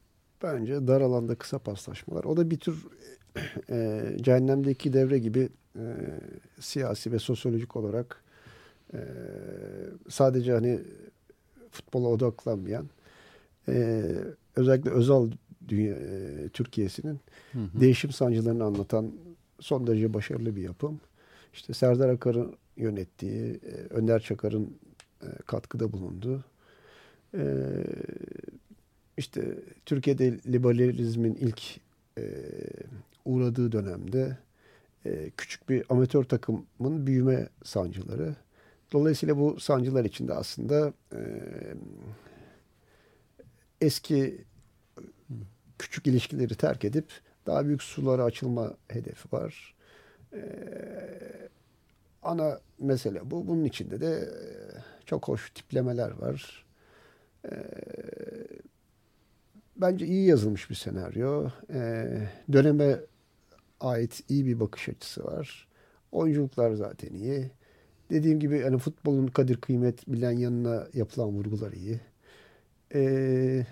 Bence 0.42 0.86
dar 0.86 1.00
alanda 1.00 1.34
kısa 1.34 1.58
paslaşmalar. 1.58 2.24
O 2.24 2.36
da 2.36 2.50
bir 2.50 2.56
tür 2.56 2.86
e, 3.70 4.02
cehennemdeki 4.20 4.92
devre 4.92 5.18
gibi 5.18 5.48
e, 5.76 5.84
siyasi 6.60 7.12
ve 7.12 7.18
sosyolojik 7.18 7.76
olarak 7.76 8.22
e, 8.94 9.00
sadece 10.08 10.52
hani 10.52 10.80
futbola 11.70 12.08
odaklanmayan 12.08 12.88
e, 13.68 14.04
özellikle 14.56 14.90
özel 14.90 15.32
dünya, 15.68 15.94
e, 15.94 16.48
Türkiye'sinin 16.48 17.20
hı 17.52 17.58
hı. 17.58 17.80
değişim 17.80 18.12
sancılarını 18.12 18.64
anlatan 18.64 19.12
son 19.60 19.86
derece 19.86 20.14
başarılı 20.14 20.56
bir 20.56 20.62
yapım. 20.62 21.00
İşte 21.52 21.74
Serdar 21.74 22.08
Akar'ın 22.08 22.56
yönettiği, 22.76 23.54
e, 23.54 23.94
Önder 23.94 24.20
Çakar'ın 24.20 24.78
e, 25.22 25.26
katkıda 25.46 25.92
bulunduğu 25.92 26.44
e, 27.34 27.44
işte 29.16 29.58
Türkiye'de 29.86 30.38
liberalizmin 30.52 31.34
ilk 31.34 31.80
e, 32.18 32.24
uğradığı 33.24 33.72
dönemde 33.72 34.38
e, 35.06 35.30
küçük 35.36 35.68
bir 35.68 35.84
amatör 35.88 36.24
takımın 36.24 37.06
büyüme 37.06 37.48
sancıları. 37.64 38.36
Dolayısıyla 38.92 39.38
bu 39.38 39.60
sancılar 39.60 40.04
içinde 40.04 40.34
aslında 40.34 40.92
e, 41.12 41.20
eski 43.80 44.44
küçük 45.78 46.06
ilişkileri 46.06 46.54
terk 46.54 46.84
edip 46.84 47.06
daha 47.46 47.66
büyük 47.66 47.82
sulara 47.82 48.24
açılma 48.24 48.74
hedefi 48.88 49.32
var. 49.32 49.74
Ee, 50.32 51.48
ana 52.22 52.60
mesele 52.78 53.30
bu. 53.30 53.46
Bunun 53.46 53.64
içinde 53.64 54.00
de 54.00 54.10
e, 54.16 54.42
çok 55.06 55.28
hoş 55.28 55.50
tiplemeler 55.50 56.10
var. 56.10 56.66
Ee, 57.44 57.56
bence 59.76 60.06
iyi 60.06 60.26
yazılmış 60.26 60.70
bir 60.70 60.74
senaryo. 60.74 61.48
Ee, 61.70 62.28
döneme 62.52 63.00
ait 63.80 64.20
iyi 64.28 64.46
bir 64.46 64.60
bakış 64.60 64.88
açısı 64.88 65.24
var. 65.24 65.68
Oyunculuklar 66.12 66.72
zaten 66.72 67.14
iyi. 67.14 67.50
Dediğim 68.10 68.40
gibi 68.40 68.62
hani 68.62 68.78
futbolun 68.78 69.26
kadir 69.26 69.56
kıymet 69.56 70.08
bilen 70.08 70.30
yanına 70.30 70.86
yapılan 70.94 71.28
vurgular 71.28 71.72
iyi. 71.72 72.00
Ee, 72.94 73.66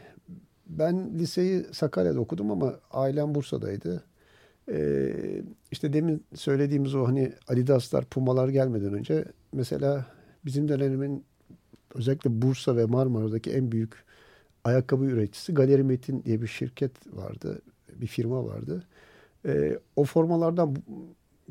ben 0.67 1.19
liseyi 1.19 1.65
Sakarya'da 1.73 2.21
okudum 2.21 2.51
ama 2.51 2.81
ailem 2.91 3.35
Bursa'daydı. 3.35 4.05
Ee, 4.71 5.43
işte 5.71 5.93
demin 5.93 6.25
söylediğimiz 6.35 6.95
o 6.95 7.09
hani 7.09 7.33
Adidas'lar, 7.49 8.05
Pumalar 8.05 8.49
gelmeden 8.49 8.95
önce 8.95 9.25
mesela 9.53 10.07
bizim 10.45 10.69
dönemimin 10.69 11.25
özellikle 11.95 12.43
Bursa 12.43 12.77
ve 12.77 12.85
Marmara'daki 12.85 13.51
en 13.51 13.73
büyük 13.73 14.05
ayakkabı 14.65 15.05
üreticisi 15.05 15.55
Galeri 15.55 15.83
Metin 15.83 16.23
diye 16.25 16.43
bir 16.43 16.47
şirket 16.47 17.17
vardı. 17.17 17.63
Bir 17.97 18.07
firma 18.07 18.45
vardı. 18.45 18.85
Ee, 19.47 19.79
o 19.97 20.05
formalardan 20.05 20.77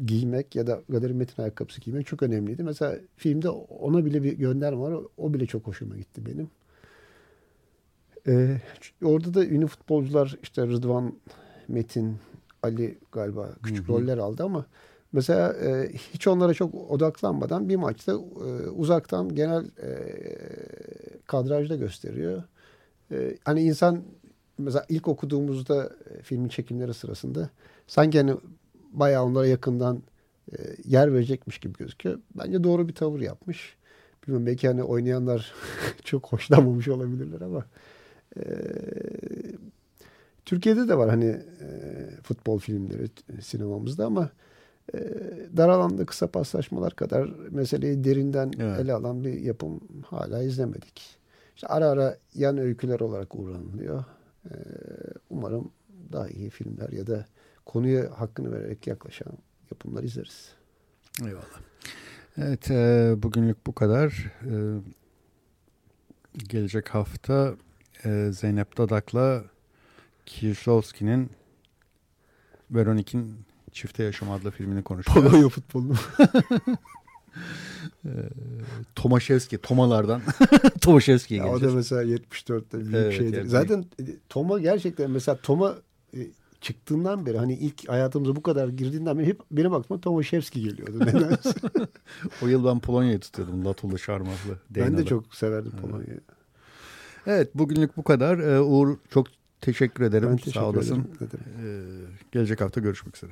giymek 0.05 0.55
ya 0.55 0.67
da 0.67 0.81
Galeri 0.89 1.13
Metin 1.13 1.41
ayakkabısı 1.41 1.81
giymek 1.81 2.07
çok 2.07 2.23
önemliydi. 2.23 2.63
Mesela 2.63 2.95
filmde 3.17 3.49
ona 3.49 4.05
bile 4.05 4.23
bir 4.23 4.33
gönderme 4.33 4.79
var. 4.79 4.97
O 5.17 5.33
bile 5.33 5.45
çok 5.45 5.67
hoşuma 5.67 5.97
gitti 5.97 6.25
benim. 6.25 6.49
Ee, 8.27 8.57
orada 9.03 9.33
da 9.33 9.45
ünlü 9.45 9.67
futbolcular 9.67 10.35
işte 10.43 10.67
Rıdvan, 10.67 11.13
Metin, 11.67 12.17
Ali 12.63 12.97
galiba 13.11 13.49
küçük 13.63 13.87
hı 13.87 13.93
hı. 13.93 13.97
roller 13.97 14.17
aldı 14.17 14.43
ama 14.43 14.65
mesela 15.11 15.53
e, 15.53 15.91
hiç 15.93 16.27
onlara 16.27 16.53
çok 16.53 16.75
odaklanmadan 16.75 17.69
bir 17.69 17.75
maçta 17.75 18.11
e, 18.11 18.15
uzaktan 18.69 19.35
genel 19.35 19.65
e, 19.65 19.99
kadrajda 21.25 21.75
gösteriyor. 21.75 22.43
E, 23.11 23.37
hani 23.43 23.61
insan 23.61 24.03
mesela 24.57 24.85
ilk 24.89 25.07
okuduğumuzda 25.07 25.89
e, 26.09 26.21
filmin 26.21 26.49
çekimleri 26.49 26.93
sırasında 26.93 27.49
sanki 27.87 28.17
hani 28.17 28.35
bayağı 28.91 29.23
onlara 29.23 29.47
yakından 29.47 30.03
e, 30.51 30.57
yer 30.85 31.13
verecekmiş 31.13 31.59
gibi 31.59 31.73
gözüküyor. 31.77 32.19
Bence 32.35 32.63
doğru 32.63 32.87
bir 32.87 32.95
tavır 32.95 33.19
yapmış. 33.19 33.75
Bilmiyorum 34.23 34.45
belki 34.45 34.67
hani 34.67 34.83
oynayanlar 34.83 35.53
çok 36.03 36.27
hoşlanmamış 36.27 36.87
olabilirler 36.87 37.41
ama 37.41 37.65
e, 38.37 38.41
Türkiye'de 40.45 40.87
de 40.87 40.97
var 40.97 41.09
hani 41.09 41.25
e, 41.25 42.07
futbol 42.23 42.59
filmleri 42.59 43.09
sinemamızda 43.41 44.05
ama 44.05 44.29
e, 44.93 44.99
dar 45.57 45.69
alanda 45.69 46.05
kısa 46.05 46.27
paslaşmalar 46.27 46.95
kadar 46.95 47.29
meseleyi 47.49 48.03
derinden 48.03 48.51
evet. 48.59 48.79
ele 48.79 48.93
alan 48.93 49.23
bir 49.23 49.39
yapım 49.39 49.79
hala 50.05 50.43
izlemedik. 50.43 51.17
İşte 51.55 51.67
ara 51.67 51.85
ara 51.85 52.17
yan 52.35 52.57
öyküler 52.57 52.99
olarak 52.99 53.35
uğranılıyor. 53.35 54.03
E, 54.45 54.53
umarım 55.29 55.71
daha 56.11 56.29
iyi 56.29 56.49
filmler 56.49 56.89
ya 56.89 57.07
da 57.07 57.25
konuya 57.65 58.19
hakkını 58.19 58.51
vererek 58.51 58.87
yaklaşan 58.87 59.33
yapımlar 59.71 60.03
izleriz. 60.03 60.51
Eyvallah. 61.21 61.59
Evet 62.37 62.71
e, 62.71 63.13
bugünlük 63.17 63.67
bu 63.67 63.75
kadar. 63.75 64.33
E, 64.45 64.53
gelecek 66.37 66.89
hafta 66.89 67.55
e, 68.05 68.29
Zeynep 68.31 68.77
Dadak'la 68.77 69.43
Kieślowski'nin 70.29 71.29
Veronik'in 72.71 73.35
Çifte 73.71 74.03
Yaşam 74.03 74.31
adlı 74.31 74.51
filmini 74.51 74.83
konuşacağız. 74.83 75.27
Polonya 75.27 75.49
futbolu. 75.49 75.93
e, 78.05 78.11
Tomaszewski, 78.95 79.57
Tomalardan 79.57 80.21
Tomaszewski'ye 80.81 81.41
geleceğiz. 81.41 81.63
O 81.63 81.67
da 81.71 81.75
mesela 81.75 82.03
74'te 82.03 82.79
büyük 82.79 82.95
evet, 82.95 83.17
şeydi. 83.17 83.35
Yani. 83.35 83.49
Zaten 83.49 83.85
e, 83.99 84.03
Toma 84.29 84.59
gerçekten 84.59 85.11
mesela 85.11 85.37
Toma 85.43 85.75
e, 86.13 86.19
çıktığından 86.61 87.25
beri 87.25 87.37
hani 87.37 87.53
ilk 87.53 87.89
hayatımıza 87.89 88.35
bu 88.35 88.43
kadar 88.43 88.67
girdiğinden 88.67 89.19
beri 89.19 89.27
hep 89.27 89.41
benim 89.51 89.73
aklıma 89.73 90.01
Tomaszewski 90.01 90.61
geliyordu 90.61 90.99
nedense. 90.99 91.53
o 92.43 92.47
yıl 92.47 92.65
ben 92.65 92.79
Polonya'yı 92.79 93.19
tutuyordum. 93.19 93.65
Latulu 93.65 93.99
Şarmazlı. 93.99 94.59
Ben 94.69 94.97
de 94.97 95.05
çok 95.05 95.35
severdim 95.35 95.71
Polonya'yı. 95.81 96.07
Evet. 96.09 96.39
Evet 97.27 97.55
bugünlük 97.55 97.97
bu 97.97 98.03
kadar. 98.03 98.37
Ee, 98.37 98.59
Uğur 98.59 98.97
çok 99.09 99.27
teşekkür 99.61 100.03
ederim. 100.03 100.29
Ben 100.29 100.37
teşekkür 100.37 100.59
Sağ 100.59 100.65
olasın. 100.65 101.07
Ederim. 101.17 101.39
Ee, 101.63 102.31
gelecek 102.31 102.61
hafta 102.61 102.81
görüşmek 102.81 103.17
üzere. 103.17 103.31